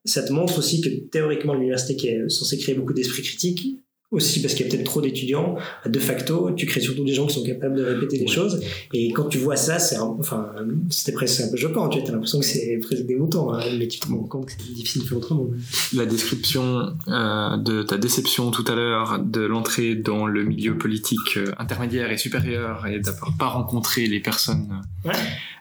[0.06, 3.80] ça te montre aussi que théoriquement l'université qui est censée créer beaucoup d'esprit critique,
[4.14, 5.56] aussi parce qu'il y a peut-être trop d'étudiants.
[5.86, 8.62] De facto, tu crées surtout des gens qui sont capables de répéter des choses.
[8.94, 10.54] Et quand tu vois ça, c'est enfin,
[10.90, 11.90] c'était presque un peu choquant.
[11.90, 14.52] Tu as l'impression que c'est presque des moutons, hein, mais tu te rends compte que
[14.52, 15.48] c'est difficile de faire autrement.
[15.94, 21.38] La description euh, de ta déception tout à l'heure de l'entrée dans le milieu politique
[21.38, 25.14] euh, intermédiaire et supérieur et d'avoir pas rencontré les personnes ouais.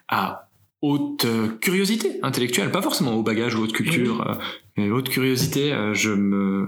[0.07, 0.49] à
[0.81, 4.39] haute euh, curiosité intellectuelle, pas forcément au bagage ou haute culture,
[4.77, 6.67] mais haute curiosité, je me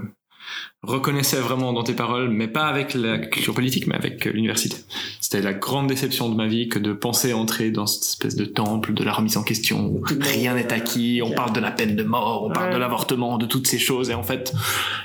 [0.85, 4.77] reconnaissais vraiment dans tes paroles, mais pas avec la culture politique, mais avec l'université.
[5.19, 8.45] C'était la grande déception de ma vie que de penser entrer dans cette espèce de
[8.45, 11.95] temple de la remise en question où rien n'est acquis, on parle de la peine
[11.95, 14.53] de mort, on parle de l'avortement, de toutes ces choses, et en fait,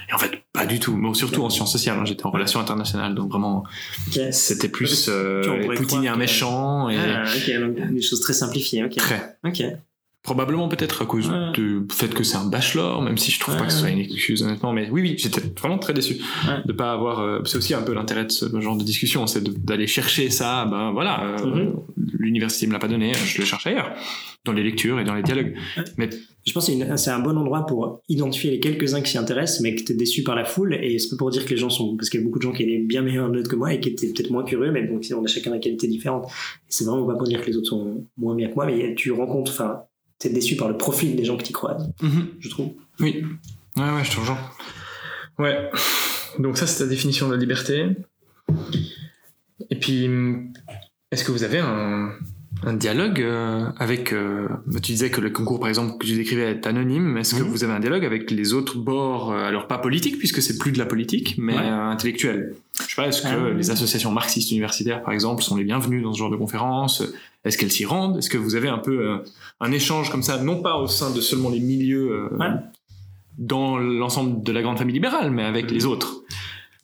[0.08, 0.96] et en fait, pas du tout.
[0.96, 2.04] Mais surtout en sciences sociales, hein.
[2.04, 3.64] j'étais en relations internationales, donc vraiment,
[4.30, 7.24] c'était plus euh, Poutine un méchant et ah,
[7.90, 8.84] des choses très simplifiées.
[8.84, 8.96] Ok.
[8.96, 9.36] Très.
[9.44, 9.62] Ok.
[10.22, 13.64] Probablement peut-être à cause du fait que c'est un bachelor, même si je trouve pas
[13.64, 14.74] que ce soit une excuse honnêtement.
[14.74, 16.18] Mais oui, oui, j'étais vraiment très déçu
[16.66, 17.20] de pas avoir.
[17.20, 20.66] Euh, c'est aussi un peu l'intérêt de ce genre de discussion, c'est d'aller chercher ça.
[20.66, 21.72] Ben voilà, euh, mhm.
[22.18, 23.94] l'université me l'a pas donné, je le cherche ailleurs,
[24.44, 25.54] dans les lectures et dans les dialogues.
[25.96, 26.10] Mais
[26.46, 29.74] je pense que c'est un bon endroit pour identifier les quelques-uns qui s'y intéressent, mais
[29.74, 30.74] que t'es déçu par la foule.
[30.74, 32.42] Et c'est pas pour dire que les gens sont, parce qu'il y a beaucoup de
[32.42, 34.86] gens qui étaient bien meilleurs notes que moi et qui étaient peut-être moins curieux, mais
[34.86, 36.30] donc on a chacun des qualités différentes.
[36.68, 39.12] C'est vraiment pas pour dire que les autres sont moins bien que moi, mais tu
[39.12, 39.80] rencontres, enfin
[40.20, 42.28] t'es déçu par le profil des gens que tu croises, mhm.
[42.38, 42.70] je trouve.
[43.00, 43.24] Oui.
[43.76, 44.38] Ouais, ouais, je te rejoins.
[45.38, 45.70] Ouais.
[46.38, 47.88] Donc ça, c'est ta définition de la liberté.
[49.70, 50.08] Et puis,
[51.10, 52.12] est-ce que vous avez un,
[52.62, 54.12] un dialogue euh, avec...
[54.12, 57.16] Euh, bah, tu disais que le concours, par exemple, que tu décrivais est anonyme.
[57.16, 60.42] Est-ce que vous avez un dialogue avec les autres bords, euh, alors pas politique, puisque
[60.42, 64.10] c'est plus de la politique, mais intellectuel Je sais pas, est-ce que ah les associations
[64.12, 67.02] marxistes universitaires, par exemple, sont les bienvenues dans ce genre de conférences?
[67.44, 68.18] Est-ce qu'elles s'y rendent?
[68.18, 69.20] Est-ce que vous avez un peu
[69.60, 72.28] un échange comme ça, non pas au sein de seulement les milieux
[73.38, 76.22] dans l'ensemble de la grande famille libérale, mais avec les autres?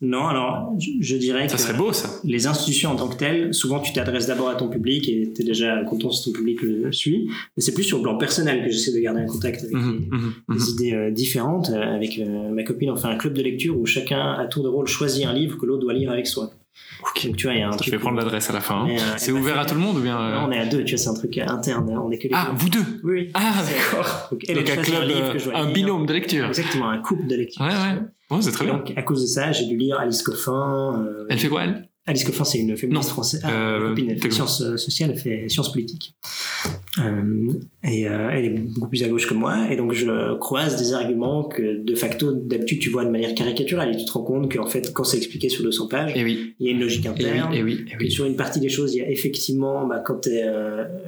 [0.01, 2.09] Non, alors je, dirais ça serait beau ça.
[2.23, 5.41] Les institutions en tant que telles, souvent tu t'adresses d'abord à ton public et tu
[5.41, 7.29] es déjà content si ton public le suit.
[7.55, 9.99] Mais c'est plus sur le plan personnel que j'essaie de garder un contact avec mmh,
[9.99, 10.57] des, mmh, mmh.
[10.69, 11.71] idées euh, différentes.
[11.71, 14.63] Euh, avec euh, ma copine, on fait un club de lecture où chacun à tour
[14.63, 16.51] de rôle choisit un livre que l'autre doit lire avec soi.
[16.99, 18.85] Donc, tu vois, il y a un Je vais prendre l'adresse à la fin.
[18.85, 18.97] Hein.
[19.17, 21.03] c'est ouvert à tout le monde ou bien non, On est à deux, tu vois,
[21.03, 21.89] c'est un truc interne.
[21.97, 23.29] On est que les ah, vous deux Oui.
[23.33, 24.27] Ah, d'accord.
[24.31, 25.11] Donc, un club,
[25.53, 26.47] un, binôme de lecture.
[26.47, 27.63] Exactement, un couple de lecture.
[27.63, 28.01] Ouais, ouais.
[28.29, 28.75] Bon, c'est très bien.
[28.75, 31.01] Donc, à cause de ça, j'ai dû lire Alice Coffin.
[31.01, 31.89] Euh, elle fait quoi, elle?
[32.07, 33.41] Alice Coffin, c'est une féministe française.
[33.43, 36.15] Ah, euh, copine, elle fait sciences euh, sociales, elle fait sciences politiques.
[36.99, 37.51] Euh,
[37.83, 39.67] et euh, elle est beaucoup plus à gauche que moi.
[39.69, 43.93] Et donc, je croise des arguments que, de facto, d'habitude, tu vois de manière caricaturale.
[43.93, 46.55] Et tu te rends compte qu'en fait, quand c'est expliqué sur 200 pages, et oui.
[46.61, 47.53] il y a une logique interne.
[47.53, 50.21] Et oui, et oui, sur une partie des choses, il y a effectivement, bah, quand
[50.21, 50.45] tu es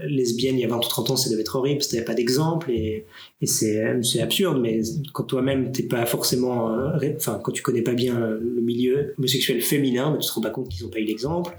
[0.05, 2.05] lesbienne il y a 20 ou 30 ans, ça devait être horrible, parce qu'il n'y
[2.05, 2.71] pas d'exemple.
[2.71, 3.05] Et,
[3.41, 4.59] et c'est absurde.
[4.61, 4.81] Mais
[5.13, 6.75] quand toi-même, t'es pas forcément...
[7.15, 10.49] Enfin, quand tu connais pas bien le milieu homosexuel féminin, bah, tu te rends pas
[10.49, 11.55] compte qu'ils pas eu l'exemple.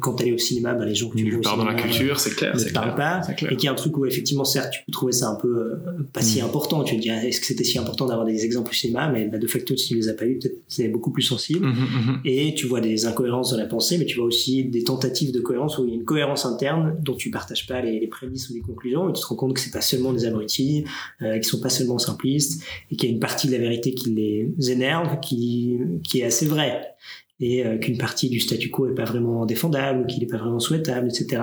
[0.00, 2.34] Quand tu allais au cinéma, bah, les gens que tu vois dans la culture, c'est
[2.34, 3.22] clair, ne parlent pas.
[3.30, 5.48] Et qu'il y a un truc où effectivement, certes, tu peux trouver ça un peu
[5.48, 5.76] euh,
[6.12, 6.44] pas si mm.
[6.44, 6.84] important.
[6.84, 9.08] Tu te dis, ah, est-ce que c'était si important d'avoir des exemples au cinéma?
[9.08, 11.66] Mais bah, de facto, si tu les as pas eu, peut-être c'est beaucoup plus sensible.
[11.66, 12.20] Mm-hmm, mm-hmm.
[12.24, 15.40] Et tu vois des incohérences dans la pensée, mais tu vois aussi des tentatives de
[15.40, 18.54] cohérence où il y a une cohérence interne dont tu partages pas les, prémices ou
[18.54, 19.08] les conclusions.
[19.08, 20.84] Et tu te rends compte que c'est pas seulement des abrutis,
[21.22, 23.94] euh, qui sont pas seulement simplistes, et qu'il y a une partie de la vérité
[23.94, 26.94] qui les énerve, qui, qui est assez vraie
[27.42, 30.60] et euh, qu'une partie du statu quo est pas vraiment défendable qu'il n'est pas vraiment
[30.60, 31.42] souhaitable, etc.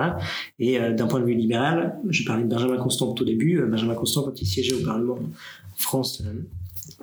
[0.58, 3.60] Et euh, d'un point de vue libéral, je parlais de Benjamin Constant au début.
[3.60, 5.18] Euh, Benjamin Constant, quand il siégeait au Parlement
[5.76, 6.22] France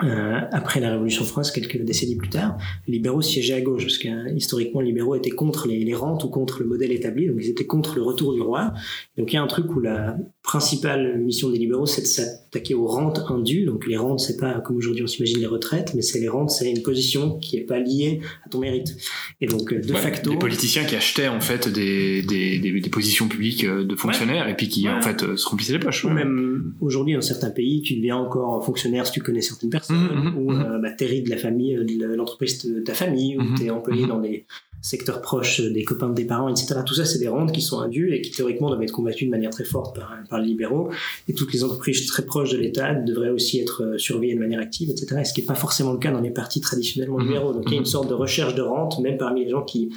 [0.04, 3.98] euh, après la Révolution française, quelques décennies plus tard, les libéraux siégeaient à gauche, parce
[3.98, 7.38] que historiquement, les libéraux étaient contre les, les, rentes ou contre le modèle établi, donc
[7.40, 8.74] ils étaient contre le retour du roi.
[9.18, 12.76] Donc il y a un truc où la principale mission des libéraux, c'est de s'attaquer
[12.76, 13.66] aux rentes indues.
[13.66, 16.52] Donc les rentes, c'est pas comme aujourd'hui on s'imagine les retraites, mais c'est les rentes,
[16.52, 18.96] c'est une position qui est pas liée à ton mérite.
[19.42, 23.28] Et donc de facto, des politiciens qui achetaient en fait des, des, des, des positions
[23.28, 26.06] publiques euh, de fonctionnaires et puis qui en fait euh, se remplissaient les poches.
[26.06, 29.96] Même aujourd'hui, dans certains pays, tu deviens encore fonctionnaire si tu connais certaines personnes Mmh,
[29.96, 30.62] mmh, ou mmh.
[30.62, 34.06] Euh, bah, t'hérites de la famille, euh, de l'entreprise de ta famille, ou t'es employé
[34.06, 34.46] dans des
[34.82, 36.80] secteurs proches des copains des parents, etc.
[36.86, 39.32] Tout ça, c'est des rentes qui sont indues et qui théoriquement doivent être combattues de
[39.32, 40.90] manière très forte par, par les libéraux.
[41.28, 44.60] Et toutes les entreprises très proches de l'État devraient aussi être euh, surveillées de manière
[44.60, 45.24] active, etc.
[45.26, 47.54] ce qui n'est pas forcément le cas dans les partis traditionnellement libéraux.
[47.54, 49.90] Donc il y a une sorte de recherche de rente, même parmi les gens qui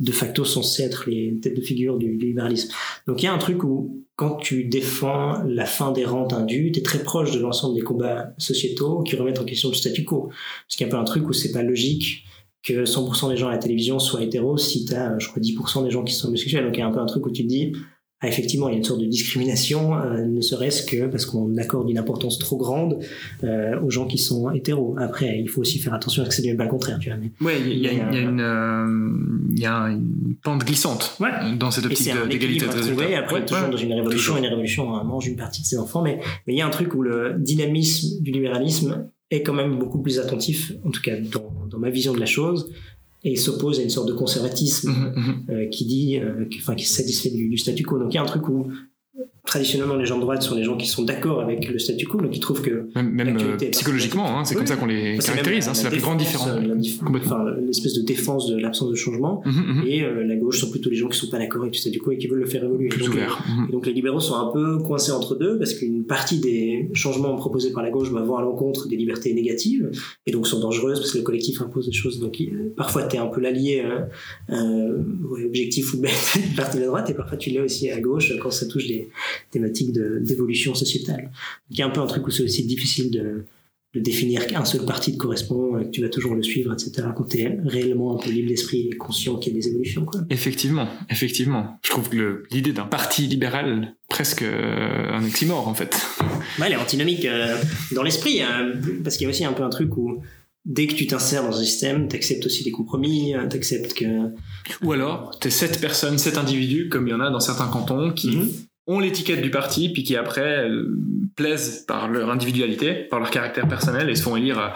[0.00, 2.72] de facto censés être les têtes de figure du, libéralisme.
[3.06, 6.72] Donc il y a un truc où quand tu défends la fin des rentes indues,
[6.72, 10.04] tu es très proche de l'ensemble des combats sociétaux qui remettent en question le statu
[10.04, 10.28] quo.
[10.28, 12.24] Parce qu'il y a pas un truc où c'est pas logique
[12.62, 15.84] que 100% des gens à la télévision soient hétéros si tu as, je crois, 10%
[15.84, 16.64] des gens qui sont homosexuels.
[16.64, 17.72] Donc il y a un peu un truc où tu te dis,
[18.22, 21.56] ah, effectivement, il y a une sorte de discrimination, euh, ne serait-ce que parce qu'on
[21.56, 23.00] accorde une importance trop grande
[23.42, 24.94] euh, aux gens qui sont hétéros.
[25.00, 27.00] Après, il faut aussi faire attention à ce que ça ne devienne pas le contraire,
[27.00, 27.18] tu vois.
[27.40, 31.18] Oui, il y, a, une, euh, y a une pente glissante
[31.58, 33.18] dans cette optique d'égalité de résultats.
[33.18, 36.54] Après, toujours dans une révolution, une révolution mange une partie de ses enfants, mais mais
[36.54, 40.20] il y a un truc où le dynamisme du libéralisme est quand même beaucoup plus
[40.20, 42.70] attentif, en tout cas dans, dans ma vision de la chose,
[43.24, 45.50] et s'oppose à une sorte de conservatisme mmh, mmh.
[45.50, 47.98] Euh, qui dit, euh, enfin, qui est satisfait du, du, statu quo.
[47.98, 48.70] Donc il y a un truc où
[49.44, 52.20] traditionnellement les gens de droite sont les gens qui sont d'accord avec le statu quo,
[52.20, 55.74] donc ils trouvent que même, euh, psychologiquement, hein, c'est comme ça qu'on les caractérise, hein,
[55.74, 56.48] c'est la, plus grande différence.
[57.16, 59.84] enfin, l'espèce de défense de l'absence de changement, mhm, mhm.
[59.86, 61.98] et euh, la gauche sont plutôt les gens qui sont pas d'accord avec le statu
[61.98, 62.88] quo et qui veulent le faire évoluer.
[62.88, 63.70] donc, euh, mhm.
[63.72, 67.72] donc les libéraux sont un peu coincés entre deux parce qu'une partie des changements proposés
[67.72, 69.90] par la gauche va voir à l'encontre des libertés négatives
[70.24, 72.20] et donc sont dangereuses parce que le collectif impose des choses.
[72.20, 72.40] Donc
[72.76, 73.84] parfois tu es un peu l'allié
[74.48, 78.52] objectif ou bête partie de la droite et parfois tu l'es aussi à gauche quand
[78.52, 79.10] ça touche des
[79.50, 81.30] thématique d'évolution sociétale.
[81.70, 83.44] Il y a un peu un truc où c'est aussi difficile de,
[83.94, 87.08] de définir qu'un seul parti te correspond, et que tu vas toujours le suivre, etc.
[87.14, 90.04] Quand tu es réellement un peu libre d'esprit et conscient qu'il y a des évolutions.
[90.06, 90.22] Quoi.
[90.30, 91.78] Effectivement, effectivement.
[91.84, 96.00] Je trouve que l'idée d'un parti libéral, presque euh, un oxymore en fait.
[96.58, 97.56] Ouais, elle est antinomique euh,
[97.92, 98.72] dans l'esprit, hein,
[99.04, 100.22] parce qu'il y a aussi un peu un truc où
[100.64, 103.92] dès que tu t'insères dans un système, tu acceptes aussi des compromis, euh, tu acceptes
[103.92, 104.30] que...
[104.82, 107.68] Ou alors, tu es sept personnes, sept individus, comme il y en a dans certains
[107.68, 108.52] cantons, qui mhm
[108.86, 110.66] ont l'étiquette du parti, puis qui après
[111.36, 114.72] plaisent par leur individualité, par leur caractère personnel et se font élire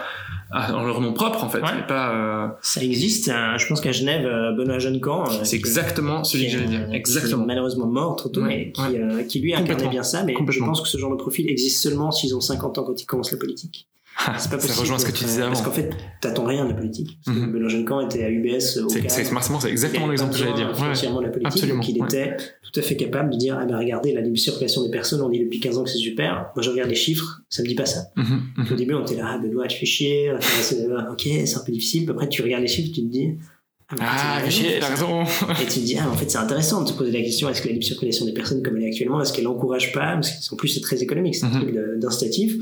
[0.51, 1.59] en leur nom propre en fait.
[1.87, 3.29] Pas, euh, Ça existe.
[3.29, 5.25] Euh, je pense qu'à Genève, euh, Benoît Jeannecan.
[5.43, 6.87] c'est exactement celui que j'allais dire.
[6.91, 7.45] Exactement.
[7.45, 10.23] malheureusement mort trop tôt, mais qui, qui lui incarnait bien ça.
[10.23, 13.01] Mais je pense que ce genre de profil existe seulement s'ils ont 50 ans quand
[13.01, 13.87] ils commencent la politique.
[14.25, 14.73] Ah, c'est pas possible.
[14.73, 15.51] Ça rejoint ce que tu disais avant.
[15.51, 15.89] Parce qu'en fait,
[16.21, 17.19] t'attends rien de la politique.
[17.23, 18.05] Parce mm -hmm.
[18.05, 20.75] était à UBS au C'est c'est exactement l'exemple que j'allais dire.
[20.75, 21.79] Financièrement la politique, Absolument.
[21.79, 24.83] donc il était tout à fait capable de dire ah ben regardez la libre circulation
[24.83, 26.51] des personnes, on dit depuis 15 ans que c'est super.
[26.55, 28.01] Moi je regarde les chiffres, ça me dit pas ça.
[28.71, 30.31] Au début on était là ah Benoît tu fais chier,
[31.13, 32.09] ok c'est un peu difficile.
[32.09, 33.27] Après tu regardes les chiffres, tu te dis
[33.89, 35.23] ah, ah chier, t'as raison.
[35.23, 37.61] Et tu te dis, ah, en fait, c'est intéressant de se poser la question, est-ce
[37.61, 40.49] que la libre circulation des personnes comme elle est actuellement, est-ce qu'elle n'encourage pas, parce
[40.49, 41.61] qu'en plus, c'est très économique, c'est un mhm.
[41.61, 42.55] truc d'instatif.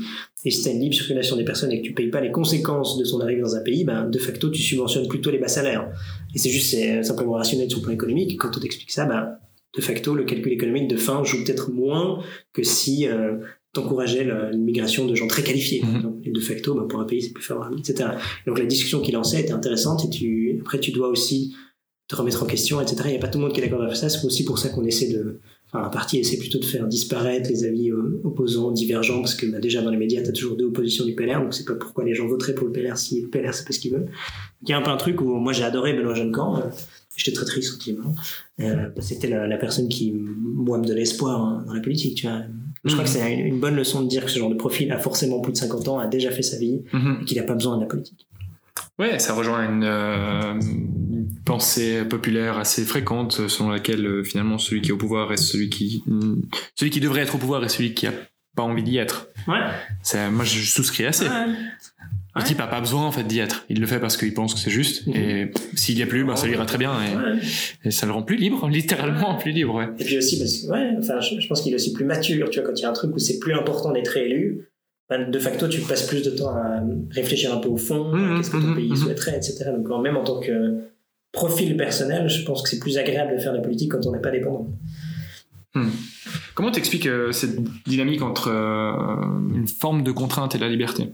[0.44, 2.96] Et si t'as une libre circulation des personnes et que tu payes pas les conséquences
[2.96, 5.88] de son arrivée dans un pays, ben, de facto, tu subventionnes plutôt les bas salaires.
[6.34, 8.38] Et c'est juste, c'est simplement rationnel sur le plan économique.
[8.38, 9.38] Quand on t'explique ça, ben,
[9.76, 12.22] de facto, le calcul économique de fin joue peut-être moins
[12.52, 13.38] que si euh,
[13.76, 15.82] t'encourageais l'immigration de gens très qualifiés.
[15.82, 16.20] Mhm.
[16.24, 18.10] Et de facto, bah, pour un pays, c'est plus favorable, etc.
[18.46, 21.54] Donc la discussion qu'il lançait était intéressante et tu, après, tu dois aussi
[22.08, 22.96] te remettre en question, etc.
[23.06, 24.08] Il n'y a pas tout le monde qui est d'accord avec ça.
[24.08, 27.50] C'est aussi pour ça qu'on essaie de, enfin, un parti essaie plutôt de faire disparaître
[27.50, 30.56] les avis euh, opposants, divergents, parce que bah, déjà dans les médias, tu as toujours
[30.56, 33.22] deux oppositions du PLR, donc c'est pas pourquoi les gens voteraient pour le PLR si
[33.22, 34.08] le PLR c'est pas ce qu'ils veulent.
[34.62, 36.58] Il y a un peu un truc où moi j'ai adoré Benoît Jeannecan.
[36.58, 36.60] Euh,
[37.16, 38.14] j'étais très triste, effectivement.
[38.60, 42.26] Euh, C'était la, la, personne qui, moi, me donnait espoir hein, dans la politique, tu
[42.26, 42.42] vois.
[42.86, 44.98] Je crois que c'est une bonne leçon de dire que ce genre de profil a
[44.98, 47.18] forcément plus de 50 ans, a déjà fait sa vie mhm.
[47.20, 48.26] et qu'il n'a pas besoin de la politique.
[48.98, 50.54] Ouais, ça rejoint une, euh,
[51.44, 55.68] pensée populaire assez fréquente selon laquelle euh, finalement celui qui est au pouvoir est celui
[55.68, 56.02] qui
[56.74, 58.12] celui qui devrait être au pouvoir est celui qui a
[58.54, 59.28] pas envie d'y être.
[59.48, 60.30] Ouais.
[60.30, 61.26] moi je souscris assez.
[61.26, 61.46] Ouais.
[62.36, 63.64] Le type a pas besoin en fait d'y être.
[63.68, 65.06] Il le fait parce qu'il pense que c'est juste.
[65.06, 65.16] Mhm.
[65.16, 66.92] Et s'il y a plus, bah, ça lui ira très bien.
[67.84, 69.74] Et, ça le rend plus libre, littéralement plus libre.
[69.74, 69.88] Ouais.
[69.98, 72.50] Et puis aussi parce que ouais, enfin, je, pense qu'il est aussi plus mature.
[72.50, 74.68] Tu vois, quand il y a un truc où c'est plus important d'être réélu,
[75.08, 78.36] ben, de facto, tu passes plus de temps à réfléchir un peu au fond, mhm,
[78.36, 79.70] qu'est-ce que ton mhm, pays souhaiterait, etc.
[79.76, 80.80] Donc même en tant que
[81.32, 84.12] profil personnel, je pense que c'est plus agréable de faire de la politique quand on
[84.12, 84.68] n'est pas dépendant.
[85.74, 85.90] Hmm.
[86.54, 87.56] Comment t'expliques euh, cette
[87.86, 91.12] dynamique entre euh, une forme de contrainte et la liberté?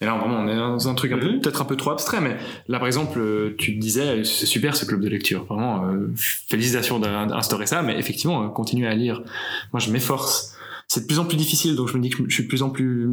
[0.00, 1.40] Et là, vraiment, on est dans un truc peu, mhm.
[1.40, 2.36] peut-être un peu trop abstrait, mais
[2.68, 5.44] là, par exemple, euh, tu te disais, c'est super ce club de lecture.
[5.44, 9.22] Vraiment, euh, félicitations d'instaurer ça, mais effectivement, euh, continuer à lire.
[9.72, 10.56] Moi, je m'efforce.
[10.88, 12.62] C'est de plus en plus difficile, donc je me dis que je suis de plus
[12.62, 13.08] en plus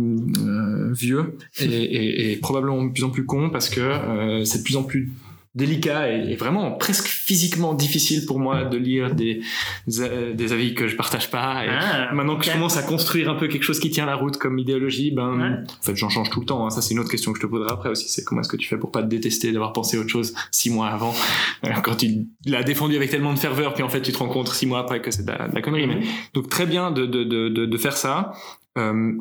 [0.92, 4.76] vieux et, et, et, probablement de plus en plus con parce que c'est de plus
[4.76, 5.14] en plus
[5.60, 9.42] délicat et, vraiment presque physiquement difficile pour moi de lire des,
[9.88, 11.66] des avis que je partage pas.
[11.66, 14.16] Et ah, maintenant que je commence à construire un peu quelque chose qui tient la
[14.16, 16.66] route comme idéologie, ben, en fait, j'en change tout le temps.
[16.66, 16.70] Hein.
[16.70, 18.10] Ça, c'est une autre question que je te poserai après aussi.
[18.10, 20.70] C'est comment est-ce que tu fais pour pas te détester d'avoir pensé autre chose six
[20.70, 21.14] mois avant,
[21.66, 24.30] euh, quand tu l'as défendu avec tellement de ferveur, puis en fait, tu te rends
[24.30, 25.88] compte six mois après que c'est de, la connerie.
[25.88, 26.00] Mais,
[26.34, 28.34] donc, très bien de, de, de, de faire ça.
[28.78, 29.14] Euh,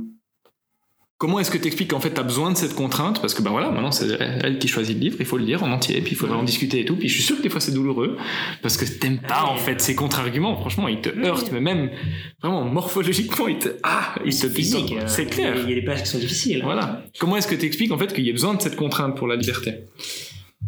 [1.19, 3.21] Comment est-ce que tu expliques qu'en fait tu as besoin de cette contrainte?
[3.21, 5.65] Parce que ben voilà, maintenant c'est elle qui choisit le livre, il faut le lire
[5.65, 6.95] en entier, puis il faudrait en discuter et tout.
[6.95, 8.17] Puis je suis sûr que des fois c'est douloureux
[8.63, 10.57] parce que t'aimes pas en fait ces contre-arguments.
[10.61, 11.91] Franchement, ils te heurtent, mais même
[12.41, 14.93] vraiment morphologiquement, ils te ah, ils te physique.
[14.93, 15.57] Euh, c'est clair.
[15.57, 16.61] Il y a des pages qui sont difficiles.
[16.63, 17.03] Voilà.
[17.19, 19.27] Comment est-ce que tu expliques en fait qu'il y a besoin de cette contrainte pour
[19.27, 19.75] la liberté?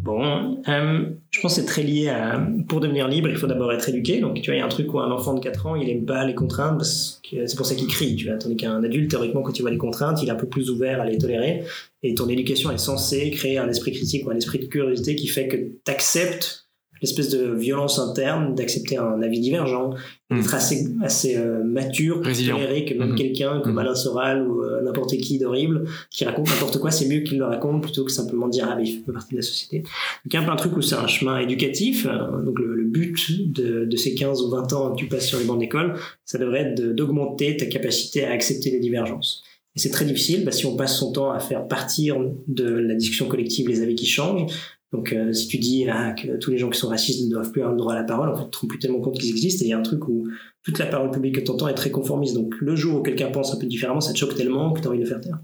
[0.01, 3.71] Bon, euh, je pense que c'est très lié à pour devenir libre, il faut d'abord
[3.71, 4.19] être éduqué.
[4.19, 5.87] Donc tu vois, il y a un truc où un enfant de 4 ans, il
[5.91, 8.37] aime pas les contraintes parce que c'est pour ça qu'il crie, tu vois.
[8.37, 11.01] Tandis qu'un adulte, théoriquement, quand il voit les contraintes, il est un peu plus ouvert
[11.01, 11.65] à les tolérer.
[12.01, 15.27] Et ton éducation est censée créer un esprit critique ou un esprit de curiosité qui
[15.27, 16.60] fait que tu acceptes
[17.01, 19.91] l'espèce de violence interne d'accepter un avis divergent,
[20.29, 20.37] hmm.
[20.37, 23.15] d'être assez, assez euh, mature pour tolérer que même hmm.
[23.15, 23.79] quelqu'un comme hmm.
[23.79, 27.45] Alain Soral ou euh, n'importe qui d'horrible qui raconte n'importe quoi, c'est mieux qu'il le
[27.45, 29.79] raconte plutôt que simplement dire ah mais il fait partie de la société.
[29.79, 29.89] Donc
[30.25, 32.05] il y a un truc où c'est un chemin éducatif.
[32.05, 35.39] Euh, donc le, but de, de, ces 15 ou 20 ans que tu passes sur
[35.39, 35.95] les bancs d'école,
[36.25, 39.43] ça devrait être d'augmenter ta capacité à accepter les divergences.
[39.75, 42.17] Et c'est très difficile que si on passe son temps à faire partir
[42.47, 44.51] de la discussion collective les avis qui changent,
[44.91, 47.51] donc, euh, si tu dis ah, que tous les gens qui sont racistes ne doivent
[47.51, 49.17] plus avoir le droit à la parole, en fait, tu te rends plus tellement compte
[49.17, 49.63] qu'ils existent.
[49.63, 50.27] Et il y a un truc où
[50.63, 52.35] toute la parole publique que tu entends est très conformiste.
[52.35, 54.87] Donc, le jour où quelqu'un pense un peu différemment, ça te choque tellement que tu
[54.87, 55.39] as envie de le faire taire.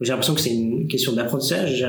[0.00, 1.86] J'ai l'impression que c'est une question d'apprentissage,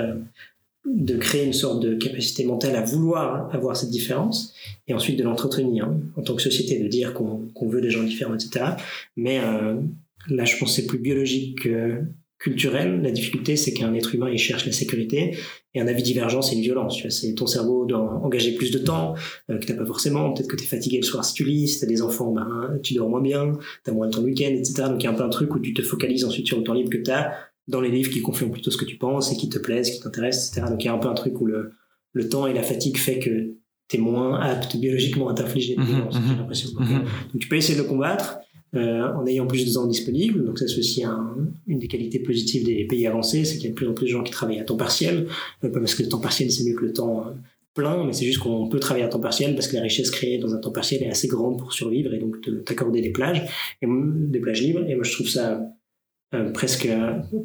[0.85, 4.53] de créer une sorte de capacité mentale à vouloir avoir cette différence,
[4.87, 8.03] et ensuite de l'entretenir hein, en tant que société, de dire qu'on veut des gens
[8.03, 8.65] différents, etc.
[9.17, 9.81] Mais euh,
[10.29, 12.03] là, je pense que c'est plus biologique que
[12.39, 13.01] culturel.
[13.01, 15.37] La difficulté, c'est qu'un être humain, il cherche la sécurité.
[15.75, 16.95] Et un avis divergent, c'est une violence.
[16.95, 19.13] Tu vois, c'est ton cerveau doit engager plus de temps
[19.49, 20.33] euh, que t'as pas forcément.
[20.33, 21.67] Peut-être que tu es fatigué le soir si tu lis.
[21.67, 23.53] Si t'as des enfants, ben, tu dors moins bien.
[23.83, 24.83] T'as moins de temps week-end, etc.
[24.89, 26.63] Donc il y a un peu un truc où tu te focalises ensuite sur le
[26.63, 27.33] temps libre que t'as
[27.67, 29.99] dans les livres qui confirment plutôt ce que tu penses et qui te plaisent, qui
[29.99, 30.67] t'intéressent, etc.
[30.71, 31.73] Donc il y a un peu un truc où le,
[32.13, 33.53] le temps et la fatigue fait que
[33.87, 36.69] tu es moins apte biologiquement à t'infliger des violences, j'ai l'impression.
[36.71, 38.39] Donc, donc tu peux essayer de le combattre
[38.75, 40.45] euh, en ayant plus de temps disponible.
[40.45, 41.35] Donc ça c'est aussi un,
[41.67, 44.05] une des qualités positives des pays avancés, c'est qu'il y a de plus en plus
[44.05, 45.27] de gens qui travaillent à temps partiel.
[45.63, 47.31] Euh, pas parce que le temps partiel c'est mieux que le temps euh,
[47.73, 50.37] plein, mais c'est juste qu'on peut travailler à temps partiel parce que la richesse créée
[50.37, 53.41] dans un temps partiel est assez grande pour survivre et donc t'accorder des plages,
[53.81, 54.85] et, des plages libres.
[54.87, 55.61] Et moi je trouve ça
[56.35, 56.87] euh, presque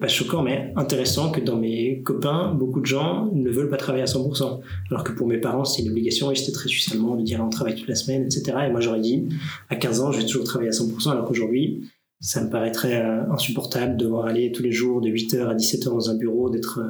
[0.01, 4.03] pas choquant mais intéressant que dans mes copains beaucoup de gens ne veulent pas travailler
[4.03, 6.31] à 100% alors que pour mes parents c'est une obligation.
[6.31, 9.01] Et j'étais très suisse-allemand de dire on travaille toute la semaine etc et moi j'aurais
[9.01, 9.29] dit
[9.71, 11.91] à 15 ans je vais toujours travailler à 100% alors qu'aujourd'hui
[12.21, 16.11] ça me paraîtrait insupportable de devoir aller tous les jours de 8h à 17h dans
[16.11, 16.81] un bureau d'être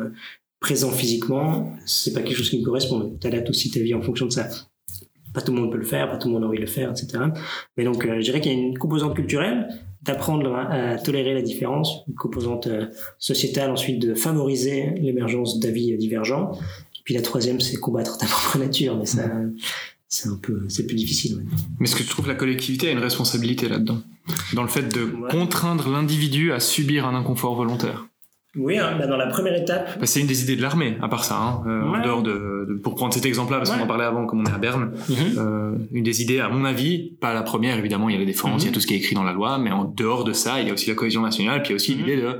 [0.65, 1.77] présent physiquement.
[1.85, 3.19] C'est pas quelque chose qui me correspond.
[3.21, 4.49] Tu adaptes aussi ta vie en fonction de ça.
[5.35, 6.69] Pas tout le monde peut le faire, pas tout le monde a envie de le
[6.69, 7.25] faire, etc.
[7.77, 9.69] Mais donc, euh, je dirais qu'il y a une composante culturelle
[10.05, 12.87] d'apprendre à tolérer la différence, une composante euh,
[13.19, 16.53] sociétale ensuite de favoriser l'émergence d'avis divergents.
[16.97, 19.31] Et puis la troisième, c'est combattre ta propre nature, mais ça,
[20.09, 21.45] c'est un peu, c'est plus difficile.
[21.79, 24.01] Mais est-ce que tu trouves que la collectivité a une responsabilité là-dedans,
[24.53, 28.07] dans le fait de contraindre l'individu à subir un inconfort volontaire?
[28.57, 29.99] Oui, hein, bah dans la première étape.
[29.99, 31.37] Bah c'est une des idées de l'armée, à part ça.
[31.37, 34.41] Hein, euh, en dehors de, pour prendre cet exemple-là, parce qu'on en parlait avant, comme
[34.41, 35.17] on est à Berne, mhm.
[35.39, 38.25] euh, une des idées, à mon avis, pas la première, évidemment, il y a la
[38.25, 38.75] défense, il y a mhm.
[38.75, 40.71] tout ce qui est écrit dans la loi, mais en dehors de ça, il y
[40.71, 41.99] a aussi la cohésion nationale, puis il y a aussi mhm.
[41.99, 42.39] l'idée de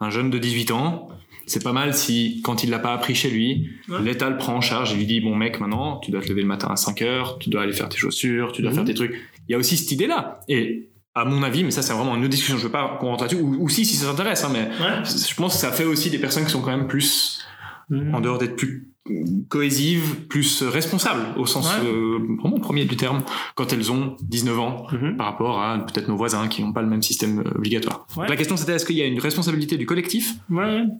[0.00, 1.08] un jeune de 18 ans.
[1.46, 3.70] C'est pas mal si, quand il l'a pas appris chez lui,
[4.02, 6.42] l'État le prend en charge et lui dit, bon mec, maintenant, tu dois te lever
[6.42, 8.94] le matin à 5 heures, tu dois aller faire tes chaussures, tu dois faire tes
[8.94, 9.16] trucs.
[9.48, 10.40] Il y a aussi cette idée-là.
[10.48, 13.08] Et à mon avis, mais ça c'est vraiment une autre discussion, je veux pas qu'on
[13.08, 14.70] rentre là-dessus, ou, si, si ça t'intéresse, hein, mais
[15.04, 17.44] je pense que ça fait aussi des personnes qui sont quand même plus,
[17.88, 18.14] mm.
[18.14, 18.89] en dehors d'être plus
[19.48, 23.22] cohésive, plus responsable au sens euh, vraiment premier du terme,
[23.54, 25.16] quand elles ont 19 ans mhm.
[25.16, 28.06] par rapport à peut-être nos voisins qui n'ont pas le même système euh, obligatoire.
[28.28, 30.34] La question c'était est-ce qu'il y a une responsabilité du collectif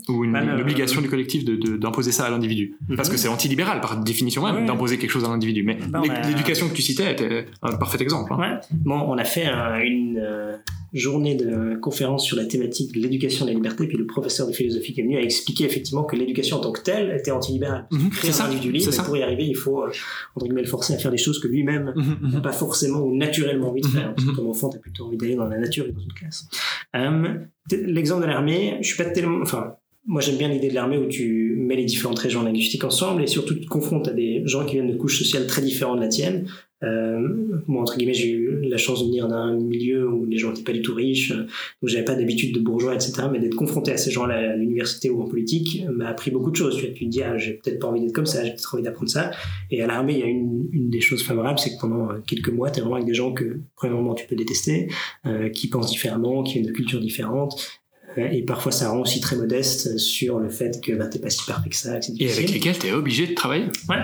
[0.09, 2.77] ou une, bah, obligation du collectif d'imposer ça à l'individu?
[2.89, 2.97] Mhm.
[2.97, 5.63] Parce que c'est antilibéral par définition même d'imposer quelque chose à l'individu.
[5.63, 8.33] Mais bah, l'éducation que tu citais était un parfait exemple.
[8.33, 8.61] Hein.
[8.73, 10.57] Bon, on a fait une euh,
[10.93, 14.47] journée de conférence sur la thématique de l'éducation et de la liberté, puis le professeur
[14.47, 17.31] de philosophie qui est venu a expliqué effectivement que l'éducation en tant que telle était
[17.31, 17.87] antilibérale.
[17.91, 19.91] Mhm, créer un individu libre, mais pour y arriver, il faut, euh,
[20.35, 22.33] entre guillemets, le forcer à faire des choses que lui-même mhm, mhm.
[22.33, 24.15] n'a pas forcément ou naturellement envie de faire.
[24.15, 26.49] Parce que comme enfant, t'as plutôt envie d'aller dans la nature et dans une classe.
[26.97, 27.35] Euh,
[27.71, 29.75] L'exemple de l'armée, je suis pas tellement, enfin,
[30.07, 33.27] moi j'aime bien l'idée de l'armée où tu mets les différentes régions linguistiques ensemble et
[33.27, 36.03] surtout tu te confrontes à des gens qui viennent de couches sociales très différentes de
[36.03, 36.47] la tienne
[36.83, 37.19] euh,
[37.67, 40.63] moi, entre guillemets, j'ai eu la chance de venir d'un milieu où les gens n'étaient
[40.63, 41.47] pas du tout riches, euh,
[41.83, 43.25] où j'avais pas d'habitude de bourgeois, etc.
[43.31, 46.57] Mais d'être confronté à ces gens-là à l'université ou en politique m'a appris beaucoup de
[46.57, 46.79] choses.
[46.79, 49.11] Tu, te dis, ah, j'ai peut-être pas envie d'être comme ça, j'ai peut-être envie d'apprendre
[49.11, 49.31] ça.
[49.71, 52.51] Et à l'armée, il y a une, une des choses favorables, c'est que pendant quelques
[52.51, 54.89] mois, tu es vraiment avec des gens que, premièrement, tu peux détester,
[55.27, 57.80] euh, qui pensent différemment, qui ont de cultures différentes, euh,
[58.17, 61.45] et parfois ça rend aussi très modeste sur le fait que bah, t'es pas si
[61.47, 61.99] parfait que ça.
[62.19, 63.67] et avec lesquels tu es obligé de travailler.
[63.89, 63.97] Ouais.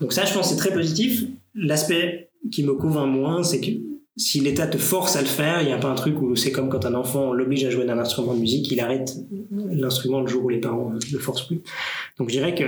[0.00, 1.24] Donc ça, je pense, c'est très positif.
[1.54, 3.70] L'aspect qui me convainc moins, c'est que
[4.16, 6.52] si l'État te force à le faire, il n'y a pas un truc où c'est
[6.52, 9.16] comme quand un enfant l'oblige à jouer d'un instrument de musique, il arrête
[9.50, 11.62] l'instrument le jour où les parents ne le forcent plus.
[12.18, 12.64] Donc je dirais que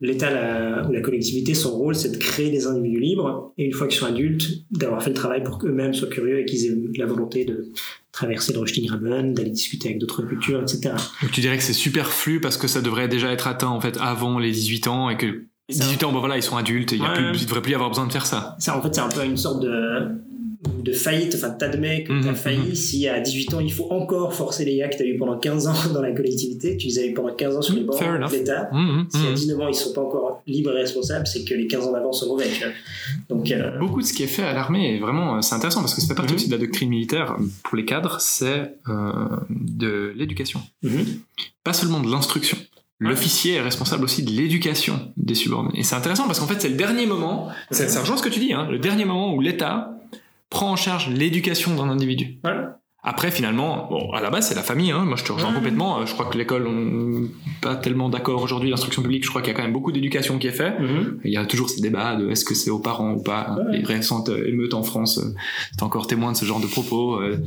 [0.00, 3.88] l'État ou la collectivité, son rôle, c'est de créer des individus libres, et une fois
[3.88, 7.06] qu'ils sont adultes, d'avoir fait le travail pour qu'eux-mêmes soient curieux et qu'ils aient la
[7.06, 7.68] volonté de
[8.12, 10.94] traverser le Rushdie-Graben, d'aller discuter avec d'autres cultures, etc.
[11.22, 13.96] Donc tu dirais que c'est superflu parce que ça devrait déjà être atteint en fait
[14.00, 17.44] avant les 18 ans et que 18 ans, bon voilà, ils sont adultes, il ne
[17.44, 18.56] devrait plus y avoir besoin de faire ça.
[18.58, 19.68] Ça, en fait, c'est un peu une sorte de,
[20.82, 22.74] de faillite, enfin, t'admets que t'as mhm, failli, mhm.
[22.74, 25.66] si à 18 ans, il faut encore forcer les gars que t'as eu pendant 15
[25.66, 28.32] ans dans la collectivité, tu les as eu pendant 15 ans sur les bords de
[28.32, 31.54] l'État, mhm, si à 19 ans, ils sont pas encore libres et responsables, c'est que
[31.54, 32.48] les 15 ans d'avant sont mauvais,
[33.28, 35.80] Donc, euh, Beaucoup de ce qui est fait à l'armée est vraiment, euh, c'est intéressant
[35.80, 39.12] parce que ça fait partie aussi de la doctrine militaire pour les cadres, c'est euh,
[39.50, 40.60] de l'éducation.
[41.64, 42.56] Pas seulement de l'instruction.
[43.00, 45.78] L'officier est responsable aussi de l'éducation des subordonnés.
[45.78, 48.00] Et c'est intéressant parce qu'en fait, c'est le dernier moment, c'est ça.
[48.00, 49.97] rejoint ce que tu dis, hein, le dernier moment où l'État
[50.50, 52.40] prend en charge l'éducation d'un individu.
[53.04, 54.90] Après, finalement, bon, à la base, c'est la famille.
[54.90, 55.04] Hein.
[55.04, 56.04] Moi, je te rejoins complètement.
[56.04, 57.28] Je crois que l'école, on
[57.60, 58.70] pas tellement d'accord aujourd'hui.
[58.70, 60.74] L'instruction publique, je crois qu'il y a quand même beaucoup d'éducation qui est faite.
[60.80, 61.20] Mm-hmm.
[61.24, 63.56] Il y a toujours ces débats de est-ce que c'est aux parents ou pas?
[63.70, 65.34] Les récentes émeutes en France, euh,
[65.72, 67.20] c'est encore témoin de ce genre de propos.
[67.20, 67.38] Euh,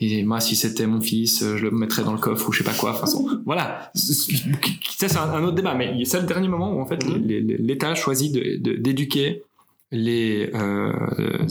[0.00, 2.58] et moi, si c'était mon fils, euh, je le mettrais dans le coffre ou je
[2.58, 2.90] sais pas quoi.
[2.90, 3.06] Enfin,
[3.46, 3.90] voilà.
[3.94, 5.74] Ça, c'est un autre débat.
[5.74, 7.56] Mais c'est le dernier moment où, en fait, mm-hmm.
[7.58, 9.44] l'État choisit d'éduquer
[9.92, 10.92] les euh,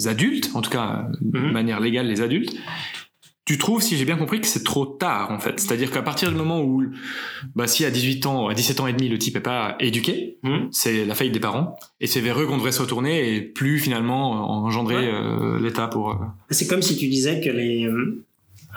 [0.06, 1.52] adultes, en tout cas, de mm-hmm.
[1.52, 2.56] manière légale, les adultes.
[3.45, 5.60] Tu trouves, si j'ai bien compris, que c'est trop tard, en fait.
[5.60, 6.84] C'est-à-dire qu'à partir du moment où,
[7.56, 10.40] bah, si à 18 ans, à 17 ans et demi, le type est pas éduqué,
[10.44, 10.68] mm-hmm.
[10.72, 11.78] c'est la faillite des parents.
[12.02, 16.20] Et c'est vers eux qu'on devrait se retourner et plus, finalement, engendrer euh, l'État pour...
[16.49, 17.88] C'est comme si tu disais que les,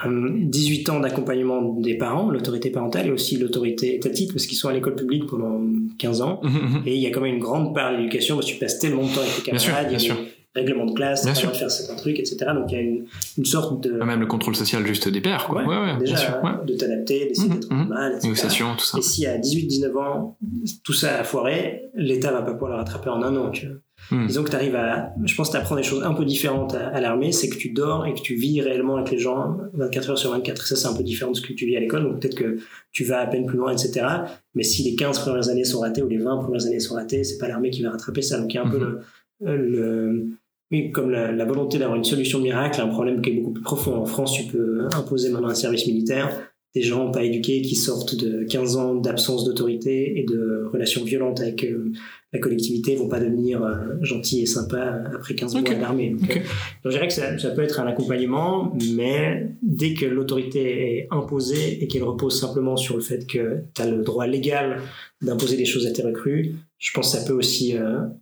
[0.06, 4.72] 18 ans d'accompagnement des parents, l'autorité parentale et aussi l'autorité étatique parce qu'ils sont à
[4.72, 5.60] l'école publique pendant
[5.98, 6.82] 15 ans mmh, mmh, mmh.
[6.86, 9.02] et il y a quand même une grande part d'éducation parce que tu passes tellement
[9.02, 10.20] de temps avec tes camarades, il y a des
[10.54, 12.36] règlements de classe, tu de faire certains trucs, etc.
[12.54, 13.06] Donc il y a une,
[13.36, 13.98] une sorte de...
[14.00, 15.62] Ah, même le contrôle social juste des pères, quoi.
[15.62, 18.28] Ouais, ouais, déjà, de t'adapter, d'essayer d'être normal, etc.
[18.28, 18.98] Négociation, tout ça.
[18.98, 20.36] Et si à 18-19 ans,
[20.84, 23.76] tout ça a foiré, l'État va pas pouvoir le rattraper en un an, tu vois.
[24.10, 24.26] Hmm.
[24.26, 26.74] Disons que tu arrives à, je pense que tu apprends des choses un peu différentes
[26.74, 30.10] à, l'armée, c'est que tu dors et que tu vis réellement avec les gens 24
[30.10, 30.66] heures sur 24.
[30.66, 32.04] ça, c'est un peu différent de ce que tu vis à l'école.
[32.04, 32.58] Donc peut-être que
[32.90, 34.06] tu vas à peine plus loin, etc.
[34.54, 37.24] Mais si les 15 premières années sont ratées ou les 20 premières années sont ratées,
[37.24, 38.38] c'est pas l'armée qui va rattraper ça.
[38.38, 39.00] Donc il y a un peu hmm.
[39.40, 40.26] le, le
[40.70, 43.62] oui, comme la, la volonté d'avoir une solution miracle, un problème qui est beaucoup plus
[43.62, 43.96] profond.
[43.96, 46.30] En France, tu peux imposer maintenant un service militaire
[46.74, 51.40] des gens pas éduqués qui sortent de 15 ans d'absence d'autorité et de relations violentes
[51.40, 51.92] avec euh,
[52.32, 56.10] la collectivité vont pas devenir euh, gentils et sympas après 15 mois d'armée.
[56.10, 56.40] Donc, euh,
[56.84, 61.82] je dirais que ça, ça, peut être un accompagnement, mais dès que l'autorité est imposée
[61.82, 64.82] et qu'elle repose simplement sur le fait que tu as le droit légal
[65.22, 67.74] d'imposer des choses à tes recrues, je pense que ça peut aussi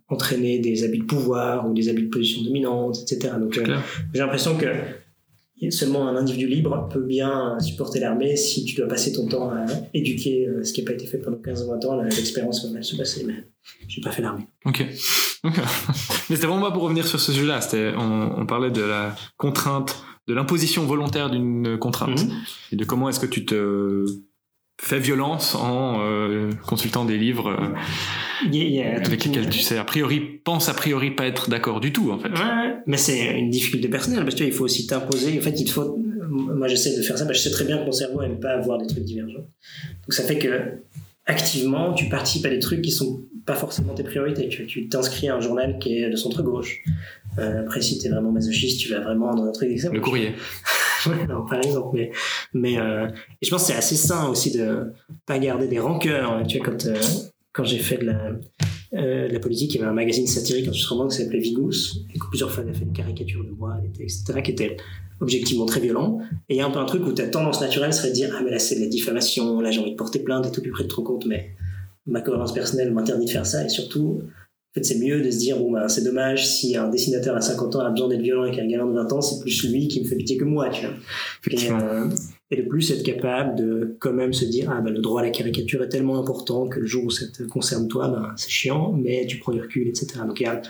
[0.07, 3.35] entraîner des abus de pouvoir ou des abus de position dominante, etc.
[3.39, 3.59] Donc
[4.13, 4.65] j'ai l'impression que
[5.69, 9.65] seulement un individu libre peut bien supporter l'armée si tu dois passer ton temps à
[9.93, 12.71] éduquer euh, ce qui n'a pas été fait pendant 15 ou 20 ans, l'expérience va
[12.71, 13.47] mal se passer, mais
[13.87, 14.47] j'ai pas fait l'armée.
[14.65, 14.85] Ok.
[15.43, 15.51] mais
[16.35, 17.59] c'était vraiment pas pour revenir sur ce sujet-là,
[17.97, 22.31] on, on, parlait de la contrainte, de l'imposition volontaire d'une contrainte, mhm.
[22.73, 24.05] et de comment est-ce que tu te
[24.79, 27.49] fais violence en euh, consultant des livres.
[27.49, 32.11] Euh, avec lesquels tu sais a priori pense a priori pas être d'accord du tout
[32.11, 32.29] en fait.
[32.29, 35.37] Ouais, mais c'est une difficulté personnelle parce que il faut aussi t'imposer.
[35.39, 35.97] En fait, il faut.
[36.29, 37.25] Moi, j'essaie de faire ça.
[37.31, 39.39] je sais très bien que mon cerveau aime pas avoir des trucs divergents.
[39.39, 40.81] Donc ça fait que
[41.25, 44.47] activement, tu participes à des trucs qui sont pas forcément tes priorités.
[44.49, 46.83] Tu t'inscris à un journal qui est de centre gauche.
[47.39, 49.69] Euh, après, si t'es vraiment masochiste, tu vas vraiment dans un truc.
[49.91, 50.33] Le courrier.
[51.29, 52.11] non, par exemple, mais,
[52.53, 53.07] mais euh,
[53.41, 54.93] et je pense que c'est assez sain aussi de
[55.25, 56.45] pas garder des rancœurs.
[56.47, 56.95] Tu vois, quand euh,
[57.53, 58.31] quand j'ai fait de la,
[58.93, 62.51] euh, la politique, il y avait un magazine satirique en qui s'appelait Vigous, et plusieurs
[62.51, 64.77] fois, a fait une caricature de moi, etc., qui était
[65.19, 66.19] objectivement très violent.
[66.49, 68.35] Et il y a un peu un truc où ta tendance naturelle serait de dire
[68.37, 70.61] Ah, mais là, c'est de la diffamation, là, j'ai envie de porter plainte et tout,
[70.61, 71.55] plus près de trop compte, mais
[72.05, 74.21] ma cohérence personnelle m'interdit de faire ça, et surtout,
[74.77, 77.75] fait, c'est mieux de se dire Bon, ben, c'est dommage, si un dessinateur à 50
[77.75, 80.01] ans a besoin d'être violent avec un gamin de 20 ans, c'est plus lui qui
[80.01, 80.95] me fait pitié que moi, tu vois.
[82.49, 85.25] Et de plus être capable de quand même se dire ah ben le droit à
[85.25, 88.49] la caricature est tellement important que le jour où ça te concerne toi ben c'est
[88.49, 90.61] chiant mais tu prends du recul etc donc il y a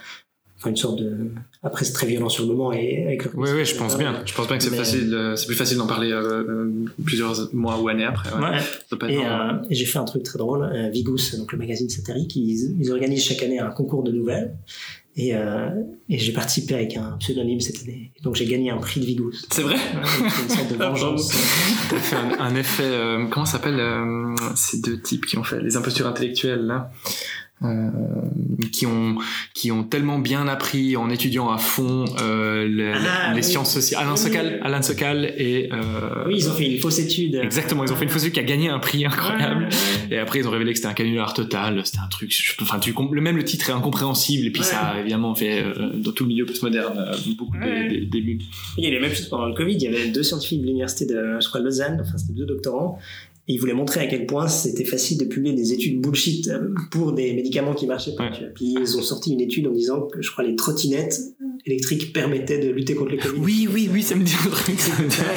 [0.58, 1.32] enfin une sorte de
[1.64, 4.24] après c'est très violent sur le moment et avec le oui oui je pense bien
[4.26, 7.54] je pense bien que c'est facile euh, c'est plus facile d'en parler euh, euh, plusieurs
[7.54, 9.10] mois ou années après ouais.
[9.10, 9.20] et,
[9.70, 13.24] et j'ai fait un truc très drôle Vigous donc le magazine satirique ils, ils organisent
[13.24, 14.56] chaque année un concours de nouvelles
[15.18, 15.70] et, euh,
[16.10, 18.12] et j'ai participé avec un pseudonyme cette année.
[18.22, 19.48] Donc j'ai gagné un prix de Vigous.
[19.50, 21.30] C'est vrai une sorte de vengeance.
[21.90, 22.84] T'as fait un, effet...
[22.84, 26.92] Euh, comment s'appelle euh, ces deux types qui ont fait les impostures intellectuelles là?
[27.64, 27.90] Euh,
[28.72, 29.18] qui ont
[29.56, 34.04] qui ont tellement bien appris en étudiant à fond euh, les, ah, les sciences sociales.
[34.04, 37.34] Alain Sokal, Alain Sokal et euh, oui, ils ont fait une fausse étude.
[37.42, 39.70] Exactement, ils ont fait une fausse étude qui a gagné un prix incroyable.
[40.12, 41.82] Et après, ils ont révélé que c'était un canular total.
[41.84, 42.32] C'était un truc.
[42.62, 44.46] Enfin, tu le même le titre est incompréhensible.
[44.46, 48.06] Et puis ça a évidemment fait euh, dans tout le milieu postmoderne euh, beaucoup de
[48.06, 48.40] débuts.
[48.78, 49.76] Il y a les mêmes choses pendant le Covid.
[49.76, 52.00] Il y avait deux scientifiques de l'université de, je crois, Lausanne.
[52.02, 53.00] Enfin, c'était deux doctorants
[53.48, 56.74] et il voulait montrer à quel point c'était facile de publier des études bullshit euh,
[56.92, 58.30] pour des médicaments qui marchaient pas.
[58.56, 61.20] Puis ils ont sorti une étude en disant que je crois les trottinettes
[61.66, 63.40] électriques permettaient de lutter contre le Covid.
[63.40, 64.80] Oui, oui, oui, ça me dit un truc.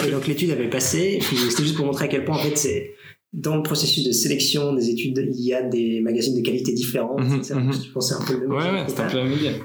[0.07, 1.21] Et donc l'étude avait passé.
[1.23, 2.95] C'était juste pour montrer à quel point en fait c'est
[3.33, 7.21] dans le processus de sélection des études, il y a des magazines de qualité différentes.
[7.21, 8.59] Mm -hmm, Je pensais un peu le même.
[8.59, 9.19] Ouais, ouais, c'est un peu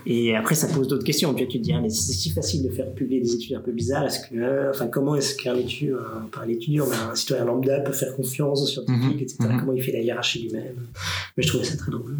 [0.05, 1.33] Et après, ça pose d'autres questions.
[1.33, 3.61] Puis tu te dis, ah, mais c'est si facile de faire publier des études un
[3.67, 4.05] peu bizarres.
[4.05, 8.67] Est-ce que, euh, enfin, comment est-ce qu'un étudiant, un citoyen lambda peut faire confiance aux
[8.73, 9.37] scientifiques, etc.
[9.41, 9.59] Mhm.
[9.59, 10.77] Comment il fait la hiérarchie lui-même?
[11.35, 12.15] Mais je trouvais ça très drôle.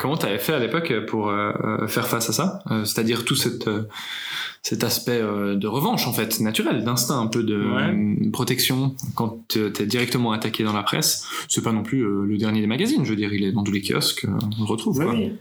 [0.00, 2.46] Comment tu avais fait à l'époque pour euh, faire face à ça?
[2.72, 3.68] Euh, C'est-à-dire tout cette
[4.62, 8.94] cet aspect euh, de revanche en fait naturel d'instinct un peu de euh, protection.
[9.14, 12.66] Quand t'es directement attaqué dans la presse c'est pas non plus euh, le dernier des
[12.66, 15.32] magazines je veux dire il est dans tous les kiosques on le retrouve oui,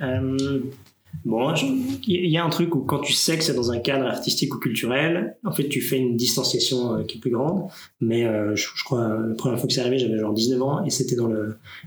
[1.26, 4.06] Bon, il y a un truc où quand tu sais que c'est dans un cadre
[4.06, 7.70] artistique ou culturel, en fait, tu fais une distanciation euh, qui est plus grande.
[8.00, 10.90] Mais euh, je, crois, la première fois que c'est arrivé, j'avais genre 19 ans et
[10.90, 11.30] c'était dans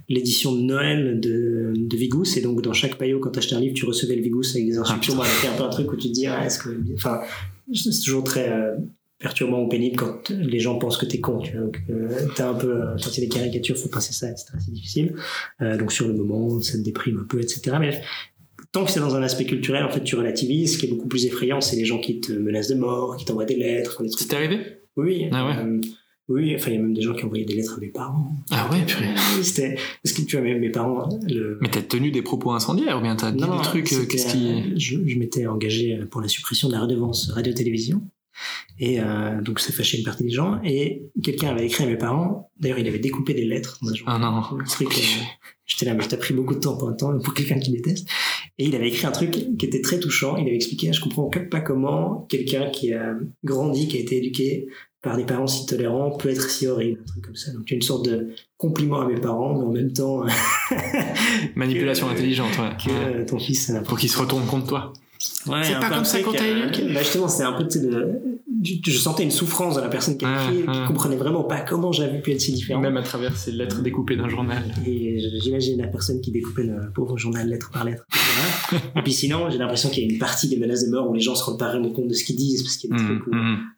[0.09, 2.37] l'édition de Noël de, de Vigous.
[2.37, 4.67] Et donc, dans chaque paillot, quand tu achetais un livre, tu recevais le Vigous avec
[4.67, 5.15] des instructions.
[5.21, 6.69] Ah, c'était un peu un truc où tu te dis, ah, est-ce que.
[6.95, 7.21] Enfin,
[7.73, 8.51] c'est toujours très.
[8.51, 8.77] Euh,
[9.19, 11.71] perturbant ou pénible quand les gens pensent que t'es con tu vois
[12.35, 15.15] t'as un peu quand c'est des caricatures faut passer ça etc c'est difficile
[15.61, 18.03] donc sur le moment ça te déprime un peu etc mais
[18.73, 20.75] tant que c'est dans un aspect culturel, en fait, tu relativises.
[20.75, 23.25] Ce qui est beaucoup plus effrayant, c'est les gens qui te menacent de mort, qui
[23.25, 24.03] t'envoient des lettres.
[24.17, 24.61] C'est arrivé
[24.97, 25.29] Oui.
[25.31, 25.57] Ah ouais.
[25.59, 25.81] Euh,
[26.29, 28.35] oui, enfin, il y a même des gens qui envoyaient des lettres à mes parents.
[28.51, 29.09] Ah ouais, purée.
[29.43, 31.59] C'était, parce que tu vois, mes, mes parents, le...
[31.61, 34.79] Mais t'as tenu des propos incendiaires ou bien t'as dit des trucs, euh, qu'est-ce qui...
[34.81, 38.03] Je, je m'étais engagé pour la suppression de la redevance radio-télévision.
[38.79, 40.61] Et euh, donc ça fâchait une partie des gens.
[40.65, 42.51] Et quelqu'un avait écrit à mes parents.
[42.59, 44.59] D'ailleurs, il avait découpé des lettres dans un Ah non.
[44.59, 45.25] un truc, euh,
[45.67, 48.09] J'étais là, mais t'as pris beaucoup de temps pour un temps pour quelqu'un qui déteste.
[48.59, 50.37] Et il avait écrit un truc qui était très touchant.
[50.37, 53.15] Il avait expliqué, je comprends pas comment quelqu'un qui a
[53.45, 54.69] grandi, qui a été éduqué
[55.03, 57.53] par des parents si tolérants peut être si horrible, un truc comme ça.
[57.53, 60.25] Donc, une sorte de compliment à mes parents, mais en même temps.
[61.57, 62.77] Manipulation intelligente, ouais.
[62.85, 63.27] Que ouais.
[63.27, 64.93] ton fils, Pour qu'il se retourne contre toi.
[65.47, 68.32] Ouais, c'est pas comme ça quand t'as euh, bah justement, c'est un peu, de,
[68.63, 71.93] je sentais une souffrance de la personne qui a écrit, qui comprenait vraiment pas comment
[71.93, 72.81] j'avais pu être si différent.
[72.81, 74.63] Même à travers ces lettres découpées d'un journal.
[74.87, 78.05] Et j'imagine la personne qui découpait le pauvre journal lettre par lettre.
[78.97, 81.15] et puis sinon, j'ai l'impression qu'il y a une partie des menaces de mort où
[81.15, 82.97] les gens se rendent pas vraiment compte de ce qu'ils disent, parce qu'il y a
[82.97, 83.31] des trucs où,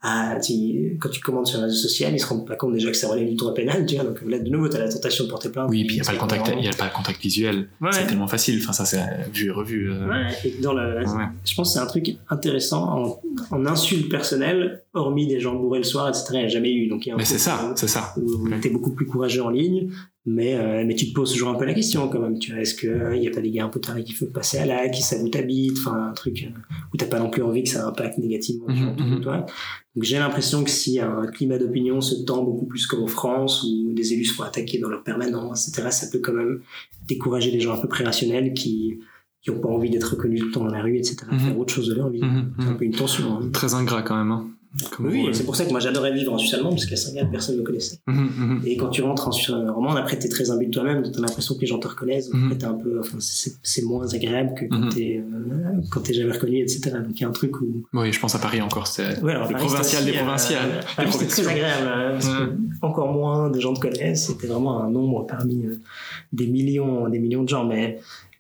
[0.02, 2.90] ah, tu, quand tu commandes sur un réseau social, ils se rendent pas compte déjà
[2.90, 4.04] que ça relève du droit pénal, tu vois.
[4.04, 5.68] Donc là, de nouveau, t'as la tentation de porter plainte.
[5.70, 7.68] Oui, puis il y a pas le contact, il y a pas le contact visuel.
[7.90, 8.60] C'est tellement facile.
[8.62, 9.02] Enfin, ça, c'est
[9.32, 9.90] vu et revu.
[9.90, 10.08] Euh...
[10.08, 11.00] Ouais, et dans le,
[11.44, 15.78] je pense que c'est un truc intéressant en, en insulte personnelle, hormis des gens bourrés
[15.78, 16.24] le soir, etc.
[16.32, 16.88] Il n'y a jamais eu.
[16.88, 18.14] Donc, il y a mais c'est ça, c'est ça.
[18.16, 19.90] Où t'es beaucoup plus courageux en ligne,
[20.26, 22.38] mais, euh, mais tu te poses toujours un peu la question quand même.
[22.38, 24.32] Tu vois, est-ce qu'il euh, n'y a pas des gars un peu tarés qui veulent
[24.32, 26.58] passer à l'acte, qui savent où t'habites, enfin, un truc euh,
[26.92, 29.44] où t'as pas non plus envie que ça impacte négativement les gens autour de toi.
[29.94, 33.62] Donc, j'ai l'impression que si un climat d'opinion se tend beaucoup plus comme en France,
[33.64, 36.60] où des élus se font attaquer dans leur permanence, etc., ça peut quand même
[37.06, 38.98] décourager les gens un peu pré rationnels qui,
[39.42, 41.40] qui n'ont pas envie d'être reconnus tout le temps dans la rue, etc., mm -hmm.
[41.40, 42.22] faire autre chose de leur vie.
[42.22, 42.44] Mm -hmm.
[42.60, 43.24] C'est un peu une tension.
[43.36, 43.50] Hein.
[43.52, 44.32] Très ingrat quand même.
[44.32, 44.46] Hein.
[44.98, 47.54] Oui, c'est pour ça que moi j'adorais vivre en Suisse allemande, parce qu'à Saint-Gall, personne
[47.56, 47.98] ne me connaissait.
[48.06, 48.66] Mm -hmm.
[48.66, 51.54] Et quand tu rentres en Suisse romande, après t'es très imbu de toi-même, t'as l'impression
[51.54, 53.18] que les gens te reconnaissent, donc après t'es un peu, enfin,
[53.72, 56.76] c'est moins agréable que quand t'es, euh, jamais reconnu, etc.
[57.06, 57.68] Donc il y a un truc où.
[57.98, 60.72] Oui, je pense à Paris encore, c'est ouais, le provincial des provinciales.
[60.78, 62.42] Euh, Paris, très agréable, parce que
[62.88, 65.80] encore moins de gens te connaissent, c'était vraiment un nombre parmi euh,
[66.38, 67.86] des millions, des millions de gens, mais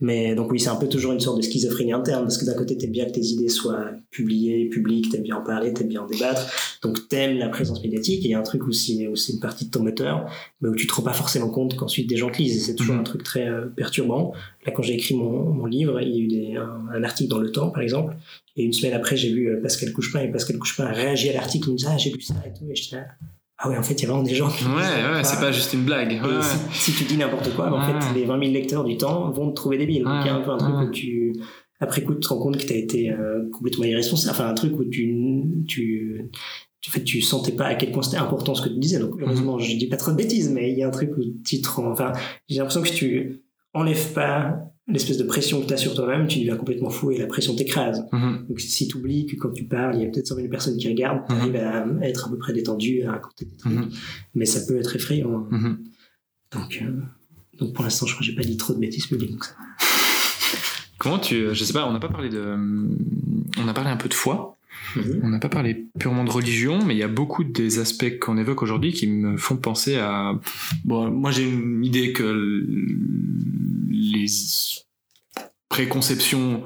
[0.00, 2.54] mais donc oui, c'est un peu toujours une sorte de schizophrénie interne, parce que d'un
[2.54, 6.02] côté, t'aimes bien que tes idées soient publiées, publiques, t'aimes bien en parler, t'aimes bien
[6.02, 6.46] en débattre,
[6.82, 9.66] donc t'aimes la présence médiatique, et il y a un truc où c'est une partie
[9.66, 10.30] de ton moteur,
[10.60, 12.74] mais où tu te rends pas forcément compte qu'ensuite des gens te lisent, et c'est
[12.74, 13.00] toujours mm -hmm.
[13.00, 14.32] un truc très euh, perturbant.
[14.66, 17.30] Là, quand j'ai écrit mon, mon, livre, il y a eu des, un, un, article
[17.30, 18.16] dans Le Temps, par exemple,
[18.56, 21.34] et une semaine après, j'ai vu euh, Pascal Couchepin, et Pascal Couchepin a réagi à
[21.34, 23.24] l'article, il me dit «Ah, j'ai lu ça, et tout», et là ah
[23.66, 24.64] ouais, en fait, il y a vraiment des gens qui.
[24.64, 26.20] Ouais, ouais, c'est pas juste une blague.
[26.22, 29.30] Ouais, si, si, tu dis n'importe quoi, en fait, les 20 000 lecteurs du temps
[29.30, 30.04] vont te trouver débile.
[30.04, 31.32] Donc, il y a un peu un truc où tu,
[31.80, 34.34] après coup, tu te rends compte que tu as été euh, complètement irresponsable.
[34.34, 36.30] Enfin, un truc où tu, tu,
[36.88, 38.98] en fait, tu sentais pas à quel point c'était important ce que tu disais.
[38.98, 41.22] Donc, heureusement, je dis pas trop de bêtises, mais il y a un truc où
[41.44, 42.12] tu te rends, enfin,
[42.48, 46.38] j'ai l'impression que tu enlèves pas l'espèce de pression que tu as sur toi-même, tu
[46.40, 48.00] deviens complètement fou et la pression t'écrase.
[48.12, 48.46] -hmm.
[48.48, 50.76] Donc si tu oublies que quand tu parles, il y a peut-être 100 000 personnes
[50.76, 53.72] qui regardent, tu arrives à, à, être à peu près détendu, à raconter des trucs.
[53.72, 53.88] -hmm.
[54.34, 55.48] Mais ça peut être effrayant.
[56.54, 57.00] Donc, euh,
[57.58, 59.42] donc pour l'instant, je crois que j'ai pas dit trop de bêtises publiques.
[60.98, 61.36] Comment tu...
[61.58, 62.42] Je sais pas, on n'a pas parlé de...
[63.62, 64.36] On a parlé un peu de foi.
[65.22, 68.38] On n'a pas parlé purement de religion, mais il y a beaucoup des aspects qu'on
[68.38, 70.38] évoque aujourd'hui qui me font penser à.
[70.84, 72.64] Bon, moi j'ai une idée que
[73.90, 74.26] les
[75.68, 76.62] préconceptions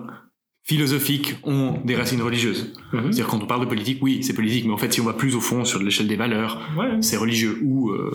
[0.64, 2.74] philosophiques ont des racines religieuses.
[2.92, 3.00] -hmm.
[3.04, 5.14] C'est-à-dire quand on parle de politique, oui, c'est politique, mais en fait, si on va
[5.14, 7.00] plus au fond sur l'échelle des valeurs, ouais.
[7.00, 8.12] c'est religieux ou euh,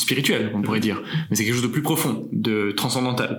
[0.00, 1.02] spirituel, on pourrait dire.
[1.28, 3.32] Mais c'est quelque chose de plus profond, de transcendantal.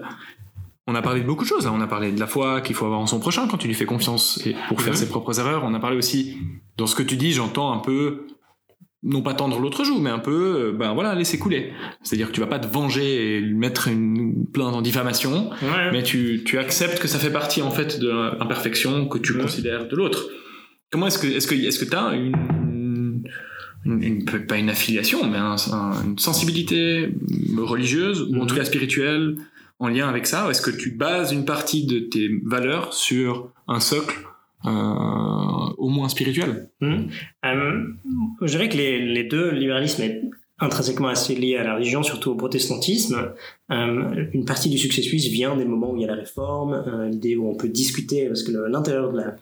[0.88, 1.66] On a parlé de beaucoup de choses.
[1.66, 1.72] Là.
[1.74, 3.76] On a parlé de la foi qu'il faut avoir en son prochain quand tu lui
[3.76, 5.64] fais confiance et pour faire ses propres erreurs.
[5.64, 6.38] On a parlé aussi,
[6.78, 8.26] dans ce que tu dis, j'entends un peu
[9.04, 11.74] non pas tendre l'autre joue, mais un peu, ben voilà, laisser couler.
[12.04, 15.92] C'est-à-dire que tu vas pas te venger et lui mettre une plainte en diffamation, ouais.
[15.92, 19.42] mais tu, tu acceptes que ça fait partie en fait de l'imperfection que tu ouais.
[19.42, 20.30] considères de l'autre.
[20.92, 23.24] Comment est-ce que est-ce que est-ce que t'as une,
[23.86, 27.10] une, une, pas une affiliation, mais un, un, une sensibilité
[27.58, 29.36] religieuse ou en tout cas spirituelle
[29.82, 33.80] en lien avec ça, est-ce que tu bases une partie de tes valeurs sur un
[33.80, 34.16] socle
[34.66, 36.70] euh, au moins spirituel?
[36.82, 37.08] Mmh.
[37.46, 37.84] euh,
[38.42, 40.22] Je dirais que les, deux, le libéralisme est
[40.60, 43.34] intrinsèquement assez lié à la religion, surtout au protestantisme.
[43.72, 47.10] Euh, une partie du succès suisse vient des moments où il y a la réforme,
[47.10, 49.36] l'idée où on peut discuter, parce que l'intérieur de la,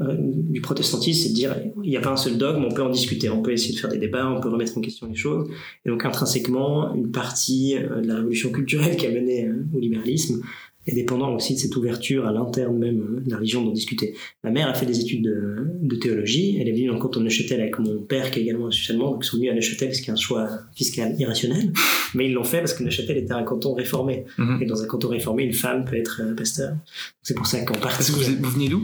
[0.00, 2.82] euh, du protestantisme, c'est de dire il n'y a pas un seul dogme, on peut
[2.82, 5.14] en discuter, on peut essayer de faire des débats, on peut remettre en question les
[5.14, 5.48] choses.
[5.84, 10.42] Et donc intrinsèquement, une partie de la révolution culturelle qui a mené au libéralisme
[10.86, 14.14] est dépendant aussi de cette ouverture à l'interne même de la religion d'en discuter.
[14.42, 17.20] Ma mère a fait des études de, de théologie, elle est venue dans le canton
[17.20, 19.54] de Neuchâtel avec mon père qui est également un allemand, donc ils sont venus à
[19.54, 21.72] Neuchâtel parce qu'il y a un choix fiscal irrationnel,
[22.14, 24.62] mais ils l'ont fait parce que Neuchâtel était un canton réformé, mm -hmm.
[24.62, 26.76] et dans un canton réformé, une femme peut être pasteur.
[27.22, 27.96] C'est pour ça qu'en partie...
[27.96, 28.82] Parce que vous venez d'où?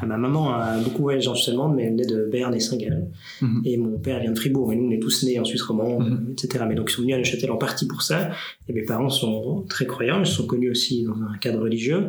[0.00, 2.60] Ah, ma maman a beaucoup voyagé en Suisse allemande, mais elle venait de Berne et
[2.60, 3.08] Saint-Gall.
[3.40, 3.68] Mm -hmm.
[3.68, 6.08] Et mon père vient de Fribourg, mais nous, on est tous nés en Suisse romande,
[6.08, 6.32] mm -hmm.
[6.32, 6.64] etc.
[6.68, 8.18] Mais donc, ils sont venus à Neuchâtel en partie pour ça.
[8.68, 12.02] Et mes parents sont très croyants, ils sont connus aussi dans un cadre religieux.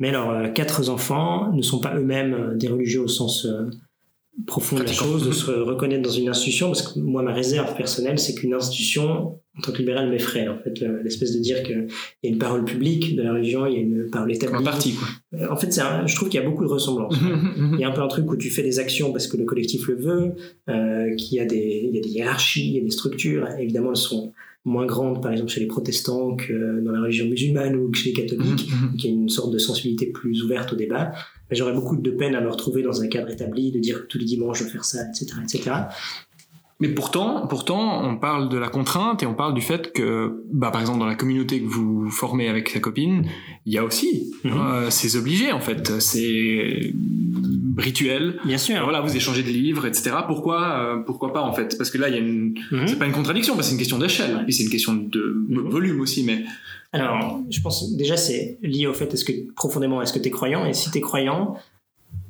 [0.00, 3.34] Mais leurs quatre enfants ne sont pas eux-mêmes des religieux au sens
[4.46, 7.74] profond de la chose, de se reconnaître dans une institution, parce que moi, ma réserve
[7.76, 10.46] personnelle, c'est qu'une institution, en tant que libéral, m'effraie.
[10.48, 11.88] En fait, l'espèce de dire qu'il
[12.22, 14.56] y a une parole publique de la religion, il y a une parole établie.
[14.56, 15.08] Un parti, quoi.
[15.40, 17.16] Euh, en fait, je trouve qu'il y a beaucoup de ressemblances.
[17.72, 19.44] il y a un peu un truc où tu fais des actions parce que le
[19.44, 20.34] collectif le veut,
[20.68, 23.48] euh, qu'il y, a des, il y a des hiérarchies, il y a des structures.
[23.58, 24.32] Évidemment, elles sont
[24.66, 28.10] moins grandes, par exemple, chez les protestants que dans la religion musulmane ou que chez
[28.10, 28.68] les catholiques,
[28.98, 31.12] qui a une sorte de sensibilité plus ouverte au débat
[31.50, 34.06] mais j'aurais beaucoup de peine à me retrouver dans un cadre établi, de dire que
[34.06, 35.70] tous les dimanches je vais faire ça, etc., etc.
[36.78, 40.70] Mais pourtant, pourtant, on parle de la contrainte et on parle du fait que, bah,
[40.70, 43.24] par exemple, dans la communauté que vous formez avec sa copine,
[43.64, 44.52] il y a aussi mhm.
[44.52, 46.92] euh, c'est obligé en fait, c'est
[47.76, 48.38] rituel.
[48.44, 48.82] Bien sûr.
[48.82, 50.12] Voilà, vous échangez des livres, etc.
[50.26, 51.76] Pourquoi, euh, pourquoi pas en fait?
[51.76, 52.88] Parce que là, il y a une, mhm.
[52.88, 55.36] c'est pas une contradiction, parce que c'est une question d'échelle, et c'est une question de
[55.68, 56.44] volume aussi, mais
[56.92, 60.30] alors, je pense déjà c'est lié au fait est-ce que profondément est-ce que tu es
[60.30, 60.66] croyant?
[60.66, 61.56] Et si tu es croyant,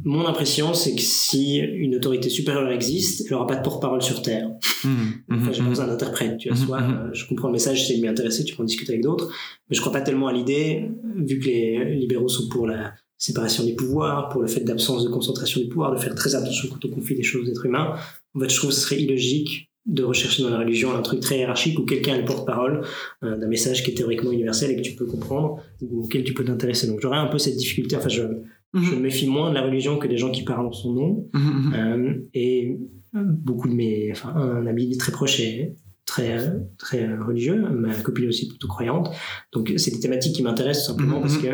[0.05, 4.23] mon impression c'est que si une autorité supérieure existe, elle n'aura pas de porte-parole sur
[4.23, 4.49] terre.
[4.85, 4.89] Mmh,
[5.31, 7.97] enfin, j'ai mmh, besoin d'interprète, tu vois, mmh, soit euh, je comprends le message, c'est
[7.97, 9.33] de m'y intéresser, tu peux en discuter avec d'autres,
[9.69, 13.65] mais je crois pas tellement à l'idée vu que les libéraux sont pour la séparation
[13.65, 16.85] des pouvoirs, pour le fait d'absence de concentration du pouvoir, de faire très attention quand
[16.85, 17.95] on confie des choses aux êtres humains.
[18.35, 21.21] En fait, je trouve que ce serait illogique de rechercher dans la religion un truc
[21.21, 22.83] très hiérarchique où quelqu'un est le porte-parole
[23.23, 26.35] euh, d'un message qui est théoriquement universel et que tu peux comprendre ou auquel tu
[26.35, 26.89] peux t'intéresser.
[26.89, 27.97] Donc j'aurais un peu cette difficulté.
[27.97, 28.83] Enfin, je, mhm.
[28.83, 31.29] je me méfie moins de la religion que des gens qui parlent en son nom.
[31.33, 31.75] Mhm, mhm.
[31.75, 32.77] Euh, et
[33.15, 36.39] beaucoup de mes, enfin, un ami très proche est très
[36.79, 39.11] très religieux, ma copine aussi plutôt croyante.
[39.53, 41.49] Donc c'est des thématiques qui m'intéressent simplement parce que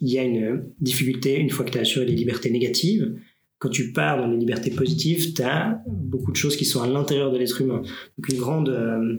[0.00, 3.14] il y a une difficulté une fois que tu as assuré les libertés négatives
[3.60, 6.88] quand tu pars dans les libertés positives, tu as beaucoup de choses qui sont à
[6.88, 7.82] l'intérieur de l'être humain.
[8.18, 9.18] Donc une grande, euh,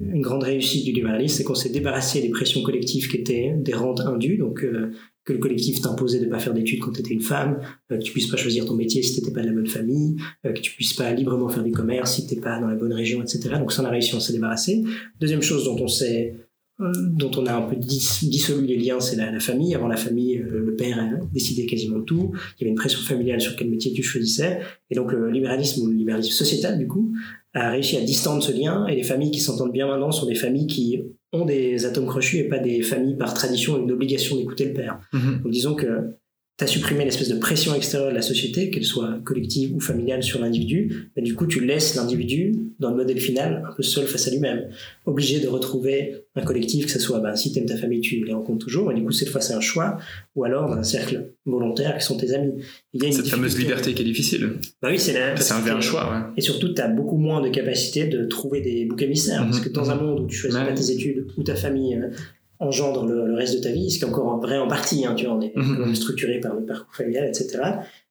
[0.00, 3.72] une grande réussite du libéralisme, c'est qu'on s'est débarrassé des pressions collectives qui étaient des
[3.72, 4.90] rentes indues, donc euh,
[5.24, 7.60] que le collectif t'imposait de ne pas faire d'études quand tu étais une femme,
[7.92, 10.16] euh, que tu puisses pas choisir ton métier si t'étais pas de la bonne famille,
[10.42, 13.22] que tu puisses pas librement faire du commerce si t'es pas dans la bonne région,
[13.22, 13.50] etc.
[13.60, 14.82] Donc ça, on a réussi, on s'est débarrassé.
[15.20, 16.34] Deuxième chose dont on s'est
[16.78, 19.74] dont on a un peu dissolu les liens, c'est la, famille.
[19.74, 22.32] Avant la famille, euh, le père a décidé quasiment tout.
[22.34, 24.60] Il y avait une pression familiale sur quel métier tu choisissais.
[24.90, 27.14] Et donc le libéralisme ou le libéralisme sociétal, du coup,
[27.54, 28.86] a réussi à distendre ce lien.
[28.88, 32.38] Et les familles qui s'entendent bien maintenant sont des familles qui ont des atomes crochus
[32.38, 35.00] et pas des familles par tradition une obligation d'écouter le père.
[35.14, 35.42] Mm-hmm.
[35.42, 36.16] Donc disons que
[36.58, 40.22] tu as supprimé l'espèce de pression extérieure de la société, qu'elle soit collective ou familiale
[40.22, 44.06] sur l'individu, mais du coup tu laisses l'individu dans le modèle final un peu seul
[44.06, 44.68] face à lui-même,
[45.04, 48.24] obligé de retrouver un collectif, que ce soit bah, si tu aimes ta famille, tu
[48.24, 49.98] les rencontres toujours, et du coup cette fois c'est un choix,
[50.34, 52.54] ou alors un cercle volontaire qui sont tes amis.
[52.92, 54.54] Il y a une Cette fameuse liberté qui est difficile.
[54.82, 56.32] Bah oui, c'est C'est un choix, ouais.
[56.36, 59.68] Et surtout, tu as beaucoup moins de capacité de trouver des boucs émissaires, parce que
[59.68, 62.08] dans un monde où tu choisis pas tes études, ou ta famille euh,
[62.58, 65.26] engendre le, reste de ta vie, ce qui est encore vrai en partie, hein, tu
[65.26, 65.94] vois, on est mhm.
[65.94, 67.58] structuré par le parcours familial, etc.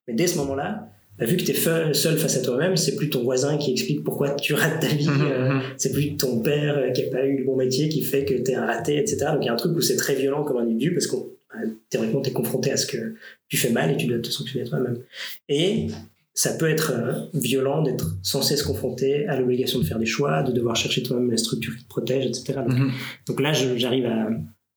[0.07, 3.09] Mais dès ce moment-là, bah, vu que tu es seul face à toi-même, c'est plus
[3.09, 5.61] ton voisin qui explique pourquoi tu rates ta vie, mhm, euh, mhm.
[5.77, 8.34] c'est plus ton père euh, qui a pas eu le bon métier qui fait que
[8.34, 9.17] tu es un raté, etc.
[9.34, 11.61] Donc il y a un truc où c'est très violent comme individu parce que bah,
[11.89, 13.15] théoriquement tu es confronté à ce que
[13.47, 14.99] tu fais mal et tu dois te sanctionner toi-même.
[15.47, 15.88] Et
[16.36, 20.44] ça peut être euh, violent d'être sans cesse confronté à l'obligation de faire des choix,
[20.44, 22.60] de devoir chercher toi-même la structure qui te protège, etc.
[22.68, 22.91] Mhm.
[23.26, 24.28] Donc, là, j'arrive à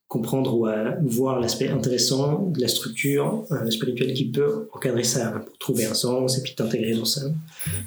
[0.07, 5.33] comprendre ou à voir l'aspect intéressant de la structure euh, spirituelle qui peut encadrer ça
[5.33, 7.23] pour trouver un sens et puis t'intégrer dans ça,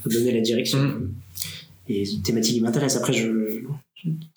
[0.03, 0.79] pour donner la direction.
[0.79, 1.13] Mhm.
[1.87, 2.97] Et c'est une thématique qui m'intéresse.
[2.97, 3.63] Après, je,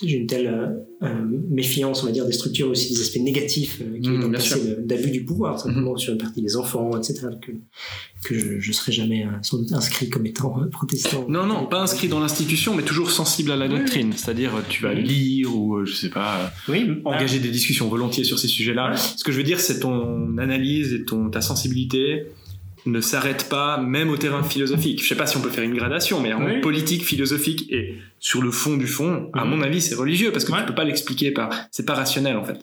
[0.03, 0.69] j'ai une telle euh,
[1.03, 4.77] euh, méfiance, on va dire, des structures aussi des aspects négatifs euh, qui mmh, passé
[4.81, 5.99] d'abus du pouvoir, simplement mmh.
[5.99, 7.53] sur une partie des enfants, etc., que,
[8.25, 11.27] que je ne serais jamais sans doute inscrit comme étant protestant.
[11.29, 14.13] Non, non, pas inscrit dans l'institution, mais toujours sensible à la doctrine.
[14.15, 16.53] C'est-à-dire, tu vas lire ou, je sais pas,
[17.05, 18.97] engager des discussions volontiers sur ces sujets-là.
[18.97, 22.27] Ce que je veux dire, c'est ton analyse et ton, ta sensibilité
[22.87, 25.03] ne s'arrête pas même au terrain philosophique.
[25.03, 28.43] Je sais pas si on peut faire une gradation, mais en politique, philosophique et sur
[28.43, 29.51] le fond du fond, à mhm.
[29.51, 32.45] mon avis, c'est religieux parce que tu peux pas l'expliquer par, c'est pas rationnel en
[32.45, 32.59] fait.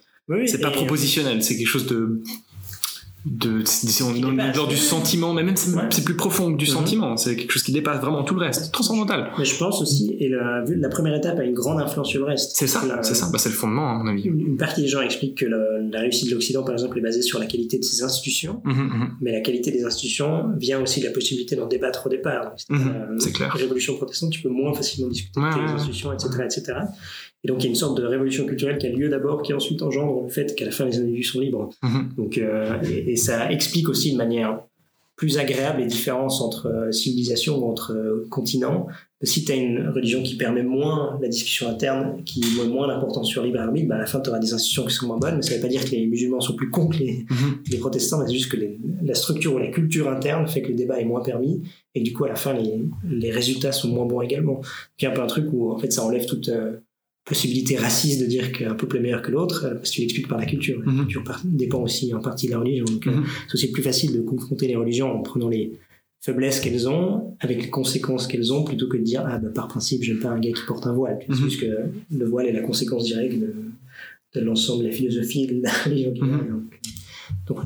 [0.48, 2.22] c'est pas euh, propositionnel, c'est quelque chose de
[3.26, 3.64] de
[4.56, 6.72] lors du sentiment mais même c'est plus profond que du mhm.
[6.72, 9.32] sentiment c'est quelque chose qui dépasse vraiment tout le reste transcendantal.
[9.38, 12.26] Mais je pense aussi et la, la première étape a une grande influence sur le
[12.26, 12.54] reste.
[12.56, 13.30] C'est ça c'est ça.
[13.32, 14.24] Bah, c'est le fondement à mon avis.
[14.24, 17.40] Une, partie des gens expliquent que la, réussite de l'Occident par exemple est basée sur
[17.40, 18.62] la qualité de ses institutions.
[18.66, 19.10] Mhm, mhm.
[19.22, 22.54] mais la qualité des institutions vient aussi de la possibilité d'en débattre au départ.
[23.20, 23.50] C'est clair.
[23.50, 26.74] la révolution protestante tu peux moins facilement discuter des institutions etc etc
[27.44, 29.54] et donc il y a une sorte de révolution culturelle qui a lieu d'abord, qui
[29.54, 31.70] ensuite engendre le fait qu'à la fin les individus sont libres.
[32.18, 34.62] Donc, euh, et, ça explique aussi de manière
[35.16, 38.88] plus agréable les différences entre euh, civilisations ou entre euh, continents.
[39.24, 43.28] Si tu as une religion qui permet moins la discussion interne, qui met moins l'importance
[43.28, 45.36] sur libre arbitre, bah à la fin, tu auras des institutions qui sont moins bonnes.
[45.36, 47.80] Mais ça ne veut pas dire que les musulmans sont plus cons que les, mhm.
[47.80, 48.58] protestants, mais c'est juste que
[49.04, 51.62] la structure ou la culture interne fait que le débat est moins permis.
[51.94, 54.62] Et du coup, à la fin, les, les résultats sont moins bons également.
[55.00, 56.50] il y a un peu un truc où, en fait, ça enlève toute
[57.32, 60.28] possibilité raciste de dire qu'un peuple est meilleur que l'autre, euh, parce que tu l'expliques
[60.28, 60.82] par la culture.
[60.86, 61.00] La mhm.
[61.08, 62.84] culture dépend aussi en partie de la religion.
[62.84, 63.26] Donc, euh, mhm.
[63.48, 65.72] c'est aussi plus facile de confronter les religions en prenant les
[66.20, 69.70] faiblesses qu'elles ont, avec les conséquences qu'elles ont, plutôt que de dire, ah, bah, par
[69.70, 71.20] principe, j'aime pas un gars qui porte un voile.
[71.22, 71.50] C'est mhm.
[71.50, 71.72] juste que
[72.12, 76.14] le voile est la conséquence directe de, l'ensemble de la philosophie de la religion.
[77.48, 77.60] Donc,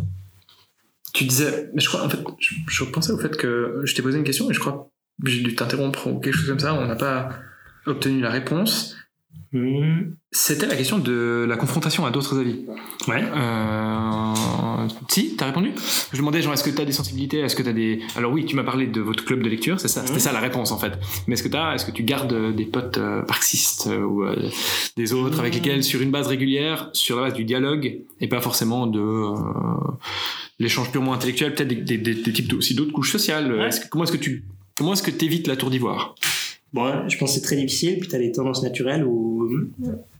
[1.12, 4.04] tu disais, mais je crois, en fait, je, je pensais au fait que je t'ai
[4.04, 4.92] posé une question et je crois
[5.24, 7.30] que j'ai dû t'interrompre ou quelque chose comme ça, on n'a pas
[7.88, 8.96] obtenu la réponse.
[10.32, 12.66] C'était la question de la confrontation à d'autres avis.
[13.08, 13.24] Ouais.
[13.24, 14.88] Euh...
[15.08, 15.72] Si, t'as répondu?
[16.12, 17.40] Je demandais, genre, est-ce que t'as des sensibilités?
[17.40, 18.02] Est-ce que t'as des?
[18.16, 20.40] Alors, oui, tu m'as parlé de votre club de lecture, c'est ça C'était ça la
[20.40, 20.94] réponse, en fait.
[21.28, 24.36] Mais est-ce que t'as, est-ce que tu gardes des potes euh, marxistes euh, ou euh,
[24.98, 28.42] des autres avec lesquels, sur une base régulière, sur la base du dialogue, et pas
[28.42, 29.34] forcément de
[30.60, 33.70] l'échange purement intellectuel, peut-être des, des, des, types aussi d'autres couches sociales?
[33.90, 34.46] Comment est-ce que tu.
[34.78, 36.16] Comment est-ce que t'évites la tour d'ivoire?
[36.76, 38.00] Bon, je pense que c'est très difficile.
[38.00, 39.50] Puis tu as les tendances naturelles où.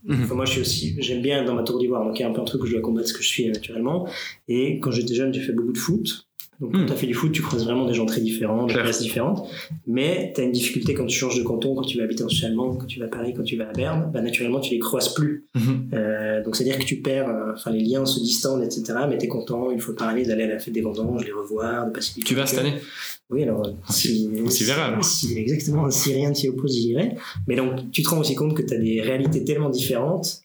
[0.06, 0.96] Moi, je suis aussi.
[1.00, 2.06] J'aime bien dans ma tour d'ivoire.
[2.06, 3.28] Donc, il y a un peu un truc où je dois combattre ce que je
[3.28, 4.08] suis naturellement.
[4.48, 6.28] Et quand j'étais jeune, j'ai fait beaucoup de foot.
[6.60, 6.86] Donc, quand hmm.
[6.86, 9.48] tu as fait du foot, tu croises vraiment des gens très différents, des classes différentes.
[9.88, 12.30] Mais tu as une difficulté quand tu changes de canton, quand tu vas habiter en
[12.30, 14.74] Suisse allemande, quand tu vas à Paris, quand tu vas à Berne, bah, naturellement, tu
[14.74, 15.46] les croises plus.
[15.56, 15.90] Mhm.
[15.94, 18.84] Euh, donc, c'est-à-dire que tu perds, euh, enfin, les liens se distendent, etc.
[19.10, 21.32] Mais tu es content, une fois par année, d'aller à la fête des vendanges, les
[21.32, 22.76] revoir, de passer Tu vas cette année
[23.32, 27.16] oui, alors, si, on s'y verra Si, exactement, si rien ne s'y oppose, j'irai.
[27.48, 30.45] Mais donc, tu te rends aussi compte que tu as des réalités tellement différentes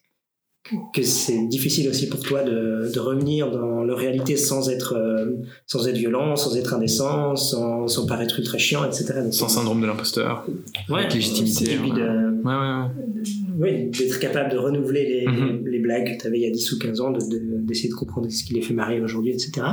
[0.93, 5.37] que c'est difficile aussi pour toi de, de, revenir dans leur réalité sans être, euh,
[5.65, 9.21] sans être violent, sans être indécent, sans, sans paraître ultra chiant, etc.
[9.31, 10.45] sans syndrome de l'imposteur,
[10.89, 11.77] ouais, avec légitimité.
[11.77, 11.89] Ouais.
[11.89, 15.67] De, ouais, ouais, oui, d'être capable de renouveler les, mm-hmm.
[15.67, 18.29] les, blagues que tu avais il y a 10 ou 15 ans, d'essayer de, comprendre
[18.29, 19.65] ce qui les fait marrer aujourd'hui, etc.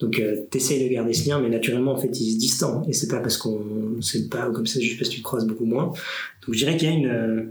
[0.00, 2.88] Donc, euh, tu essayes de garder ce lien, mais naturellement, en fait, ils se distendent.
[2.88, 3.60] Et c'est pas parce qu'on
[3.96, 5.86] ne sait pas, ou comme ça, juste parce que tu te croises beaucoup moins.
[5.86, 7.42] Donc, je dirais qu'il y a une euh,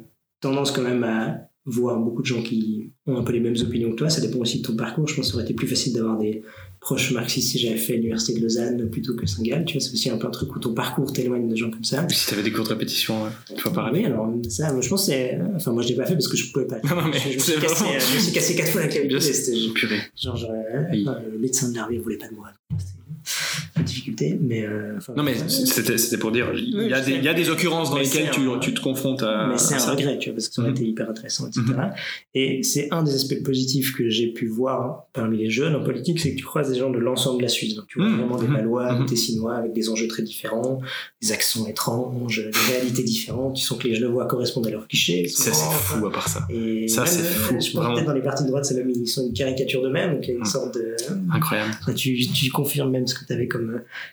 [0.42, 3.92] tendance quand même à voir beaucoup de gens qui ont un peu les mêmes opinions
[3.92, 4.10] que toi.
[4.10, 5.08] Ça dépend aussi de ton parcours.
[5.08, 6.42] Je pense que ça aurait été plus facile d'avoir des
[6.80, 9.66] proches marxistes si j'avais fait l'université de Lausanne plutôt que Saint-Gall.
[9.66, 11.84] Tu vois, c'est aussi un peu un truc où ton parcours t'éloigne de gens comme
[11.84, 12.08] ça.
[12.10, 14.90] Si tu avais des cours de répétition, tu vois par Oui, alors ça, moi, je
[14.90, 15.40] pense c'est.
[15.56, 16.80] Enfin, moi, je l'ai pas fait parce que je pouvais pas.
[16.84, 19.22] Non, mais je, me suis cassé, je me suis cassé quatre fois la clavicule.
[19.22, 19.58] C'était
[20.16, 22.50] genre, genre le médecin de l'armée voulait pas de moi
[23.80, 24.66] difficulté, mais.
[24.66, 27.90] Euh, non, mais c'était pour dire, il y, a des, il y a des occurrences
[27.90, 29.48] dans lesquelles tu, tu, te confrontes à.
[29.48, 31.64] Mais c'est un regret, tu vois, parce que ça aurait été hyper intéressant, etc.
[31.68, 31.94] Mhm.
[32.34, 36.20] Et c'est un des aspects positifs que j'ai pu voir parmi les jeunes en politique,
[36.20, 37.76] c'est que tu croises des gens de l'ensemble de la Suisse.
[37.76, 38.18] Donc tu vois mhm.
[38.18, 39.06] vraiment des Malois, mhm.
[39.06, 40.82] des Tessinois avec des enjeux très différents,
[41.22, 43.56] des accents étranges, des réalités différentes.
[43.56, 45.28] Tu sens que les Genevois correspondent à leurs clichés.
[45.28, 46.48] Ça, c'est fou à part ça.
[46.50, 47.56] Et ça, c'est fou.
[47.60, 50.32] Je pense peut-être dans les partis de droite, ils sont une caricature d'eux-mêmes, donc il
[50.32, 50.96] y a une sorte de.
[51.32, 51.72] Incroyable.
[51.96, 53.61] Tu, tu confirmes même ce que tu avais comme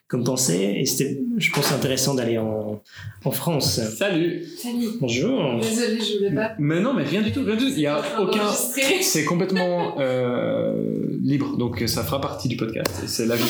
[0.08, 0.76] comme pensée.
[0.78, 2.82] Et c'était, je pense, intéressant d'aller en,
[3.24, 3.80] en France.
[3.96, 4.44] Salut.
[4.44, 4.88] Salut.
[5.00, 5.60] Bonjour.
[5.60, 6.52] Désolée, je voulais pas.
[6.58, 7.72] Mais non, mais rien du tout, rien du tout.
[7.76, 8.48] Il y a aucun.
[9.00, 13.02] C'est complètement euh, libre, donc ça fera partie du podcast.
[13.06, 13.44] C'est la vie.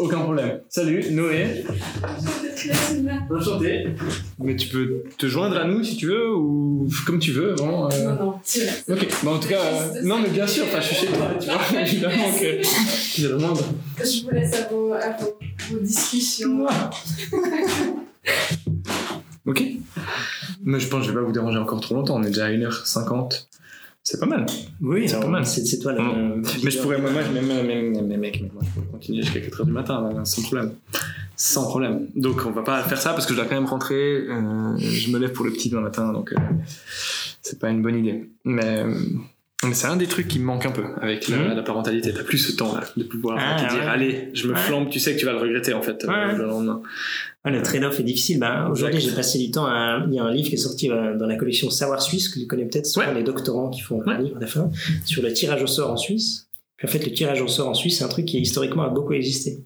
[0.00, 0.60] aucun problème.
[0.68, 1.64] Salut, Noé.
[3.30, 3.86] Enchanté.
[4.38, 7.54] Mais tu peux te joindre à nous si tu veux ou comme tu veux.
[7.54, 8.04] Vraiment, euh...
[8.04, 8.34] Non, non,
[8.88, 10.02] Ok, bon, en tout cas, euh...
[10.02, 12.62] non, mais bien sûr, enfin, je suis chez toi, tu vois, évidemment que.
[12.62, 15.10] Je vous laisse à vos, à
[15.70, 16.66] vos, discussions.
[19.46, 19.62] ok.
[20.62, 22.46] Mais je pense que je vais pas vous déranger encore trop longtemps, on est déjà
[22.46, 23.46] à 1h50.
[24.02, 24.46] C'est pas mal.
[24.80, 25.44] Oui, c'est pas mal.
[25.44, 26.02] C'est toi là.
[26.64, 29.66] mais je pourrais, moi, moi, même, même, même, mec, moi, je pourrais continuer jusqu'à 4h
[29.66, 30.72] du matin, sans problème.
[31.36, 32.08] Sans problème.
[32.16, 34.26] Donc, on va pas faire ça parce que je dois quand même rentrer.
[34.28, 36.36] Euh, je me lève pour le petit demain matin, donc euh,
[37.42, 38.30] c'est pas une bonne idée.
[38.44, 39.37] Mais, mais
[39.72, 41.54] c'est un des trucs qui me manque un peu avec la, mmh.
[41.54, 42.12] la parentalité.
[42.12, 45.00] T'as plus ce temps là de pouvoir ah, te dire, allez, je me flambe, tu
[45.00, 46.82] sais que tu vas le regretter en fait euh, le lendemain
[47.50, 48.38] le trade-off est difficile.
[48.38, 50.04] Ben, Aujourd'hui, j'ai passé du temps à.
[50.08, 52.38] Il y a un livre qui est sorti euh, dans la collection Savoir Suisse, que
[52.38, 54.70] tu connais peut-être, sur les doctorants qui font un livre à la fin,
[55.04, 56.48] sur le tirage au sort en Suisse.
[56.76, 58.88] Puis en fait, le tirage au sort en Suisse, c'est un truc qui historiquement a
[58.88, 59.64] beaucoup existé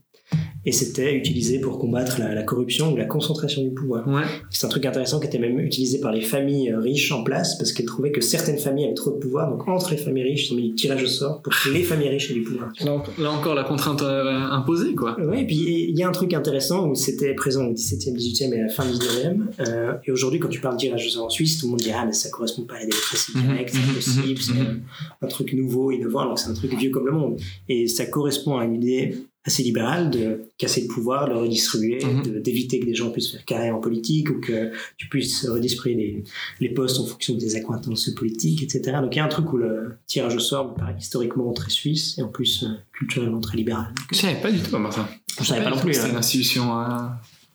[0.64, 4.06] et c'était utilisé pour combattre la, corruption ou la concentration du pouvoir.
[4.06, 4.22] Ouais.
[4.50, 7.56] C'est un truc intéressant qui était même utilisé par les familles euh, riches en place
[7.56, 9.50] parce qu'elles trouvaient que certaines familles avaient trop de pouvoir.
[9.50, 11.82] Donc entre les familles riches, ils ont mis le tirage au sort pour que les
[11.82, 12.72] familles riches aient du pouvoir.
[12.84, 15.16] Donc là encore la contrainte euh, imposée quoi.
[15.20, 18.54] Oui, et puis il y a un truc intéressant où c'était présent au 17e, 18e
[18.54, 19.40] et à la fin 19e.
[19.60, 21.80] Euh, et aujourd'hui, quand tu parles de tirage au sort en Suisse, tout le monde
[21.80, 24.82] dit ah mais ça correspond pas à la démocratie mhm, directe, c'est mhm, impossible, mhm,
[25.20, 27.40] c'est un truc nouveau, innovant, alors c'est un truc vieux comme le monde.
[27.68, 32.04] Et ça correspond à une idée assez libéral de casser le pouvoir, de le redistribuer,
[32.04, 32.40] mhm.
[32.40, 36.24] d'éviter que des gens puissent faire carrière en politique ou que tu puisses redistribuer les,
[36.60, 38.98] les postes en fonction des acquaintances politiques, etc.
[39.02, 41.70] Donc il y a un truc où le tirage au sort me paraît historiquement très
[41.70, 43.92] suisse et en plus euh, culturellement très libéral.
[44.12, 45.08] Je savais pas du tout ça.
[45.40, 45.94] Je savais pas non plus.
[45.94, 46.72] C'est une institution.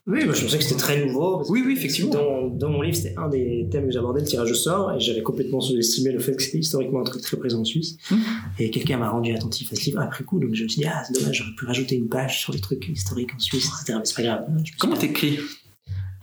[0.07, 1.43] Oui, moi, je pensais que c'était très nouveau.
[1.49, 2.13] Oui, oui, effectivement.
[2.13, 5.01] Dans, dans, mon livre, c'était un des thèmes que j'abordais, le tirage au sort, et
[5.01, 7.97] j'avais complètement sous-estimé le fait que c'était historiquement un truc très présent en Suisse.
[8.09, 8.19] Hum.
[8.57, 10.87] Et quelqu'un m'a rendu attentif à ce livre après coup, donc je me suis dit,
[10.87, 13.99] ah, c'est dommage, j'aurais pu rajouter une page sur les trucs historiques en Suisse, etc.
[13.99, 14.45] Mais c'est pas grave.
[14.49, 15.39] Hein, Comment t'écris?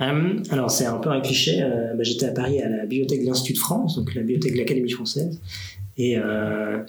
[0.01, 1.62] Euh, alors c'est un peu un cliché.
[1.62, 4.55] Euh, bah, j'étais à Paris à la bibliothèque de l'Institut de France, donc la bibliothèque
[4.55, 5.40] de l'Académie française,
[5.97, 6.82] et euh,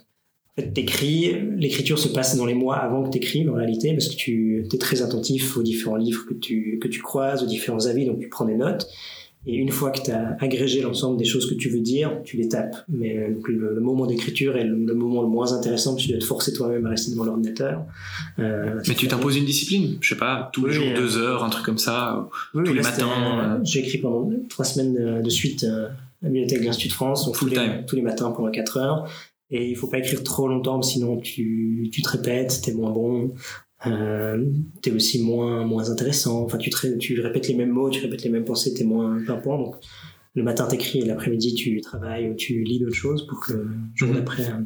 [0.58, 4.08] en fait, t'écris, l'écriture se passe dans les mois avant que t'écrives en réalité, parce
[4.08, 7.88] que tu es très attentif aux différents livres que tu, que tu croises, aux différents
[7.88, 8.88] avis, donc tu prends des notes.
[9.48, 12.36] Et une fois que tu as agrégé l'ensemble des choses que tu veux dire, tu
[12.38, 12.78] les tapes.
[12.90, 16.22] Mais euh, le, moment d'écriture est le, moment le moins intéressant parce que tu dois
[16.22, 17.84] te forcer toi-même à rester devant l'ordinateur.
[18.40, 21.44] Euh, mais tu t'imposes une discipline Je sais pas, tous les jours, euh, deux heures,
[21.44, 23.62] un truc comme ça, tous les matins.
[23.64, 25.92] J'ai écrit pendant trois semaines de suite à
[26.24, 27.30] la bibliothèque de l'Institut de France.
[27.32, 27.84] Full time.
[27.86, 29.08] tous les matins pendant quatre heures.
[29.52, 33.34] Et il faut pas écrire trop longtemps, sinon tu, tu te répètes, t'es moins bon,
[33.86, 34.44] euh,
[34.82, 36.44] t'es aussi moins, moins intéressant.
[36.44, 39.58] Enfin, tu, tu répètes les mêmes mots, tu répètes les mêmes pensées, t'es moins pimpant.
[39.58, 39.76] Donc,
[40.34, 43.70] le matin t'écris et l'après-midi tu travailles ou tu lis d'autres choses pour que le
[43.94, 44.16] jour mhm.
[44.16, 44.62] d'après euh,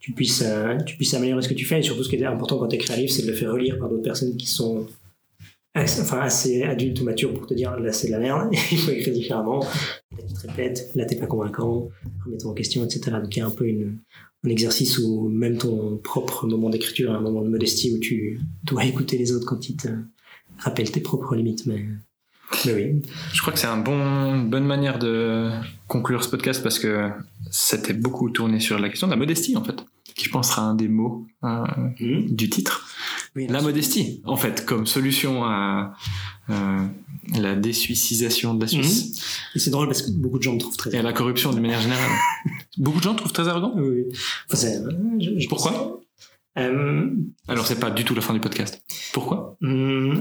[0.00, 1.78] tu puisses, euh, tu puisses améliorer ce que tu fais.
[1.78, 3.78] Et surtout, ce qui est important quand t'écris un livre, c'est de le faire relire
[3.78, 4.86] par d'autres personnes qui sont
[5.74, 8.90] enfin, assez adultes ou matures pour te dire là c'est de la merde, il faut
[8.90, 9.60] écrire différemment.
[9.60, 11.88] Là tu te répètes, là t'es pas convaincant,
[12.24, 13.16] remettons en question, etc.
[13.22, 13.98] Donc il y a un peu une,
[14.44, 18.40] un exercice où même ton propre moment d'écriture est un moment de modestie où tu
[18.62, 19.88] dois écouter les autres quand ils te
[20.58, 21.66] rappellent tes propres limites.
[21.66, 21.86] Mais,
[22.66, 23.02] mais oui.
[23.32, 25.50] Je crois que c'est un bon, une bonne manière de
[25.88, 27.10] conclure ce podcast parce que
[27.50, 29.76] c'était beaucoup tourné sur la question de la modestie en fait,
[30.14, 31.64] qui je pense sera un des mots euh,
[32.00, 32.26] hmm.
[32.28, 32.86] du titre.
[33.34, 35.94] La modestie, en fait, comme solution à
[36.50, 36.86] euh,
[37.38, 39.40] la désuicisation de la Suisse.
[39.54, 40.94] Et c'est drôle parce que beaucoup de gens me trouvent très.
[40.94, 42.10] Et à la corruption de manière générale.
[42.78, 43.72] beaucoup de gens trouvent très arrogant.
[43.76, 44.04] Oui.
[44.52, 44.68] Enfin,
[45.48, 46.00] Pourquoi
[46.58, 47.10] euh,
[47.48, 48.82] Alors c'est pas du tout la fin du podcast.
[49.12, 49.56] Pourquoi?
[49.60, 50.14] Hmm,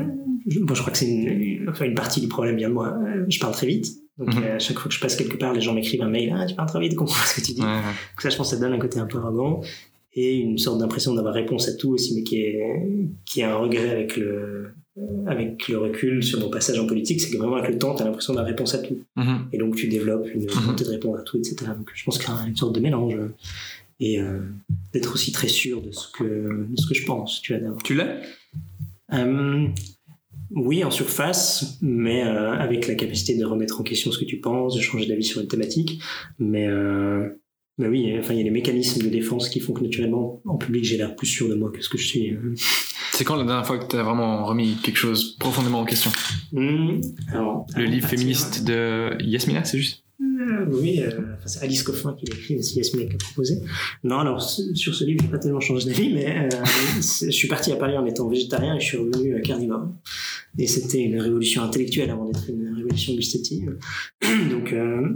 [0.48, 2.98] je, je, crois que c'est une, enfin, une partie du problème vient de moi.
[3.06, 3.88] Euh, je parle très vite.
[4.18, 4.44] Donc mhm.
[4.44, 6.36] à chaque fois que je passe quelque part, les gens m'écrivent un mail.
[6.36, 7.62] Ah, tu parles très vite, comprends ce que tu dis.
[7.62, 7.82] Ouais,
[8.20, 9.62] ça, je pense, ça donne un côté un peu arrogant
[10.16, 12.62] et une sorte d'impression d'avoir réponse à tout aussi, mais qui est
[13.26, 14.70] qui est un regret avec le
[15.26, 18.04] avec le recul sur mon passage en politique, c'est que vraiment avec le temps, tu
[18.04, 19.00] as l'impression d'avoir réponse à tout.
[19.16, 19.48] Mhm.
[19.52, 21.56] Et donc tu développes une volonté de répondre à tout, etc.
[21.76, 23.16] Donc je pense qu'il y a une sorte de mélange
[24.00, 24.40] et euh,
[24.94, 26.24] d'être aussi très sûr de ce que
[26.70, 27.42] de ce que je pense.
[27.42, 28.20] Tu vois Tu l'es?
[29.14, 29.68] Euh,
[30.56, 34.38] Oui, en surface, mais euh, avec la capacité de remettre en question ce que tu
[34.38, 36.00] penses, de changer d'avis sur une thématique.
[36.38, 37.28] Mais euh,
[37.80, 40.58] bah oui, enfin, il y a les mécanismes de défense qui font que naturellement, en
[40.58, 42.38] public, j'ai l'air plus sûr de moi que ce que je suis.
[43.12, 46.12] C'est quand la dernière fois que tu as vraiment remis quelque chose profondément en question?
[46.52, 47.02] Mmh,
[47.76, 50.00] Le livre féministe de Yasmina, c'est juste?
[50.00, 50.03] euh,
[50.72, 51.12] oui, euh,
[51.46, 53.60] c'est Alice Coffin qui l'a écrit, c'est Yasmina qui a proposé.
[54.04, 56.60] Non, alors sur ce livre, j'ai pas tellement changé d'avis, mais euh,
[56.96, 59.88] je suis parti à Paris en étant végétarien et je suis revenu carnivore.
[60.58, 63.78] Et c'était une révolution intellectuelle avant d'être une révolution gustative.
[64.52, 64.74] Donc,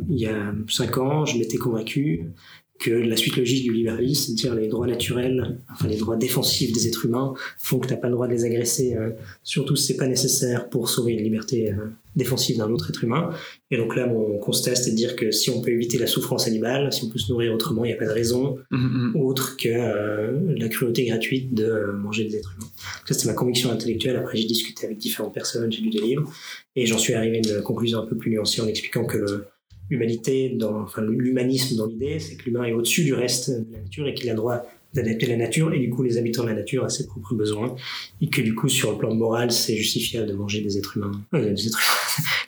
[0.10, 2.32] il y a cinq ans, je m'étais convaincu
[2.80, 6.88] que la suite logique du libéralisme, c'est-à-dire les droits naturels, enfin les droits défensifs des
[6.88, 9.12] êtres humains, font que tu n'as pas le droit de les agresser, euh,
[9.44, 13.32] surtout si c'est pas nécessaire pour sauver une liberté euh, défensive d'un autre être humain.
[13.72, 16.48] Et donc là, mon constat, c'est de dire que si on peut éviter la souffrance
[16.48, 19.18] animale, si on peut se nourrir autrement, il n'y a pas de raison mm-hmm.
[19.18, 22.70] autre que euh, la cruauté gratuite de manger des êtres humains.
[23.06, 24.18] ça, c'était ma conviction intellectuelle.
[24.18, 26.32] Après, j'ai discuté avec différentes personnes, j'ai lu des livres,
[26.76, 29.48] et j'en suis arrivé à une conclusion un peu plus nuancée en expliquant que le,
[29.90, 33.80] l'humanité, dans, enfin l'humanisme dans l'idée, c'est que l'humain est au-dessus du reste de la
[33.80, 36.50] nature et qu'il a le droit d'adapter la nature et du coup les habitants de
[36.50, 37.76] la nature à ses propres besoins
[38.22, 41.12] et que du coup sur le plan moral c'est justifiable de manger des êtres humains.
[41.34, 41.80] Euh, des êtres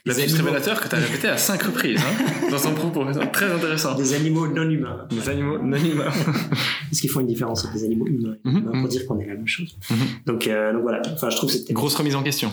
[0.08, 0.46] humains.
[0.46, 3.04] Révélateur que tu as répété à cinq reprises hein, dans son propos,
[3.34, 3.96] très intéressant.
[3.96, 5.06] Des animaux non humains.
[5.12, 6.12] Des animaux non humains.
[6.90, 9.28] Parce qu'ils font une différence entre des animaux humains et mm pour dire qu'on est
[9.28, 9.78] la même chose?
[9.90, 9.98] Mhm.
[10.26, 11.74] donc, euh, donc voilà, enfin je trouve que c'était...
[11.74, 12.52] Grosse remise en question.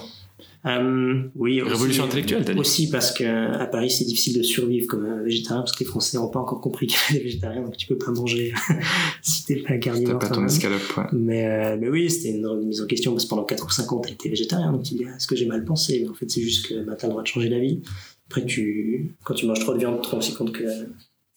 [0.66, 5.22] Euh, oui, Révolution intellectuelle, t'as dit Aussi parce qu'à Paris, c'est difficile de survivre comme
[5.22, 7.76] végétarien, parce que les Français n'ont pas encore compris qu'il y avait des végétariens, donc
[7.76, 8.52] tu peux pas manger
[9.22, 10.18] si t'es pas carnivore.
[10.18, 11.04] pas ton escalope, ouais.
[11.12, 13.92] Mais, euh, mais oui, c'était une remise en question, parce que pendant 4 ou 5
[13.92, 16.00] ans, t'as été végétarien, donc tu dis, est-ce que j'ai mal pensé?
[16.02, 17.80] Mais en fait, c'est juste que bah, t'as le droit de changer d'avis.
[18.28, 20.64] Après, tu, quand tu manges trop de viande, tu te rends aussi compte que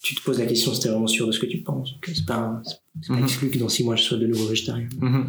[0.02, 1.96] tu te poses la question si t'es vraiment sûr de ce que tu penses.
[2.06, 2.62] C'est pas,
[3.02, 3.24] c'est pas mhm.
[3.24, 4.88] exclu que dans 6 mois, je sois de nouveau végétarien.
[5.00, 5.28] Mhm.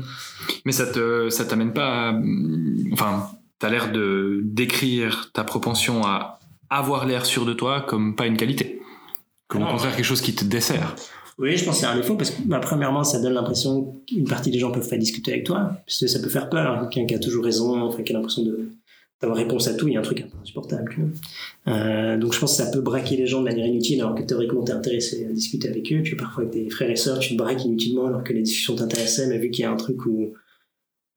[0.65, 2.23] Mais ça te, ça t'amène pas à,
[2.93, 3.31] enfin,
[3.61, 8.27] tu as l'air de décrire ta propension à avoir l'air sûr de toi comme pas
[8.27, 8.81] une qualité,
[9.49, 10.97] comme au contraire quelque chose qui te dessert.
[11.39, 14.29] Oui, je pense que c'est un défaut parce que, bah, premièrement, ça donne l'impression qu'une
[14.29, 16.89] partie des gens peuvent pas discuter avec toi, parce que ça peut faire peur.
[16.91, 18.69] Quelqu'un qui a toujours raison, enfin, qui a l'impression de,
[19.21, 20.95] d'avoir réponse à tout, il y a un truc un peu insupportable.
[21.67, 24.23] Euh, donc je pense que ça peut braquer les gens de manière inutile, alors que
[24.23, 26.03] théoriquement t'es intéressé à discuter avec eux.
[26.03, 28.77] Tu parfois avec tes frères et sœurs, tu te braques inutilement alors que les discussions
[28.77, 30.35] t'intéressaient, mais vu qu'il y a un truc où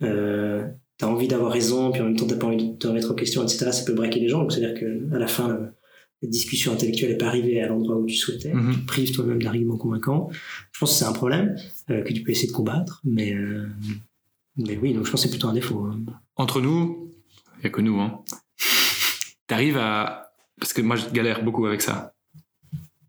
[0.03, 0.65] euh,
[1.04, 3.16] t'as envie d'avoir raison, puis en même temps t'as pas envie de te remettre en
[3.16, 4.40] question, etc., ça peut braquer les gens.
[4.40, 5.50] Donc c'est-à-dire qu'à la fin,
[6.22, 8.74] la discussion intellectuelle n'est pas arrivée à l'endroit où tu souhaitais, mm-hmm.
[8.74, 10.30] tu prives toi-même d'arguments convaincants.
[10.72, 11.56] Je pense que c'est un problème
[11.90, 13.68] euh, que tu peux essayer de combattre, mais, euh,
[14.56, 15.80] mais oui, donc je pense que c'est plutôt un défaut.
[15.80, 16.00] Hein.
[16.38, 17.12] Entre nous,
[17.58, 18.24] il n'y a que nous, hein.
[19.48, 22.14] T'arrives à, parce que moi je galère beaucoup avec ça,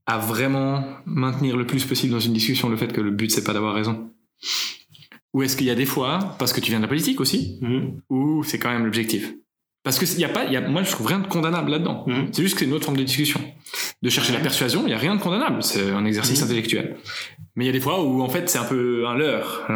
[0.06, 3.44] à vraiment maintenir le plus possible dans une discussion le fait que le but c'est
[3.44, 4.10] pas d'avoir raison.
[5.34, 7.58] Ou est-ce qu'il y a des fois, parce que tu viens de la politique aussi,
[7.60, 8.00] mm-hmm.
[8.08, 9.34] ou c'est quand même l'objectif?
[9.84, 12.04] Parce que y a pas, y a, moi je trouve rien de condamnable là-dedans.
[12.06, 12.28] Mmh.
[12.32, 13.38] C'est juste que c'est une autre forme de discussion.
[14.02, 15.62] De chercher la persuasion, il y a rien de condamnable.
[15.62, 16.44] C'est un exercice mmh.
[16.44, 16.96] intellectuel.
[17.54, 19.66] Mais il y a des fois où en fait c'est un peu un leurre.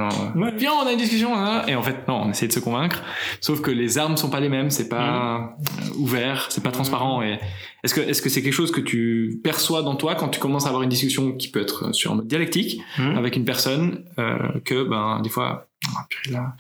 [0.56, 3.02] Viens, on a une discussion, hein, et en fait non, on essaie de se convaincre.
[3.43, 6.01] Sauf que les armes sont pas les mêmes, c'est pas mmh.
[6.01, 7.22] ouvert, c'est pas transparent.
[7.22, 7.39] Et
[7.85, 10.64] est-ce que est-ce que c'est quelque chose que tu perçois dans toi quand tu commences
[10.64, 14.39] à avoir une discussion qui peut être sur un mode dialectique avec une personne euh,
[14.64, 16.55] que ben des fois, oh, là,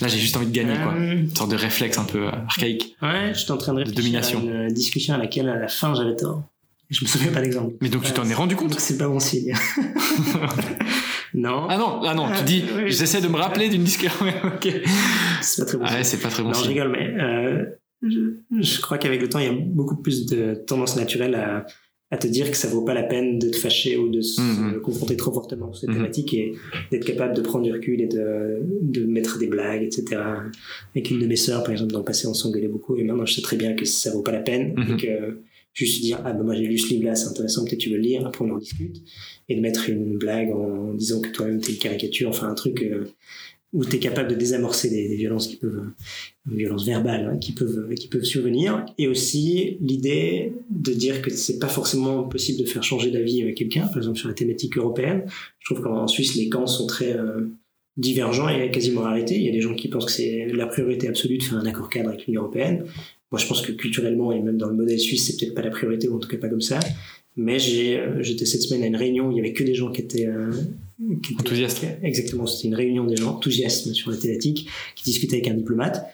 [0.00, 0.94] Là, j'ai juste envie de gagner, quoi.
[0.94, 2.96] Euh, une sorte de réflexe un peu archaïque.
[3.00, 4.38] Ouais, je suis en train de réfléchir domination.
[4.40, 6.42] à une discussion à laquelle, à la fin, j'avais tort.
[6.90, 7.74] Je me souviens pas d'exemple.
[7.80, 9.54] Mais donc, tu t'en es rendu compte C'est pas bon signe.
[11.34, 11.66] non.
[11.68, 14.26] Ah non, ah non, tu dis, j'essaie de me rappeler d'une discussion.
[14.44, 14.68] ok.
[15.40, 17.64] C'est pas très bon ah ouais, c'est pas très bon non, je rigole, mais euh,
[18.02, 18.18] je,
[18.60, 21.66] je, crois qu'avec le temps, il y a beaucoup plus de tendance naturelle à
[22.10, 24.40] à te dire que ça vaut pas la peine de te fâcher ou de se
[24.40, 24.80] mhm.
[24.82, 25.96] confronter trop fortement sur cette mhm.
[25.96, 26.52] thématique et
[26.90, 30.20] d'être capable de prendre du recul et de, de mettre des blagues, etc.
[30.94, 33.26] Avec une de mes sœurs, par exemple, dans le passé, on s'engueulait beaucoup et maintenant
[33.26, 34.94] je sais très bien que ça vaut pas la peine mhm.
[34.94, 35.38] et que
[35.74, 37.96] juste dire ah ben moi j'ai lu ce livre là c'est intéressant peut-être tu veux
[37.96, 39.02] le lire après on en discute
[39.48, 42.80] et de mettre une blague en disant que toi-même t'es une caricature enfin un truc
[42.82, 43.06] euh,
[43.74, 45.82] où tu es capable de désamorcer des, violences qui peuvent,
[46.46, 51.58] violences verbales hein, qui peuvent, qui peuvent survenir, et aussi l'idée de dire que c'est
[51.58, 55.24] pas forcément possible de faire changer d'avis avec quelqu'un, par exemple sur la thématique européenne.
[55.58, 57.48] Je trouve qu'en Suisse les camps sont très euh,
[57.96, 59.36] divergents et quasiment arrêtés.
[59.36, 61.66] Il y a des gens qui pensent que c'est la priorité absolue de faire un
[61.66, 62.84] accord cadre avec l'Union européenne.
[63.30, 65.70] Moi, je pense que culturellement et même dans le modèle suisse, c'est peut-être pas la
[65.70, 66.78] priorité, ou en tout cas pas comme ça.
[67.36, 69.90] Mais euh, j'étais cette semaine à une réunion où il y avait que des gens
[69.90, 70.52] qui étaient, euh,
[71.22, 71.84] qui enthousiastes.
[72.02, 76.04] Exactement, c'était une réunion des gens enthousiastes sur la thématique qui discutaient avec un diplomate.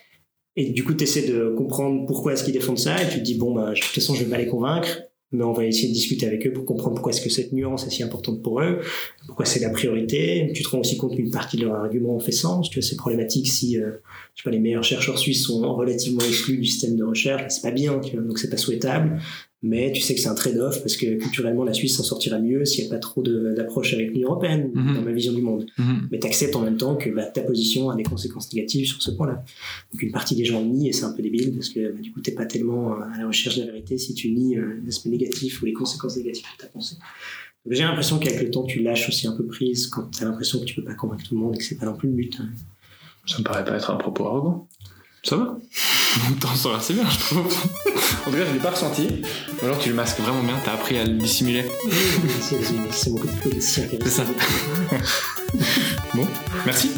[0.56, 3.24] Et du coup, tu essaies de comprendre pourquoi est-ce qu'ils défendent ça, et tu te
[3.24, 5.02] dis, bon, bah, de toute façon, je vais pas les convaincre,
[5.32, 7.86] mais on va essayer de discuter avec eux pour comprendre pourquoi est-ce que cette nuance
[7.86, 8.80] est si importante pour eux,
[9.26, 10.50] pourquoi c'est la priorité.
[10.54, 12.68] Tu te rends aussi compte qu'une partie de leur argument fait sens.
[12.68, 13.92] Tu vois, c'est problématique si, euh,
[14.34, 17.62] je sais pas, les meilleurs chercheurs suisses sont relativement exclus du système de recherche, c'est
[17.62, 19.20] pas bien, tu vois, donc c'est pas souhaitable
[19.62, 22.64] mais tu sais que c'est un trade-off parce que culturellement la Suisse s'en sortira mieux
[22.64, 24.94] s'il n'y a pas trop d'approche avec l'Union européenne mhm.
[24.94, 25.66] dans ma vision du monde.
[25.76, 26.08] Mhm.
[26.10, 29.02] Mais tu acceptes en même temps que bah, ta position a des conséquences négatives sur
[29.02, 29.44] ce point-là.
[29.92, 32.10] Donc une partie des gens nient et c'est un peu débile parce que bah, du
[32.10, 34.80] coup t'es pas tellement euh, à la recherche de la vérité si tu nies euh,
[34.84, 36.96] l'aspect négatif ou les conséquences négatives de ta pensée.
[37.68, 40.58] J'ai l'impression qu'avec le temps tu lâches aussi un peu prise quand tu as l'impression
[40.60, 42.14] que tu peux pas convaincre tout le monde et que c'est pas non plus le
[42.14, 42.38] but.
[42.40, 42.48] Hein.
[43.26, 44.68] Ça me paraît pas être un propos arrogant.
[45.22, 45.56] Ça va
[46.40, 47.46] T'en sors assez bien, je trouve.
[47.46, 49.22] en tout cas, je l'ai pas ressenti.
[49.60, 51.70] Ou alors tu le masques vraiment bien, t'as appris à le dissimuler.
[52.90, 54.24] C'est beaucoup de C'est ça.
[56.14, 56.26] bon,
[56.64, 56.90] merci.